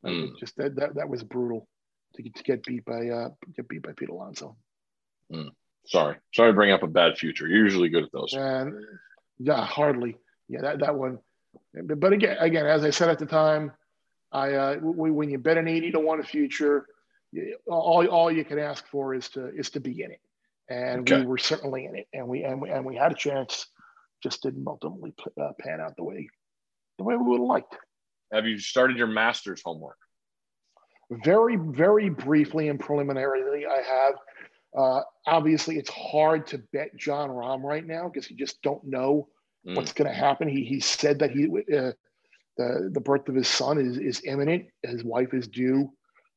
Mm. 0.03 0.31
Just 0.39 0.55
that, 0.57 0.75
that 0.77 0.95
that 0.95 1.07
was 1.09 1.23
brutal 1.23 1.67
to 2.15 2.23
get, 2.23 2.35
to 2.35 2.43
get 2.43 2.63
beat 2.65 2.83
by 2.85 3.07
uh 3.09 3.29
get 3.55 3.67
beat 3.69 3.83
by 3.83 3.91
Pete 3.95 4.09
Alonso. 4.09 4.57
Sorry, 5.87 6.17
sorry 6.33 6.51
to 6.51 6.55
bring 6.55 6.71
up 6.71 6.83
a 6.83 6.87
bad 6.87 7.17
future. 7.17 7.47
You're 7.47 7.63
usually 7.63 7.89
good 7.89 8.03
at 8.03 8.11
those. 8.11 8.33
And 8.33 8.73
yeah, 9.39 9.65
hardly. 9.65 10.17
Yeah, 10.49 10.61
that 10.61 10.79
that 10.79 10.95
one. 10.95 11.19
But 11.73 12.13
again, 12.13 12.37
again, 12.39 12.65
as 12.65 12.83
I 12.83 12.89
said 12.89 13.09
at 13.09 13.19
the 13.19 13.25
time, 13.25 13.71
I 14.31 14.53
uh, 14.53 14.75
when 14.81 15.29
you 15.29 15.37
bet 15.37 15.57
an 15.57 15.67
eighty 15.67 15.91
to 15.91 15.99
one 15.99 16.21
future, 16.23 16.85
all 17.67 18.05
all 18.07 18.31
you 18.31 18.43
can 18.43 18.59
ask 18.59 18.85
for 18.87 19.13
is 19.13 19.29
to 19.29 19.47
is 19.47 19.69
to 19.71 19.79
be 19.79 20.03
in 20.03 20.11
it, 20.11 20.21
and 20.69 21.01
Okay. 21.01 21.21
we 21.21 21.25
were 21.25 21.37
certainly 21.37 21.85
in 21.85 21.95
it, 21.95 22.07
and 22.13 22.27
we 22.27 22.43
and 22.43 22.61
we 22.61 22.69
and 22.69 22.85
we 22.85 22.95
had 22.95 23.11
a 23.11 23.15
chance, 23.15 23.67
just 24.21 24.43
didn't 24.43 24.67
ultimately 24.67 25.13
uh, 25.41 25.51
pan 25.59 25.79
out 25.79 25.95
the 25.95 26.03
way 26.03 26.27
the 26.97 27.03
way 27.03 27.15
we 27.15 27.23
would 27.23 27.39
have 27.39 27.47
liked. 27.47 27.77
Have 28.33 28.45
you 28.45 28.59
started 28.59 28.97
your 28.97 29.07
master's 29.07 29.61
homework? 29.63 29.97
Very 31.23 31.55
very 31.55 32.09
briefly 32.09 32.67
and 32.67 32.77
preliminarily, 32.79 33.65
I 33.65 33.81
have. 33.81 34.15
Uh, 34.77 35.01
obviously, 35.25 35.77
it's 35.77 35.89
hard 35.89 36.45
to 36.47 36.59
bet 36.71 36.95
Jon 36.95 37.29
Rahm 37.29 37.63
right 37.63 37.85
now 37.85 38.07
because 38.07 38.29
you 38.29 38.37
just 38.37 38.61
don't 38.61 38.83
know 38.85 39.27
Mm. 39.65 39.75
what's 39.75 39.91
going 39.91 40.07
to 40.09 40.15
happen. 40.15 40.47
He 40.47 40.63
he 40.63 40.79
said 40.79 41.19
that 41.19 41.31
he 41.31 41.45
uh, 41.47 41.91
the 42.57 42.89
the 42.93 43.01
birth 43.01 43.27
of 43.27 43.33
his 43.35 43.47
son 43.47 43.79
is 43.79 43.97
is 43.97 44.21
imminent. 44.23 44.67
His 44.83 45.03
wife 45.03 45.33
is 45.33 45.47
due 45.47 45.91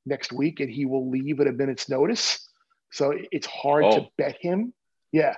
next 0.06 0.32
week, 0.32 0.60
and 0.60 0.70
he 0.70 0.86
will 0.86 1.08
leave 1.10 1.38
at 1.40 1.46
a 1.46 1.52
minute's 1.52 1.88
notice. 1.88 2.48
So 2.90 3.14
it's 3.30 3.46
hard 3.46 3.90
to 3.92 4.00
Oh. 4.00 4.10
bet 4.16 4.36
him. 4.40 4.72
Yeah, 5.12 5.36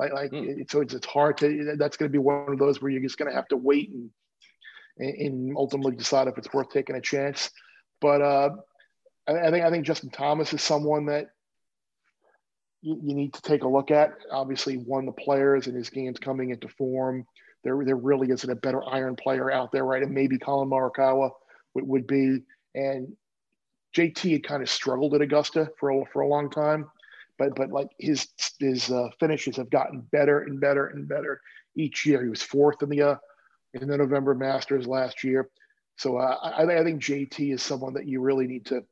Like, 0.00 0.12
like 0.12 0.30
Hmm. 0.32 0.48
it- 0.60 0.70
so 0.70 0.80
it's, 0.80 0.92
it's 0.92 1.06
hard 1.06 1.38
to. 1.38 1.76
That's 1.76 1.96
going 1.96 2.10
to 2.10 2.12
be 2.12 2.18
one 2.18 2.52
of 2.52 2.58
those 2.58 2.82
where 2.82 2.90
you're 2.90 3.00
just 3.00 3.16
going 3.16 3.30
to 3.30 3.34
have 3.36 3.48
to 3.48 3.56
wait 3.56 3.90
and 3.90 4.10
and 4.98 5.56
ultimately 5.56 5.94
decide 5.96 6.26
if 6.28 6.36
it's 6.36 6.52
worth 6.52 6.68
taking 6.70 6.96
a 6.96 7.00
chance. 7.00 7.50
But 8.00 8.20
uh, 8.22 8.50
I, 9.28 9.32
I 9.46 9.50
think 9.50 9.64
I 9.64 9.70
think 9.70 9.86
Justin 9.86 10.10
Thomas 10.10 10.52
is 10.52 10.62
someone 10.62 11.06
that 11.06 11.30
you, 12.82 13.00
you 13.02 13.14
need 13.14 13.32
to 13.34 13.42
take 13.42 13.62
a 13.62 13.68
look 13.68 13.90
at. 13.90 14.12
Obviously, 14.30 14.76
one 14.76 15.06
the 15.06 15.12
players 15.12 15.66
and 15.66 15.76
his 15.76 15.90
game's 15.90 16.18
coming 16.18 16.50
into 16.50 16.68
form. 16.68 17.26
There, 17.62 17.84
there 17.84 17.96
really 17.96 18.30
isn't 18.30 18.50
a 18.50 18.56
better 18.56 18.82
iron 18.88 19.16
player 19.16 19.50
out 19.50 19.70
there, 19.72 19.84
right? 19.84 20.02
And 20.02 20.12
maybe 20.12 20.38
Collin 20.38 20.70
Morikawa 20.70 21.30
would, 21.74 21.86
would 21.86 22.06
be. 22.06 22.42
And 22.74 23.16
JT 23.96 24.32
had 24.32 24.44
kind 24.46 24.62
of 24.62 24.70
struggled 24.70 25.14
at 25.14 25.20
Augusta 25.20 25.70
for 25.78 25.90
a, 25.90 26.04
for 26.12 26.22
a 26.22 26.28
long 26.28 26.50
time, 26.50 26.90
but 27.38 27.54
but 27.56 27.70
like 27.70 27.88
his 27.98 28.28
his 28.58 28.90
uh, 28.90 29.08
finishes 29.18 29.56
have 29.56 29.70
gotten 29.70 30.00
better 30.12 30.40
and 30.40 30.60
better 30.60 30.86
and 30.88 31.08
better 31.08 31.40
each 31.76 32.06
year. 32.06 32.22
He 32.22 32.28
was 32.28 32.42
fourth 32.42 32.82
in 32.82 32.88
the 32.88 33.02
uh, 33.02 33.16
in 33.74 33.88
the 33.88 33.96
November 33.96 34.34
Masters 34.34 34.86
last 34.86 35.24
year. 35.24 35.50
So 35.96 36.16
uh, 36.16 36.36
I, 36.42 36.62
I 36.62 36.84
think 36.84 37.02
JT 37.02 37.52
is 37.52 37.62
someone 37.62 37.94
that 37.94 38.06
you 38.06 38.20
really 38.20 38.46
need 38.46 38.66
to 38.66 38.84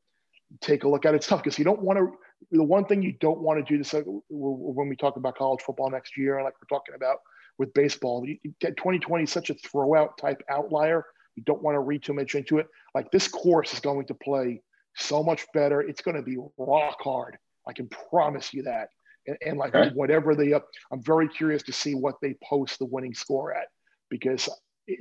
take 0.61 0.85
a 0.85 0.89
look 0.89 1.07
at. 1.07 1.15
It's 1.15 1.27
tough 1.27 1.43
because 1.43 1.59
you 1.59 1.65
don't 1.65 1.83
want 1.83 1.99
to. 1.99 2.13
The 2.53 2.63
one 2.63 2.85
thing 2.85 3.03
you 3.03 3.13
don't 3.21 3.41
want 3.41 3.65
to 3.65 3.73
do 3.73 3.79
this 3.79 3.95
uh, 3.95 4.03
when 4.31 4.89
we 4.89 4.97
talk 4.97 5.17
about 5.17 5.37
college 5.37 5.61
football 5.63 5.91
next 5.91 6.17
year, 6.17 6.43
like 6.43 6.55
we're 6.55 6.77
talking 6.77 6.95
about 6.95 7.19
with 7.59 7.75
baseball, 7.75 8.25
you, 8.27 8.39
you 8.43 8.55
get 8.61 8.77
2020 8.77 9.25
is 9.25 9.33
such 9.33 9.51
a 9.51 9.55
throwout 9.55 10.17
type 10.17 10.43
outlier. 10.49 11.05
You 11.35 11.43
don't 11.45 11.63
want 11.63 11.75
to 11.75 11.81
read 11.81 12.03
too 12.03 12.15
much 12.15 12.35
into 12.35 12.59
it. 12.59 12.67
Like 12.95 13.11
this 13.11 13.29
course 13.29 13.73
is 13.73 13.81
going 13.81 14.07
to 14.07 14.15
play 14.15 14.63
so 14.97 15.23
much 15.23 15.47
better. 15.53 15.81
It's 15.81 16.01
going 16.01 16.17
to 16.17 16.23
be 16.23 16.37
rock 16.57 16.99
hard. 17.01 17.37
I 17.67 17.73
can 17.73 17.89
promise 18.11 18.55
you 18.55 18.63
that. 18.65 18.89
And, 19.27 19.37
and 19.45 19.59
like 19.59 19.75
Okay. 19.75 19.91
whatever 19.95 20.35
they 20.35 20.53
uh, 20.53 20.61
I'm 20.93 21.03
very 21.03 21.29
curious 21.29 21.63
to 21.65 21.73
see 21.73 21.95
what 21.95 22.15
they 22.23 22.35
post 22.43 22.79
the 22.79 22.87
winning 22.87 23.15
score 23.15 23.55
at 23.55 23.67
because 24.11 24.49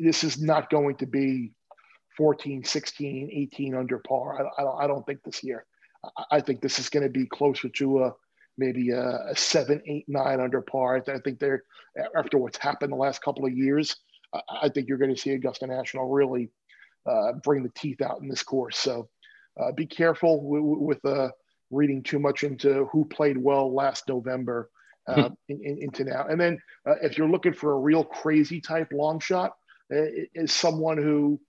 this 0.03 0.23
is 0.23 0.41
not 0.41 0.69
going 0.69 0.97
to 0.97 1.05
be 1.07 1.53
14, 2.17 2.63
16, 2.63 3.29
18 3.31 3.75
under 3.75 3.99
par. 3.99 4.47
I, 4.57 4.61
I, 4.61 4.83
I 4.83 4.87
don't 4.87 5.05
think 5.05 5.19
this 5.23 5.43
year. 5.43 5.65
I, 6.31 6.41
think 6.41 6.61
this 6.61 6.79
is 6.79 6.89
going 6.89 7.03
to 7.03 7.09
be 7.09 7.25
closer 7.25 7.69
to 7.69 8.03
a 8.03 8.13
maybe 8.57 8.89
a, 8.91 9.29
a 9.29 9.35
seven, 9.35 9.81
eight, 9.85 10.05
nine 10.07 10.39
under 10.39 10.61
par. 10.61 11.03
I 11.07 11.19
think 11.19 11.39
they're 11.39 11.63
after 12.15 12.37
what's 12.37 12.57
happened 12.57 12.91
the 12.91 12.97
last 12.97 13.21
couple 13.21 13.45
of 13.45 13.53
years. 13.53 13.95
I, 14.33 14.41
I 14.63 14.69
think 14.69 14.87
you're 14.87 14.97
going 14.97 15.13
to 15.13 15.19
see 15.19 15.31
Augusta 15.31 15.67
National 15.67 16.09
really 16.09 16.49
uh, 17.05 17.33
bring 17.43 17.63
the 17.63 17.71
teeth 17.75 18.01
out 18.01 18.21
in 18.21 18.27
this 18.27 18.43
course. 18.43 18.77
So 18.77 19.09
uh, 19.59 19.71
be 19.71 19.85
careful 19.85 20.41
with 20.43 21.03
uh, 21.05 21.29
reading 21.71 22.03
too 22.03 22.19
much 22.19 22.43
into 22.43 22.85
who 22.85 23.05
played 23.05 23.37
well 23.37 23.73
last 23.73 24.07
November 24.07 24.69
uh, 25.07 25.29
in, 25.47 25.61
in, 25.63 25.77
into 25.83 26.03
now. 26.03 26.25
And 26.27 26.39
then 26.39 26.59
uh, 26.85 26.95
if 27.01 27.17
you're 27.17 27.29
looking 27.29 27.53
for 27.53 27.71
a 27.73 27.79
real 27.79 28.03
crazy 28.03 28.59
type 28.59 28.91
long 28.91 29.19
shot, 29.19 29.53
uh, 29.89 30.03
is 30.35 30.51
someone 30.51 30.97
who 30.97 31.39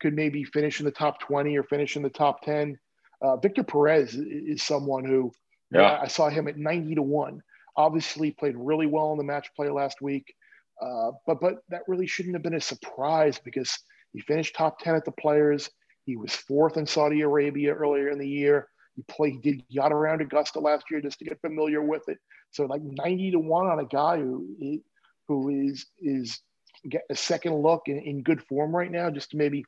could 0.00 0.14
maybe 0.14 0.44
finish 0.44 0.80
in 0.80 0.86
the 0.86 0.92
top 0.92 1.20
20 1.20 1.56
or 1.58 1.64
finish 1.64 1.96
in 1.96 2.02
the 2.02 2.08
top 2.08 2.42
10. 2.42 2.78
Uh, 3.20 3.36
Victor 3.36 3.64
Perez 3.64 4.14
is, 4.14 4.62
someone 4.62 5.04
who 5.04 5.32
Yeah. 5.70 5.98
I 6.00 6.06
saw 6.08 6.28
him 6.28 6.48
at 6.48 6.56
90 6.56 6.96
to 6.96 7.02
1. 7.02 7.42
Obviously 7.76 8.30
played 8.32 8.56
really 8.56 8.86
well 8.86 9.12
in 9.12 9.18
the 9.18 9.24
match 9.24 9.48
play 9.54 9.68
last 9.70 10.00
week. 10.00 10.34
Uh, 10.80 11.12
but 11.26 11.40
but 11.40 11.54
that 11.68 11.82
really 11.88 12.06
shouldn't 12.06 12.34
have 12.34 12.42
been 12.42 12.54
a 12.54 12.60
surprise 12.60 13.38
because 13.38 13.76
he 14.12 14.20
finished 14.20 14.54
top 14.54 14.78
10 14.80 14.94
at 14.94 15.04
the 15.04 15.12
players. 15.12 15.70
He 16.04 16.16
was 16.16 16.34
fourth 16.34 16.76
in 16.76 16.86
Saudi 16.86 17.20
Arabia 17.20 17.74
earlier 17.74 18.08
in 18.08 18.18
the 18.18 18.28
year. 18.28 18.68
He 18.96 19.02
played, 19.02 19.34
he 19.34 19.40
did 19.40 19.64
yacht 19.68 19.92
around 19.92 20.20
Augusta 20.22 20.60
last 20.60 20.86
year 20.90 21.00
just 21.00 21.18
to 21.18 21.24
get 21.24 21.40
familiar 21.40 21.82
with 21.82 22.08
it. 22.08 22.18
So 22.50 22.64
like 22.66 22.82
90 22.82 23.32
to 23.32 23.38
one 23.38 23.66
on 23.66 23.78
a 23.80 23.84
guy 23.84 24.18
who 24.18 24.80
who 25.26 25.48
is 25.50 25.86
is 26.00 26.40
getting 26.88 27.06
a 27.10 27.14
second 27.16 27.54
look 27.54 27.82
in, 27.86 27.98
in 27.98 28.22
good 28.22 28.42
form 28.42 28.74
right 28.74 28.90
now, 28.90 29.10
just 29.10 29.32
to 29.32 29.36
maybe 29.36 29.64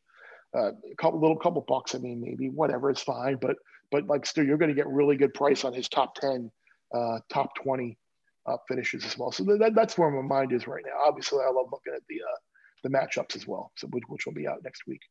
uh, 0.55 0.71
a 0.71 0.95
couple 0.99 1.21
little 1.21 1.37
couple 1.37 1.65
bucks. 1.67 1.95
I 1.95 1.99
mean, 1.99 2.21
maybe 2.21 2.49
whatever, 2.49 2.91
it's 2.91 3.03
fine. 3.03 3.37
But 3.41 3.57
but 3.91 4.07
like 4.07 4.27
still, 4.27 4.45
you're 4.45 4.59
going 4.59 4.71
to 4.71 4.75
get 4.75 4.87
really 4.89 5.17
good 5.17 5.35
price 5.35 5.65
on 5.65 5.73
his 5.73 5.89
top 5.89 6.15
10, 6.15 6.51
uh, 6.95 7.19
top 7.29 7.55
20 7.57 7.99
uh, 8.47 8.57
finishes 8.69 9.05
as 9.05 9.19
well. 9.19 9.33
So 9.33 9.45
that, 9.45 9.75
that's 9.75 9.99
where 9.99 10.11
my 10.11 10.23
mind 10.23 10.53
is 10.53 10.67
right 10.67 10.83
now. 10.85 10.93
Obviously, 11.07 11.41
I 11.41 11.51
love 11.51 11.67
looking 11.71 11.93
at 11.95 12.03
the 12.09 12.17
uh, 12.17 12.37
the 12.83 12.89
matchups 12.89 13.37
as 13.37 13.47
well, 13.47 13.73
so 13.77 13.87
which, 13.89 14.05
which 14.09 14.27
will 14.27 14.33
be 14.33 14.49
out 14.49 14.63
next 14.65 14.87
week. 14.87 15.03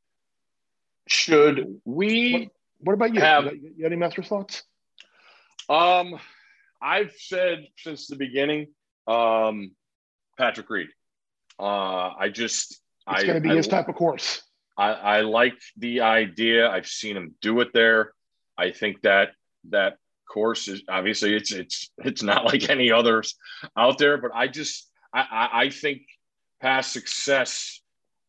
Should 1.07 1.79
we? 1.85 2.49
What 2.79 2.93
about 2.93 3.13
you? 3.13 3.21
Have- 3.21 3.45
you, 3.45 3.73
you 3.77 3.85
any 3.85 3.95
master 3.95 4.23
thoughts? 4.23 4.63
Um, 5.69 6.19
I've 6.81 7.11
said 7.17 7.67
since 7.77 8.07
the 8.07 8.15
beginning, 8.15 8.67
um, 9.07 9.71
Patrick 10.37 10.69
Reed. 10.69 10.87
Uh, 11.59 12.13
I 12.17 12.29
just 12.29 12.71
It's 12.71 12.79
I, 13.23 13.23
going 13.23 13.35
to 13.35 13.41
be 13.41 13.51
I, 13.51 13.55
his 13.55 13.67
type 13.67 13.89
of 13.89 13.95
course. 13.95 14.41
I, 14.79 14.91
I 15.17 15.21
like 15.21 15.59
the 15.77 16.01
idea. 16.01 16.69
I've 16.69 16.87
seen 16.87 17.17
him 17.17 17.35
do 17.41 17.59
it 17.59 17.69
there. 17.73 18.13
I 18.57 18.71
think 18.71 19.01
that 19.01 19.31
that 19.69 19.97
course 20.29 20.67
is 20.67 20.83
obviously 20.89 21.35
it's 21.35 21.51
it's 21.51 21.91
it's 21.99 22.23
not 22.23 22.45
like 22.51 22.69
any 22.69 22.91
others 22.91 23.35
out 23.77 23.97
there, 23.97 24.17
but 24.17 24.31
I 24.33 24.47
just 24.47 24.89
I 25.13 25.19
I, 25.19 25.61
I 25.63 25.69
think 25.69 26.03
past 26.61 26.93
success 26.93 27.81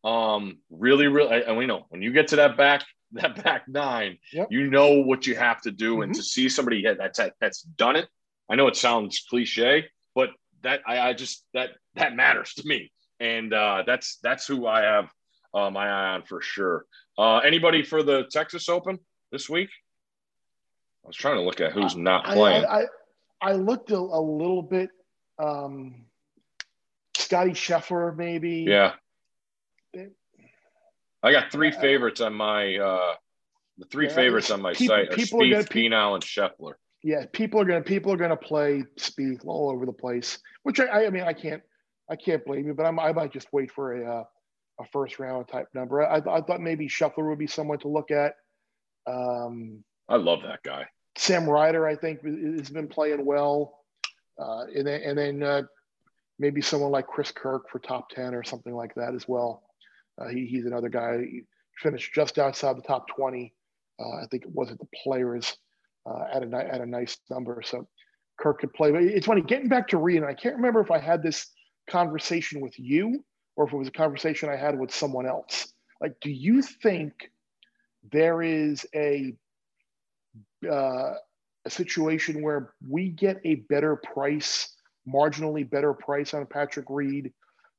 um 0.03 0.57
really 0.71 1.07
really 1.07 1.43
and 1.43 1.55
we 1.57 1.67
know 1.67 1.85
when 1.89 2.01
you 2.01 2.11
get 2.11 2.27
to 2.29 2.35
that 2.37 2.57
back 2.57 2.83
that 3.11 3.43
back 3.43 3.67
nine 3.67 4.17
Yep. 4.33 4.47
you 4.49 4.69
know 4.69 5.01
what 5.03 5.27
you 5.27 5.35
have 5.35 5.61
to 5.61 5.71
do 5.71 6.01
and 6.01 6.15
to 6.15 6.23
see 6.23 6.49
somebody 6.49 6.83
that's 6.83 7.19
that's 7.39 7.61
done 7.61 7.95
it 7.97 8.07
i 8.49 8.55
know 8.55 8.67
it 8.67 8.75
sounds 8.75 9.23
cliche 9.29 9.85
but 10.15 10.29
that 10.63 10.81
i, 10.87 11.09
I 11.09 11.13
just 11.13 11.45
that 11.53 11.71
that 11.95 12.15
matters 12.15 12.53
to 12.55 12.67
me 12.67 12.91
and 13.19 13.53
uh 13.53 13.83
that's 13.85 14.17
that's 14.23 14.47
who 14.47 14.65
i 14.65 14.81
have 14.81 15.11
uh, 15.53 15.69
my 15.69 15.87
eye 15.87 16.13
on 16.15 16.23
for 16.23 16.41
sure 16.41 16.85
uh 17.17 17.37
anybody 17.39 17.83
for 17.83 18.03
the 18.03 18.23
texas 18.31 18.69
open 18.69 18.97
this 19.31 19.49
week 19.49 19.69
i 21.03 21.07
was 21.07 21.15
trying 21.15 21.35
to 21.35 21.41
look 21.41 21.59
at 21.61 21.71
who's 21.73 21.95
not 21.95 22.25
playing 22.25 22.63
I, 22.65 22.81
I, 22.81 22.85
I 23.41 23.53
looked 23.53 23.91
a, 23.91 23.97
a 23.97 24.21
little 24.21 24.61
bit. 24.61 24.89
Um, 25.39 26.05
Scotty 27.17 27.51
Scheffler, 27.51 28.15
maybe. 28.15 28.65
yeah 28.67 28.93
i 31.23 31.31
got 31.31 31.51
three 31.51 31.71
favorites 31.71 32.21
on 32.21 32.33
my 32.33 32.75
uh 32.77 33.13
the 33.77 33.85
three 33.85 34.07
Yeah, 34.07 34.13
favorites 34.15 34.51
on 34.51 34.61
my 34.61 34.73
people- 34.73 34.95
site 34.95 35.09
are 35.11 35.15
people 35.15 35.39
Spieth, 35.39 35.69
pe- 35.69 35.85
and 35.87 36.23
Scheffler. 36.23 36.73
Yeah, 37.03 37.25
people 37.31 37.59
are 37.59 37.65
gonna 37.65 37.81
people 37.81 38.11
are 38.13 38.17
gonna 38.17 38.35
play 38.37 38.83
Spieth 38.99 39.43
all 39.47 39.71
over 39.71 39.85
the 39.87 39.93
place, 39.93 40.37
which 40.63 40.79
I, 40.79 41.05
I 41.05 41.09
mean 41.09 41.23
I 41.23 41.33
can't 41.33 41.63
I 42.09 42.15
can't 42.15 42.45
blame 42.45 42.67
you, 42.67 42.73
but 42.75 42.85
I'm, 42.85 42.99
I 42.99 43.11
might 43.13 43.31
just 43.33 43.47
wait 43.51 43.71
for 43.71 43.93
a 43.95 44.19
uh, 44.19 44.23
a 44.81 44.85
first 44.91 45.19
round 45.19 45.47
type 45.47 45.67
number. 45.73 46.03
I, 46.03 46.17
I 46.17 46.41
thought 46.41 46.61
maybe 46.61 46.87
Scheffler 46.87 47.29
would 47.29 47.39
be 47.39 47.47
someone 47.47 47.79
to 47.79 47.87
look 47.87 48.11
at. 48.11 48.35
Um, 49.07 49.83
I 50.09 50.17
love 50.17 50.41
that 50.43 50.63
guy. 50.63 50.85
Sam 51.17 51.49
Ryder, 51.49 51.87
I 51.87 51.95
think, 51.95 52.23
has 52.23 52.69
been 52.69 52.87
playing 52.87 53.25
well, 53.25 53.79
uh, 54.39 54.65
and 54.75 54.87
then 54.87 55.01
and 55.01 55.17
then 55.17 55.43
uh, 55.43 55.61
maybe 56.39 56.61
someone 56.61 56.91
like 56.91 57.07
Chris 57.07 57.31
Kirk 57.31 57.69
for 57.69 57.79
top 57.79 58.09
ten 58.09 58.33
or 58.33 58.43
something 58.43 58.73
like 58.73 58.93
that 58.95 59.13
as 59.13 59.27
well. 59.27 59.63
Uh, 60.19 60.27
he, 60.27 60.45
he's 60.45 60.65
another 60.65 60.89
guy. 60.89 61.19
He 61.19 61.41
finished 61.77 62.13
just 62.13 62.37
outside 62.37 62.77
the 62.77 62.81
top 62.81 63.07
twenty. 63.07 63.53
Uh, 63.99 64.23
I 64.23 64.25
think 64.29 64.43
it 64.43 64.51
was 64.53 64.71
at 64.71 64.79
the 64.79 64.87
Players 65.03 65.57
uh, 66.05 66.25
at 66.33 66.43
a 66.43 66.73
at 66.73 66.81
a 66.81 66.85
nice 66.85 67.17
number. 67.29 67.61
So 67.63 67.87
Kirk 68.39 68.59
could 68.59 68.73
play. 68.73 68.91
But 68.91 69.03
it's 69.03 69.27
funny 69.27 69.41
getting 69.41 69.69
back 69.69 69.87
to 69.89 69.97
Reed. 69.97 70.17
And 70.17 70.25
I 70.25 70.33
can't 70.33 70.55
remember 70.55 70.81
if 70.81 70.91
I 70.91 70.99
had 70.99 71.21
this 71.21 71.47
conversation 71.89 72.61
with 72.61 72.77
you 72.79 73.23
or 73.61 73.67
if 73.67 73.73
it 73.73 73.77
was 73.77 73.87
a 73.87 73.91
conversation 73.91 74.49
I 74.49 74.55
had 74.55 74.77
with 74.77 74.93
someone 74.93 75.27
else. 75.27 75.71
Like, 76.01 76.15
do 76.19 76.31
you 76.31 76.63
think 76.63 77.13
there 78.11 78.41
is 78.41 78.85
a 78.95 79.35
uh, 80.69 81.13
a 81.65 81.69
situation 81.69 82.41
where 82.41 82.73
we 82.89 83.09
get 83.09 83.39
a 83.45 83.55
better 83.69 83.95
price, 83.95 84.75
marginally 85.07 85.69
better 85.69 85.93
price 85.93 86.33
on 86.33 86.45
Patrick 86.47 86.87
Reed, 86.89 87.33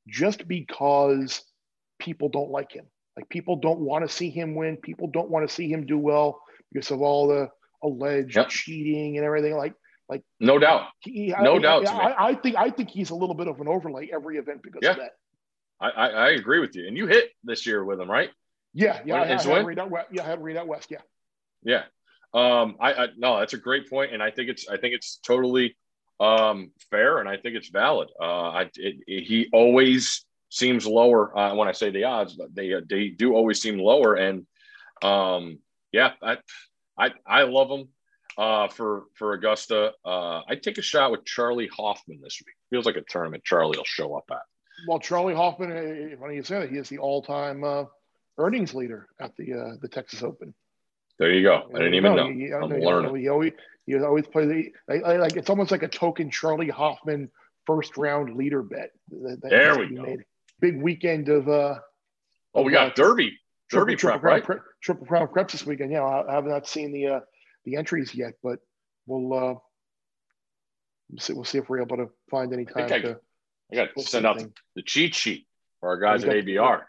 just 0.07 0.47
because 0.47 1.43
people 1.99 2.29
don't 2.29 2.49
like 2.49 2.71
him? 2.71 2.85
Like, 3.17 3.27
people 3.27 3.57
don't 3.57 3.81
want 3.81 4.07
to 4.07 4.15
see 4.15 4.29
him 4.29 4.55
win. 4.55 4.77
People 4.77 5.07
don't 5.07 5.29
want 5.29 5.47
to 5.47 5.53
see 5.53 5.69
him 5.69 5.85
do 5.85 5.97
well 5.97 6.41
because 6.71 6.91
of 6.91 7.01
all 7.01 7.27
the 7.27 7.49
alleged 7.83 8.37
Yep. 8.37 8.47
cheating 8.49 9.17
and 9.17 9.25
everything. 9.25 9.55
Like, 9.57 9.73
like 10.07 10.23
No 10.39 10.57
doubt. 10.59 10.87
he, 10.99 11.35
No 11.41 11.57
I, 11.57 11.59
doubt 11.59 11.87
I. 11.87 11.91
I, 11.91 12.27
I 12.29 12.35
think 12.35 12.55
I 12.55 12.69
think 12.69 12.89
he's 12.89 13.09
a 13.09 13.15
little 13.15 13.35
bit 13.35 13.49
of 13.49 13.59
an 13.59 13.67
overlay 13.67 14.09
every 14.13 14.37
event 14.37 14.63
because 14.63 14.87
of 14.87 14.97
that. 14.97 15.11
I, 15.83 15.89
I, 15.89 16.07
I 16.07 16.29
agree 16.31 16.59
with 16.59 16.75
you. 16.75 16.87
And 16.87 16.95
you 16.97 17.07
hit 17.07 17.31
this 17.43 17.65
year 17.65 17.83
with 17.83 17.99
him, 17.99 18.09
right? 18.09 18.29
Yeah, 18.73 19.01
yeah, 19.05 19.15
I, 19.15 19.19
What, 19.19 19.29
I 19.47 19.57
had? 19.57 19.65
Reed 19.65 19.79
out 19.79 19.89
west. 19.91 20.07
Yeah, 20.11 20.23
I 20.23 20.25
had 20.25 20.41
Reed 20.43 20.57
out 20.57 20.67
west. 20.67 20.89
Yeah, 20.91 21.01
Yeah. 21.63 21.83
Um, 22.33 22.77
I, 22.79 22.93
I 22.93 23.07
no, 23.17 23.37
that's 23.39 23.53
a 23.53 23.57
great 23.57 23.87
point, 23.89 24.11
and 24.13 24.23
I 24.23 24.31
think 24.31 24.49
it's 24.49 24.67
I 24.67 24.77
think 24.77 24.95
it's 24.95 25.17
totally 25.17 25.75
um, 26.19 26.71
fair, 26.89 27.19
and 27.19 27.29
I 27.29 27.37
think 27.37 27.55
it's 27.55 27.69
valid. 27.69 28.09
Uh, 28.19 28.49
I 28.49 28.61
it, 28.75 28.95
it- 29.05 29.23
he 29.25 29.49
always 29.53 30.25
seems 30.49 30.87
lower 30.87 31.37
uh, 31.37 31.53
when 31.55 31.67
I 31.67 31.73
say 31.73 31.91
the 31.91 32.05
odds, 32.05 32.33
but 32.33 32.55
they 32.55 32.73
they 32.89 33.09
do 33.09 33.35
always 33.35 33.61
seem 33.61 33.77
lower, 33.77 34.15
and 34.15 34.47
um, 35.03 35.59
yeah, 35.91 36.13
I 36.23 36.37
I 36.97 37.11
I 37.27 37.43
love 37.43 37.69
him. 37.69 37.89
uh, 38.37 38.67
for 38.69 39.03
for 39.13 39.33
Augusta. 39.33 39.91
Uh, 40.03 40.41
I'd 40.49 40.63
take 40.63 40.79
a 40.79 40.81
shot 40.81 41.11
with 41.11 41.25
Charley 41.25 41.67
Hoffman 41.67 42.19
this 42.23 42.41
week. 42.43 42.55
Feels 42.71 42.87
like 42.87 42.95
a 42.97 43.03
tournament 43.07 43.43
Charley 43.43 43.77
will 43.77 43.85
show 43.85 44.15
up 44.15 44.25
at. 44.31 44.41
Well, 44.87 44.99
Charley 44.99 45.33
Hoffman, 45.33 45.71
uh, 45.71 46.15
funny 46.19 46.35
you 46.35 46.43
say 46.43 46.59
that, 46.59 46.69
he 46.69 46.77
is 46.77 46.89
the 46.89 46.97
all-time 46.97 47.63
uh, 47.63 47.85
earnings 48.37 48.73
leader 48.73 49.07
at 49.19 49.35
the 49.37 49.53
uh, 49.53 49.75
the 49.81 49.87
Texas 49.87 50.23
Open. 50.23 50.53
There 51.19 51.31
you 51.31 51.43
go. 51.43 51.69
I 51.73 51.77
didn't 51.77 51.93
even 51.93 52.15
know. 52.15 52.29
He, 52.29 52.51
I'm 52.51 52.69
he, 52.71 52.85
learning. 52.85 53.15
He 53.15 53.29
always, 53.29 53.53
he 53.85 53.97
always 53.99 54.27
play 54.27 54.45
the 54.45 54.73
like, 54.87 55.19
like 55.19 55.35
it's 55.35 55.49
almost 55.49 55.71
like 55.71 55.83
a 55.83 55.87
token 55.87 56.31
Charley 56.31 56.69
Hoffman 56.69 57.29
first 57.65 57.97
round 57.97 58.35
leader 58.35 58.61
bet. 58.63 58.91
That, 59.11 59.39
that 59.41 59.49
There 59.49 59.77
we 59.79 59.95
go. 59.95 60.01
made. 60.01 60.25
Big 60.59 60.81
weekend 60.81 61.29
of 61.29 61.47
uh, 61.47 61.79
Oh, 62.55 62.63
we 62.63 62.71
got 62.71 62.95
Derby. 62.95 63.37
Derby 63.69 63.95
triple, 63.95 63.97
triple 63.97 64.19
prep, 64.19 64.21
crown 64.21 64.33
right? 64.33 64.43
pre- 64.43 64.71
triple 64.81 65.05
crown 65.07 65.27
preps 65.27 65.51
this 65.51 65.65
weekend. 65.65 65.91
Yeah, 65.91 66.03
I, 66.03 66.29
I 66.31 66.35
have 66.35 66.45
not 66.45 66.67
seen 66.67 66.91
the 66.91 67.07
uh, 67.07 67.19
the 67.65 67.75
entries 67.77 68.13
yet, 68.13 68.33
but 68.43 68.59
we'll 69.07 69.33
uh, 69.33 69.53
we'll 71.09 71.19
see. 71.19 71.33
We'll 71.33 71.43
see 71.45 71.57
if 71.57 71.69
we're 71.69 71.81
able 71.81 71.97
to 71.97 72.09
find 72.29 72.51
any 72.53 72.65
time 72.65 72.85
I- 72.85 72.99
to. 72.99 73.19
I 73.73 73.85
got 73.85 73.95
to 73.95 74.03
send 74.03 74.25
out 74.25 74.43
the 74.75 74.81
cheat 74.83 75.15
sheet 75.15 75.47
for 75.79 75.89
our 75.89 75.97
guys 75.97 76.23
at 76.23 76.27
got- 76.27 76.35
ABR 76.37 76.81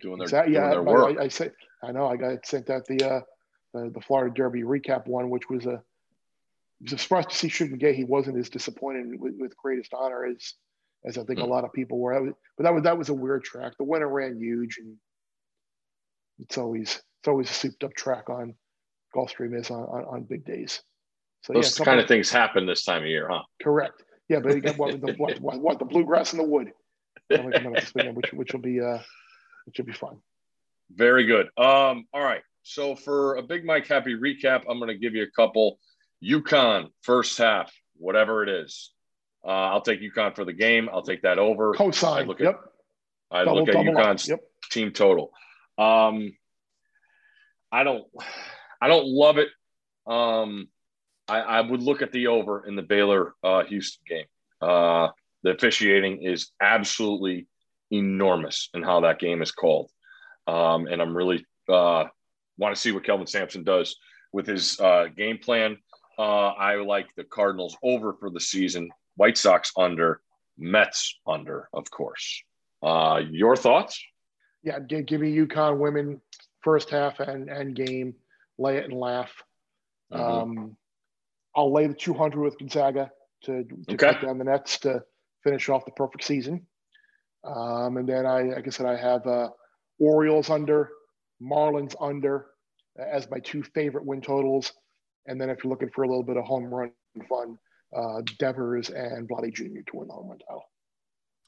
doing 0.00 0.18
their, 0.18 0.24
Exactly. 0.24 0.52
doing 0.54 0.64
Yeah, 0.64 0.70
their 0.70 0.82
work. 0.82 1.18
I, 1.18 1.24
I 1.24 1.28
said. 1.28 1.52
I 1.82 1.92
know. 1.92 2.06
I 2.06 2.16
got 2.16 2.44
sent 2.46 2.70
out 2.70 2.84
the 2.86 3.02
uh, 3.08 3.20
the, 3.74 3.90
the 3.94 4.00
Florida 4.00 4.32
Derby 4.34 4.62
recap 4.62 5.06
one, 5.06 5.30
which 5.30 5.48
was 5.48 5.66
a. 5.66 5.82
Was 6.80 7.00
surprised 7.00 7.30
to 7.30 7.36
see 7.36 7.48
Shug 7.48 7.70
McGaughey. 7.70 7.94
He 7.96 8.04
wasn't 8.04 8.38
as 8.38 8.48
disappointed 8.48 9.20
with, 9.20 9.34
with 9.38 9.56
greatest 9.56 9.92
honor 9.94 10.24
as 10.26 10.54
as 11.04 11.16
I 11.18 11.24
think 11.24 11.38
a 11.40 11.44
Hmm. 11.44 11.50
lot 11.50 11.64
of 11.64 11.72
people 11.72 11.98
were. 11.98 12.20
Was- 12.22 12.34
But 12.56 12.64
that 12.64 12.74
was 12.74 12.82
that 12.84 12.98
was 12.98 13.08
a 13.08 13.14
weird 13.14 13.44
track. 13.44 13.72
The 13.78 13.84
winner 13.84 14.08
ran 14.08 14.38
huge, 14.38 14.78
and 14.78 14.96
it's 16.38 16.58
always 16.58 17.02
it's 17.20 17.28
always 17.28 17.50
a 17.50 17.54
souped 17.54 17.82
up 17.84 17.94
track 17.94 18.30
on 18.30 18.54
Gulfstream 19.16 19.58
is 19.58 19.70
on, 19.70 19.82
on, 19.84 20.04
on 20.04 20.22
big 20.24 20.44
days. 20.44 20.82
So 21.42 21.52
Those 21.52 21.74
something- 21.74 21.84
kind 21.92 22.00
of 22.00 22.06
things 22.08 22.30
happen 22.30 22.66
this 22.66 22.84
time 22.84 23.02
of 23.02 23.08
year, 23.08 23.28
huh? 23.30 23.42
Correct. 23.62 24.02
Yeah, 24.28 24.40
but 24.40 24.52
again, 24.52 24.74
what, 24.76 25.00
the, 25.00 25.12
what, 25.14 25.40
what, 25.40 25.58
what 25.60 25.78
the 25.78 25.84
bluegrass 25.84 26.32
in 26.32 26.38
the 26.38 26.44
wood, 26.44 26.72
Something 27.32 27.52
coming 27.52 27.76
up 27.76 27.80
this 27.82 27.94
weekend, 27.94 28.16
which 28.16 28.32
which 28.32 28.52
will 28.52 28.60
be 28.60 28.80
uh, 28.80 28.98
which 29.66 29.78
will 29.78 29.84
be 29.84 29.92
fun. 29.92 30.18
Very 30.90 31.24
good. 31.26 31.46
Um, 31.58 32.06
all 32.14 32.22
right. 32.22 32.42
So 32.62 32.96
for 32.96 33.36
a 33.36 33.42
big 33.42 33.64
Mike 33.64 33.86
Happy 33.86 34.14
recap, 34.14 34.64
I'm 34.68 34.78
going 34.78 34.88
to 34.88 34.96
give 34.98 35.14
you 35.14 35.22
a 35.24 35.30
couple. 35.30 35.78
UConn 36.24 36.88
first 37.02 37.36
half, 37.38 37.72
whatever 37.96 38.42
it 38.42 38.48
is. 38.48 38.90
Uh, 39.44 39.48
I'll 39.50 39.82
take 39.82 40.00
UConn 40.00 40.34
for 40.34 40.44
the 40.44 40.52
game. 40.52 40.88
I'll 40.92 41.02
take 41.02 41.22
that 41.22 41.38
over. 41.38 41.74
I 41.74 41.78
Cosign. 41.78 42.26
look 42.26 42.40
at 42.40 42.44
Yep. 42.44 42.60
I 43.30 43.44
Double- 43.44 43.60
look 43.64 43.68
at. 43.68 43.74
UConn's 43.76 44.28
Yep. 44.28 44.40
team 44.70 44.92
total. 44.92 45.30
Um, 45.76 46.36
I 47.70 47.84
don't, 47.84 48.04
I 48.80 48.88
don't 48.88 49.06
love 49.06 49.38
it. 49.38 49.48
Um, 50.06 50.68
I, 51.28 51.40
I 51.40 51.60
would 51.60 51.82
look 51.82 52.02
at 52.02 52.12
the 52.12 52.26
over 52.28 52.66
in 52.66 52.76
the 52.76 52.82
Baylor 52.82 53.34
uh, 53.42 53.64
Houston 53.64 54.02
game. 54.08 54.26
Uh, 54.60 55.08
the 55.42 55.50
officiating 55.50 56.22
is 56.22 56.50
absolutely 56.60 57.46
enormous 57.90 58.70
in 58.74 58.82
how 58.82 59.00
that 59.00 59.18
game 59.18 59.42
is 59.42 59.52
called, 59.52 59.90
um, 60.46 60.86
and 60.86 61.00
I'm 61.00 61.16
really 61.16 61.46
uh, 61.68 62.04
want 62.56 62.74
to 62.74 62.80
see 62.80 62.92
what 62.92 63.04
Kelvin 63.04 63.26
Sampson 63.26 63.62
does 63.62 63.96
with 64.32 64.46
his 64.46 64.78
uh, 64.80 65.06
game 65.16 65.38
plan. 65.38 65.78
Uh, 66.18 66.48
I 66.48 66.76
like 66.76 67.14
the 67.14 67.24
Cardinals 67.24 67.76
over 67.82 68.14
for 68.14 68.30
the 68.30 68.40
season. 68.40 68.90
White 69.16 69.38
Sox 69.38 69.72
under, 69.76 70.20
Mets 70.58 71.18
under, 71.26 71.68
of 71.72 71.90
course. 71.90 72.42
Uh, 72.82 73.22
your 73.30 73.56
thoughts? 73.56 74.02
Yeah, 74.62 74.80
give, 74.80 75.20
me 75.20 75.34
UConn 75.36 75.78
women 75.78 76.20
first 76.62 76.90
half 76.90 77.20
and, 77.20 77.48
and 77.48 77.74
game, 77.74 78.14
lay 78.58 78.78
it 78.78 78.84
and 78.84 78.94
laugh. 78.94 79.32
Mhm. 80.12 80.42
Um, 80.42 80.76
I'll 81.56 81.72
lay 81.72 81.86
the 81.86 81.94
200 81.94 82.40
with 82.40 82.58
Gonzaga 82.58 83.10
to, 83.44 83.64
to 83.64 83.94
Okay. 83.94 83.96
cut 83.96 84.22
down 84.22 84.38
the 84.38 84.44
Nets 84.44 84.78
to 84.80 85.02
finish 85.44 85.68
off 85.68 85.84
the 85.84 85.92
perfect 85.92 86.24
season. 86.24 86.66
Um, 87.44 87.96
and 87.96 88.08
then 88.08 88.26
I, 88.26 88.42
like 88.42 88.66
I 88.66 88.70
said, 88.70 88.86
I 88.86 88.96
have 88.96 89.26
uh, 89.26 89.50
Orioles 89.98 90.50
under, 90.50 90.90
Marlins 91.42 91.94
under 92.00 92.46
as 92.98 93.30
my 93.30 93.38
two 93.38 93.62
favorite 93.62 94.04
win 94.04 94.20
totals. 94.20 94.72
And 95.26 95.40
then 95.40 95.50
if 95.50 95.62
you're 95.62 95.70
looking 95.70 95.90
for 95.90 96.02
a 96.02 96.08
little 96.08 96.22
bit 96.22 96.36
of 96.36 96.44
home 96.44 96.64
run 96.64 96.90
fun, 97.28 97.58
uh, 97.96 98.22
Devers 98.38 98.90
and 98.90 99.28
Vladdy 99.28 99.52
Jr. 99.52 99.80
to 99.86 99.96
win 99.96 100.08
the 100.08 100.14
home 100.14 100.28
run 100.28 100.38
title. 100.38 100.64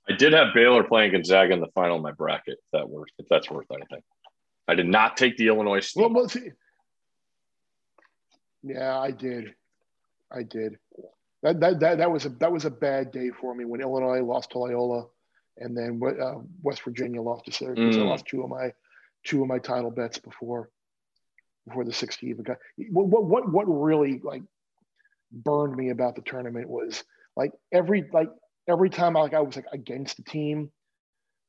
I 0.09 0.17
did 0.17 0.33
have 0.33 0.55
Baylor 0.55 0.83
playing 0.83 1.13
Gonzaga 1.13 1.53
in 1.53 1.61
the 1.61 1.69
final 1.75 1.97
of 1.97 2.03
my 2.03 2.13
bracket. 2.13 2.59
If 2.59 2.71
that 2.73 2.89
worth, 2.89 3.11
if 3.19 3.27
that's 3.29 3.51
worth 3.51 3.67
anything. 3.73 4.03
I 4.67 4.75
did 4.75 4.87
not 4.87 5.17
take 5.17 5.37
the 5.37 5.49
Illinois. 5.49 5.93
Well, 5.97 6.27
yeah, 8.63 8.99
I 8.99 9.11
did. 9.11 9.55
I 10.33 10.43
did. 10.43 10.79
That, 11.43 11.61
that 11.61 11.81
that 11.81 11.99
that 11.99 12.11
was 12.11 12.27
a 12.27 12.29
that 12.41 12.53
was 12.53 12.65
a 12.65 12.71
bad 12.71 13.13
day 13.13 13.31
for 13.31 13.55
me 13.55 13.65
when 13.65 13.81
Illinois 13.81 14.23
lost 14.23 14.51
to 14.51 14.59
Loyola, 14.59 15.07
and 15.57 15.77
then 15.77 16.01
uh, 16.05 16.41
West 16.63 16.83
Virginia 16.83 17.23
lost 17.23 17.47
to 17.47 17.53
Syracuse. 17.53 17.97
I 17.97 18.03
Mm. 18.03 18.09
lost 18.09 18.27
two 18.27 18.43
of 18.43 18.51
my 18.51 18.73
two 19.25 19.43
of 19.43 19.49
my 19.49 19.59
title 19.59 19.91
bets 19.91 20.19
before 20.19 20.71
before 21.67 21.85
the 21.85 21.93
60 21.93 22.27
even 22.27 22.43
got. 22.45 22.59
What 22.91 23.07
what 23.09 23.25
what 23.25 23.51
what 23.53 23.65
really 23.65 24.21
like 24.23 24.43
burned 25.33 25.77
me 25.77 25.91
about 25.91 26.17
the 26.17 26.23
tournament 26.23 26.69
was 26.69 27.05
like 27.37 27.53
every 27.73 28.09
like 28.13 28.29
every 28.69 28.91
time 28.91 29.17
I 29.17 29.21
like 29.21 29.35
I 29.35 29.41
was 29.41 29.57
like 29.57 29.67
against 29.73 30.17
the 30.19 30.25
team, 30.25 30.71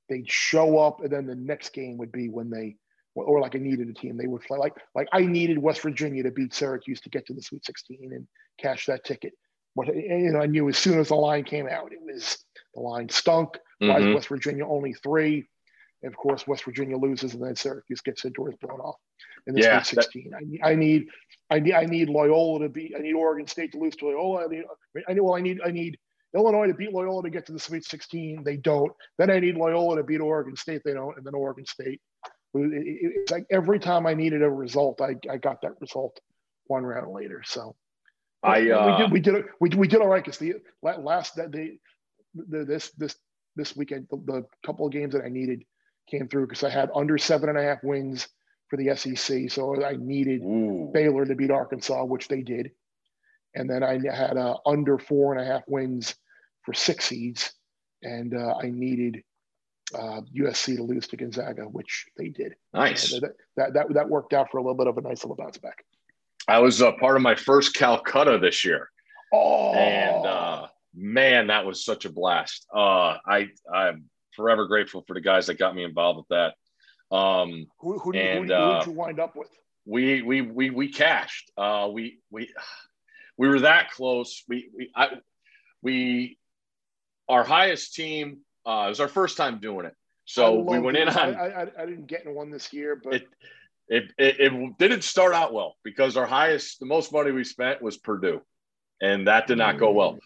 they'd 0.08 0.30
show 0.30 0.78
up, 0.78 1.02
and 1.02 1.12
then 1.12 1.26
the 1.26 1.36
next 1.36 1.74
game 1.74 1.98
would 1.98 2.12
be 2.12 2.30
when 2.30 2.50
they 2.50 2.78
or 3.16 3.40
like 3.42 3.56
I 3.56 3.60
needed 3.60 3.90
a 3.90 3.94
team. 3.94 4.18
They 4.18 4.28
would 4.28 4.44
fly 4.44 4.58
like 4.58 4.74
like 4.96 5.08
I 5.12 5.22
needed 5.22 5.58
West 5.58 5.82
Virginia 5.82 6.24
to 6.24 6.32
beat 6.32 6.54
Syracuse 6.54 7.02
to 7.02 7.10
get 7.10 7.26
to 7.28 7.34
the 7.34 7.42
Sweet 7.42 7.66
16 7.66 8.12
and 8.14 8.28
cash 8.58 8.86
that 8.86 9.04
ticket. 9.04 9.34
What 9.74 9.88
you 9.88 10.32
know, 10.32 10.40
I 10.42 10.48
knew 10.48 10.68
as 10.70 10.78
soon 10.78 11.00
as 11.00 11.10
the 11.10 11.16
line 11.16 11.44
came 11.44 11.68
out, 11.68 11.92
it 11.94 12.00
was 12.02 12.38
the 12.74 12.82
line 12.82 13.10
stunk. 13.10 13.58
Why 13.80 13.98
is 14.00 14.04
Mhm. 14.06 14.16
West 14.16 14.28
Virginia 14.28 14.66
only 14.68 14.94
three? 14.94 15.48
And 16.04 16.12
of 16.12 16.18
course, 16.18 16.48
West 16.48 16.64
Virginia 16.66 16.98
loses, 16.98 17.36
and 17.36 17.44
then 17.44 17.56
Syracuse 17.56 18.02
gets 18.02 18.24
their 18.24 18.32
doors 18.32 18.56
blown 18.60 18.80
off 18.80 18.96
in 19.46 19.54
the 19.54 19.62
Yeah, 19.62 19.82
Sweet 19.84 20.02
16. 20.04 20.34
I, 20.34 20.40
need- 20.44 20.62
I 20.64 20.76
need, 20.76 21.08
I 21.52 21.60
need, 21.60 21.74
I 21.74 21.86
need 21.86 22.10
Loyola 22.10 22.62
to 22.62 22.70
beat. 22.70 22.94
I 22.98 23.02
need 23.02 23.14
Oregon 23.14 23.46
State 23.48 23.72
to 23.74 23.78
lose 23.78 23.96
to 23.98 24.06
Loyola. 24.08 24.46
I 24.46 24.48
need, 24.48 24.64
I 25.08 25.14
need, 25.14 25.20
well, 25.22 25.36
I 25.36 25.42
need, 25.42 25.62
I 25.64 25.70
need 25.72 26.00
Illinois 26.36 26.68
to 26.68 26.74
beat 26.74 26.92
Loyola 26.92 27.22
to 27.24 27.30
get 27.30 27.46
to 27.48 27.52
the 27.52 27.60
Sweet 27.60 27.84
16. 27.86 28.44
They 28.44 28.58
don't. 28.58 28.92
Then 29.20 29.30
I 29.30 29.40
need 29.40 29.58
Loyola 29.58 29.98
to 29.98 30.04
beat 30.04 30.22
Oregon 30.22 30.56
State. 30.56 30.82
They 30.84 30.94
don't. 30.94 31.16
And 31.18 31.26
then 31.26 31.36
Oregon 31.36 31.66
State. 31.66 32.02
It- 32.54 32.74
it- 32.74 33.12
It's 33.16 33.32
like 33.32 33.46
every 33.50 33.80
time 33.80 34.06
I 34.06 34.14
needed 34.14 34.42
a 34.42 34.50
result, 34.50 35.02
I, 35.02 35.16
I 35.30 35.38
got 35.38 35.62
that 35.62 35.80
result 35.80 36.20
one 36.68 36.84
round 36.86 37.12
later. 37.14 37.42
So 37.44 37.76
I 38.44 38.62
we 38.62 38.72
uh, 38.72 38.98
did 38.98 39.12
we 39.12 39.20
did 39.20 39.46
we, 39.60 39.70
we 39.70 39.88
did 39.88 40.02
all 40.02 40.08
right 40.08 40.24
because 40.24 40.38
the 40.40 40.56
last 40.82 41.36
that 41.36 41.52
they 41.52 41.80
the, 42.34 42.66
this 42.66 42.92
this 42.92 43.16
this 43.56 43.76
weekend 43.76 44.08
the, 44.10 44.18
the 44.26 44.46
couple 44.66 44.86
of 44.86 44.92
games 44.94 45.14
that 45.14 45.24
I 45.26 45.30
needed 45.30 45.64
came 46.10 46.28
through 46.28 46.48
because 46.48 46.64
I 46.64 46.70
had 46.70 46.90
under 46.96 47.18
seven 47.18 47.50
and 47.50 47.58
a 47.58 47.64
half 47.64 47.84
wins 47.84 48.28
for 48.70 48.78
the 48.78 48.96
SEC, 48.96 49.50
so 49.52 49.84
I 49.84 49.98
needed 49.98 50.42
ooh, 50.44 50.90
Baylor 50.94 51.26
to 51.26 51.36
beat 51.36 51.52
Arkansas, 51.52 52.06
which 52.06 52.30
they 52.30 52.42
did, 52.42 52.72
and 53.54 53.70
then 53.70 53.84
I 53.84 54.00
had 54.14 54.38
uh, 54.38 54.58
under 54.66 54.98
four 54.98 55.34
and 55.34 55.42
a 55.42 55.46
half 55.46 55.64
wins 55.68 56.16
for 56.64 56.74
six 56.74 57.06
seeds, 57.06 57.52
and 58.02 58.34
uh, 58.34 58.56
I 58.64 58.70
needed 58.70 59.24
uh, 59.94 60.22
USC 60.38 60.76
to 60.78 60.84
lose 60.84 61.08
to 61.10 61.18
Gonzaga, 61.18 61.64
which 61.64 62.08
they 62.18 62.30
did. 62.30 62.56
nice. 62.74 63.12
That, 63.20 63.34
that 63.58 63.74
that 63.74 63.94
that 63.94 64.10
worked 64.10 64.34
out 64.34 64.50
for 64.52 64.58
a 64.58 64.62
little 64.62 64.76
bit 64.76 64.88
of 64.88 64.98
a 64.98 65.02
nice 65.02 65.24
little 65.24 65.36
bounce 65.36 65.58
back. 65.58 65.84
I 66.48 66.60
was 66.60 66.82
uh, 66.82 66.92
part 66.94 67.16
of 67.16 67.22
my 67.22 67.36
first 67.36 67.76
Calcutta 67.76 68.40
this 68.40 68.66
year, 68.66 68.90
Oh, 69.34 69.74
and 69.74 70.26
uh, 70.26 70.68
man, 70.96 71.48
that 71.48 71.66
was 71.66 71.86
such 71.86 72.06
a 72.06 72.10
blast. 72.12 72.66
Uh, 72.74 73.18
I 73.26 73.50
I'm 73.74 74.06
forever 74.36 74.66
grateful 74.68 75.04
for 75.08 75.14
the 75.14 75.22
guys 75.22 75.48
that 75.48 75.58
got 75.60 75.76
me 75.76 75.84
involved 75.84 76.18
with 76.18 76.28
that. 76.30 77.16
Um, 77.16 77.68
who 77.80 78.00
who, 78.00 78.12
did, 78.14 78.22
who, 78.22 78.40
and, 78.40 78.48
did- 78.48 78.58
who 78.58 78.64
uh, 78.64 78.80
did 78.80 78.88
you 78.88 78.94
wind 78.94 79.20
up 79.20 79.36
with? 79.36 79.50
we 79.86 80.22
we 80.22 80.42
we 80.42 80.70
we 80.70 80.92
cashed. 80.92 81.52
Uh, 81.58 81.90
we 81.92 82.20
we 82.30 82.50
we 83.38 83.48
were 83.50 83.62
that 83.62 83.92
close. 83.92 84.44
We 84.48 84.70
we 84.76 84.92
I, 84.96 85.10
we 85.82 86.38
our 87.30 87.44
highest 87.44 87.94
team. 87.96 88.40
Uh, 88.66 88.84
it 88.86 88.90
was 88.90 89.00
our 89.00 89.08
first 89.08 89.38
time 89.38 89.60
doing 89.60 89.86
it, 89.86 89.96
so 90.26 90.60
we 90.60 90.78
went 90.80 90.98
in 90.98 91.10
on 91.10 91.36
I, 91.36 91.48
I, 91.64 91.68
I 91.80 91.86
didn't 91.86 92.06
get 92.08 92.26
in 92.26 92.34
one 92.36 92.52
this 92.52 92.72
year, 92.72 93.00
but 93.04 93.16
it, 93.16 93.28
it, 93.88 94.04
it, 94.18 94.40
it 94.40 94.78
didn't 94.78 95.04
start 95.04 95.34
out 95.34 95.52
well 95.54 95.76
because 95.84 96.16
our 96.16 96.28
highest, 96.28 96.80
the 96.80 96.86
most 96.86 97.12
money 97.12 97.32
we 97.32 97.44
spent 97.44 97.82
was 97.82 97.98
Purdue, 97.98 98.42
and 99.02 99.28
that 99.28 99.48
did 99.48 99.58
not 99.58 99.78
go 99.80 99.92
well. 99.92 100.20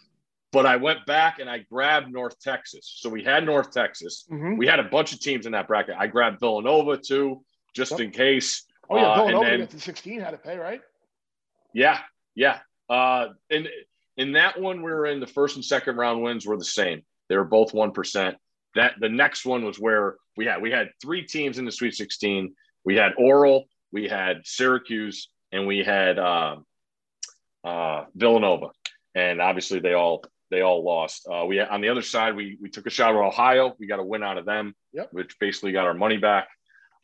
But 0.51 0.65
I 0.65 0.75
went 0.77 1.05
back 1.05 1.39
and 1.39 1.49
I 1.49 1.59
grabbed 1.59 2.11
North 2.13 2.39
Texas. 2.39 2.93
So 3.01 3.09
we 3.09 3.23
had 3.23 3.45
North 3.45 3.71
Texas. 3.73 4.25
Mhm. 4.31 4.57
We 4.57 4.67
had 4.67 4.79
a 4.79 4.83
bunch 4.83 5.11
of 5.11 5.19
teams 5.19 5.45
in 5.45 5.51
that 5.51 5.67
bracket. 5.67 5.95
I 5.97 6.07
grabbed 6.07 6.39
Villanova 6.39 6.97
too, 6.97 7.43
just 7.73 7.91
Yep. 7.91 7.99
in 7.99 8.11
case. 8.11 8.63
oh 8.89 8.95
yeah, 8.97 9.03
Uh, 9.03 9.11
and 9.15 9.17
Villanova 9.27 9.49
then- 9.49 9.59
gets 9.61 9.73
to 9.73 9.79
16 9.81 10.21
had 10.21 10.31
to 10.31 10.37
pay, 10.37 10.57
right? 10.57 10.81
Yeah, 11.73 11.99
yeah. 12.35 12.59
Uh, 12.89 13.29
and 13.49 13.67
in 14.15 14.33
that 14.33 14.59
one, 14.61 14.77
we 14.81 14.91
were 14.91 15.07
in 15.07 15.19
the 15.19 15.27
first 15.27 15.55
and 15.57 15.65
second 15.65 15.97
round 15.97 16.21
wins 16.21 16.45
were 16.45 16.55
the 16.57 16.63
same. 16.63 17.01
They 17.29 17.37
were 17.37 17.43
both 17.45 17.73
one 17.73 17.91
percent. 17.91 18.37
That 18.75 18.93
the 18.99 19.09
next 19.09 19.45
one 19.45 19.63
was 19.63 19.79
where 19.79 20.15
we 20.37 20.45
had 20.45 20.61
we 20.61 20.71
had 20.71 20.89
three 21.01 21.23
teams 21.23 21.57
in 21.57 21.65
the 21.65 21.71
Sweet 21.71 21.95
16. 21.95 22.53
We 22.83 22.95
had 22.95 23.13
Oral, 23.17 23.65
we 23.91 24.07
had 24.07 24.41
Syracuse, 24.43 25.29
and 25.51 25.65
we 25.65 25.79
had 25.79 26.19
um, 26.19 26.65
uh, 27.63 28.05
Villanova, 28.15 28.67
and 29.15 29.41
obviously 29.41 29.79
they 29.79 29.93
all 29.93 30.23
they 30.51 30.61
all 30.61 30.83
lost. 30.83 31.27
Uh, 31.31 31.45
we 31.45 31.59
on 31.59 31.81
the 31.81 31.89
other 31.89 32.01
side, 32.01 32.35
we 32.35 32.57
we 32.61 32.69
took 32.69 32.85
a 32.85 32.89
shot 32.89 33.15
at 33.15 33.21
Ohio. 33.21 33.75
We 33.79 33.87
got 33.87 33.99
a 33.99 34.03
win 34.03 34.23
out 34.23 34.37
of 34.37 34.45
them, 34.45 34.75
Yep. 34.93 35.09
which 35.11 35.39
basically 35.39 35.71
got 35.71 35.87
our 35.87 35.93
money 35.93 36.17
back. 36.17 36.47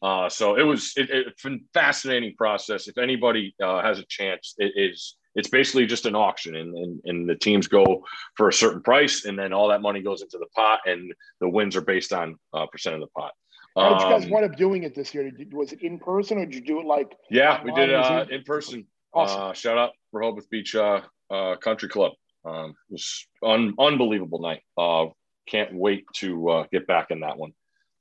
Uh, 0.02 0.30
so 0.30 0.56
it 0.58 0.64
was 0.64 0.94
it, 0.98 1.10
it's 1.10 1.44
been 1.44 1.64
fascinating 1.74 2.36
process. 2.36 2.88
If 2.88 2.98
anybody 2.98 3.56
uh, 3.64 3.82
has 3.82 4.00
a 4.00 4.06
chance, 4.06 4.56
it 4.58 4.74
is 4.76 5.16
it's 5.36 5.50
basically 5.50 5.86
just 5.86 6.06
an 6.06 6.16
auction, 6.16 6.56
and, 6.56 6.76
and 6.76 7.02
and 7.06 7.30
the 7.30 7.36
teams 7.36 7.68
go 7.68 8.06
for 8.36 8.50
a 8.50 8.54
certain 8.54 8.82
price, 8.82 9.26
and 9.26 9.38
then 9.38 9.54
all 9.54 9.70
that 9.70 9.82
money 9.82 10.02
goes 10.02 10.22
into 10.22 10.38
the 10.38 10.48
pot, 10.56 10.80
and 10.86 11.14
the 11.40 11.50
wins 11.50 11.76
are 11.76 11.82
based 11.82 12.14
on 12.14 12.38
uh, 12.54 12.66
percent 12.68 12.96
of 12.96 13.02
the 13.02 13.08
pot. 13.08 13.32
How 13.78 13.94
did 13.98 14.04
you 14.04 14.10
guys 14.10 14.26
Um, 14.26 14.32
wind 14.32 14.46
up 14.52 14.58
doing 14.58 14.84
it 14.84 14.94
this 14.96 15.14
year? 15.14 15.30
Did 15.32 15.40
you- 15.52 15.58
was 15.58 15.72
it 15.72 15.82
in 15.82 15.98
person 15.98 16.38
or 16.38 16.46
did 16.46 16.56
you 16.56 16.62
do 16.62 16.80
it 16.82 16.86
like? 16.86 17.16
yeah, 17.30 17.64
we 17.64 17.72
did 17.72 17.94
uh, 17.94 18.26
it- 18.28 18.34
in 18.34 18.44
person. 18.44 18.86
Awesome. 19.14 19.42
Uh, 19.42 19.54
shout 19.54 19.78
out 19.78 19.92
Rehoboth 20.14 20.50
Beach 20.50 20.74
uh, 20.76 21.02
uh, 21.30 21.56
Country 21.58 21.88
Club. 21.90 22.14
Um, 22.46 22.72
it 22.90 22.94
was 22.94 23.28
un- 23.44 23.76
unbelievable 23.80 24.40
night. 24.40 24.62
Uh, 24.78 25.08
can't 25.48 25.74
wait 25.74 26.06
to 26.16 26.50
uh, 26.50 26.66
get 26.72 26.88
back 26.88 27.12
in 27.12 27.20
that 27.22 27.38
one 27.38 27.54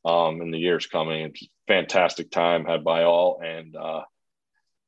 um, 0.05 0.41
in 0.41 0.51
the 0.51 0.59
years 0.59 0.87
coming. 0.87 1.23
It's 1.27 1.47
fantastic 1.69 2.31
time 2.31 2.65
had 2.65 2.83
by 2.85 3.05
all, 3.05 3.41
and 3.45 3.75
uh, 3.77 4.03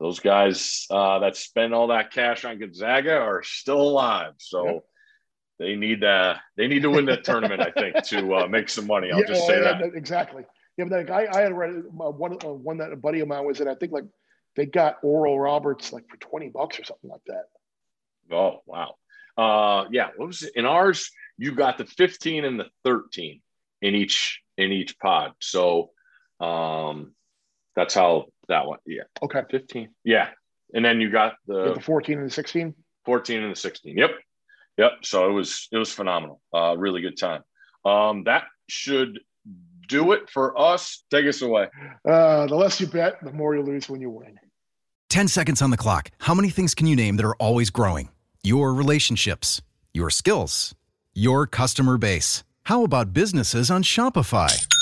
those 0.03 0.19
guys 0.21 0.87
uh, 0.91 1.21
that 1.21 1.37
spend 1.37 1.73
all 1.73 1.87
that 1.87 2.11
cash 2.13 2.45
on 2.45 2.59
Gonzaga 2.59 3.15
are 3.17 3.43
still 3.43 3.81
alive. 3.81 4.35
So. 4.39 4.65
Yep. 4.67 4.85
They 5.59 5.77
need 5.77 6.03
uh, 6.03 6.35
they 6.57 6.67
need 6.67 6.83
to 6.83 6.91
win 6.91 7.05
that 7.07 7.23
tournament, 7.23 7.61
I 7.61 7.71
think, 7.71 8.03
to 8.07 8.35
uh, 8.35 8.47
make 8.49 8.69
some 8.69 8.87
money. 8.87 9.13
I'll 9.13 9.21
Yeah, 9.21 9.27
just 9.27 9.47
say 9.47 9.63
yeah, 9.63 9.79
that. 9.79 9.95
exactly. 9.95 10.43
Yeah, 10.77 10.87
but 10.87 11.07
like 11.07 11.11
I, 11.11 11.39
I 11.39 11.43
had 11.43 11.57
read 11.57 11.71
uh, 12.01 12.11
one 12.11 12.33
uh, 12.45 12.53
one 12.53 12.79
that 12.79 12.93
a 12.93 12.97
buddy 12.97 13.21
of 13.21 13.29
mine 13.29 13.47
was 13.47 13.61
in. 13.61 13.69
I 13.69 13.77
think 13.77 13.93
like 13.93 14.07
they 14.57 14.67
got 14.67 14.97
Oral 15.05 15.39
Roberts 15.39 15.93
like 15.93 16.09
for 16.09 16.17
twenty 16.17 16.49
bucks 16.49 16.81
or 16.81 16.85
something 16.85 17.09
like 17.11 17.21
that. 17.27 17.45
Oh 18.35 18.63
wow. 18.67 18.97
Uh 19.37 19.85
yeah, 19.93 20.09
what 20.17 20.27
was 20.27 20.43
it? 20.43 20.53
In 20.57 20.65
ours, 20.67 21.13
you 21.39 21.55
got 21.55 21.79
the 21.79 21.87
15 21.87 22.45
and 22.45 22.59
the 22.59 22.67
13 22.85 23.41
in 23.83 23.95
each 23.95 24.41
in 24.59 24.73
each 24.73 24.99
pod. 24.99 25.35
So 25.41 25.91
um 26.41 27.13
that's 27.77 27.95
how 27.95 28.27
that 28.53 28.67
one. 28.67 28.79
Yeah. 28.87 29.03
Okay, 29.23 29.43
15. 29.51 29.89
Yeah. 30.05 30.29
And 30.75 30.85
then 30.85 31.01
you 31.01 31.11
got 31.11 31.35
You 31.47 31.55
got 31.55 31.65
the 31.69 31.75
the 31.75 31.81
fourteen 31.81 32.19
and 32.19 32.27
the 32.29 32.35
sixteen. 32.35 32.75
14 33.05 33.43
and 33.43 33.51
the 33.51 33.57
16. 33.57 33.99
Yep. 33.99 34.11
Yep. 34.79 34.93
So 35.03 35.29
it 35.29 35.33
was 35.33 35.69
it 35.73 35.77
was 35.79 35.93
phenomenal. 35.93 36.41
Uh 36.55 36.77
really 36.79 37.01
good 37.01 37.19
time. 37.19 37.43
Um 37.85 38.25
that 38.25 38.45
should 38.69 39.19
do 39.89 40.13
it 40.13 40.31
for 40.31 40.59
us. 40.59 41.05
Take 41.11 41.27
us 41.27 41.43
away. 41.43 41.67
Uh, 42.09 42.47
the 42.47 42.55
less 42.55 42.81
you 42.81 42.87
bet, 42.87 43.15
the 43.23 43.33
more 43.33 43.55
you 43.55 43.63
lose 43.63 43.89
when 43.91 44.01
you 44.01 44.09
win. 44.09 44.39
10 45.11 45.29
seconds 45.29 45.61
on 45.61 45.71
the 45.71 45.77
clock. 45.77 46.11
How 46.19 46.35
many 46.35 46.49
things 46.49 46.75
can 46.75 46.87
you 46.87 46.97
name 46.97 47.17
that 47.17 47.27
are 47.27 47.35
always 47.37 47.69
growing? 47.69 48.09
Your 48.43 48.73
relationships, 48.73 49.61
your 49.93 50.09
skills, 50.09 50.75
your 51.13 51.47
customer 51.47 51.99
base. 51.99 52.45
How 52.65 52.85
about 52.85 53.13
businesses 53.13 53.71
on 53.71 53.83
Shopify? 53.83 54.67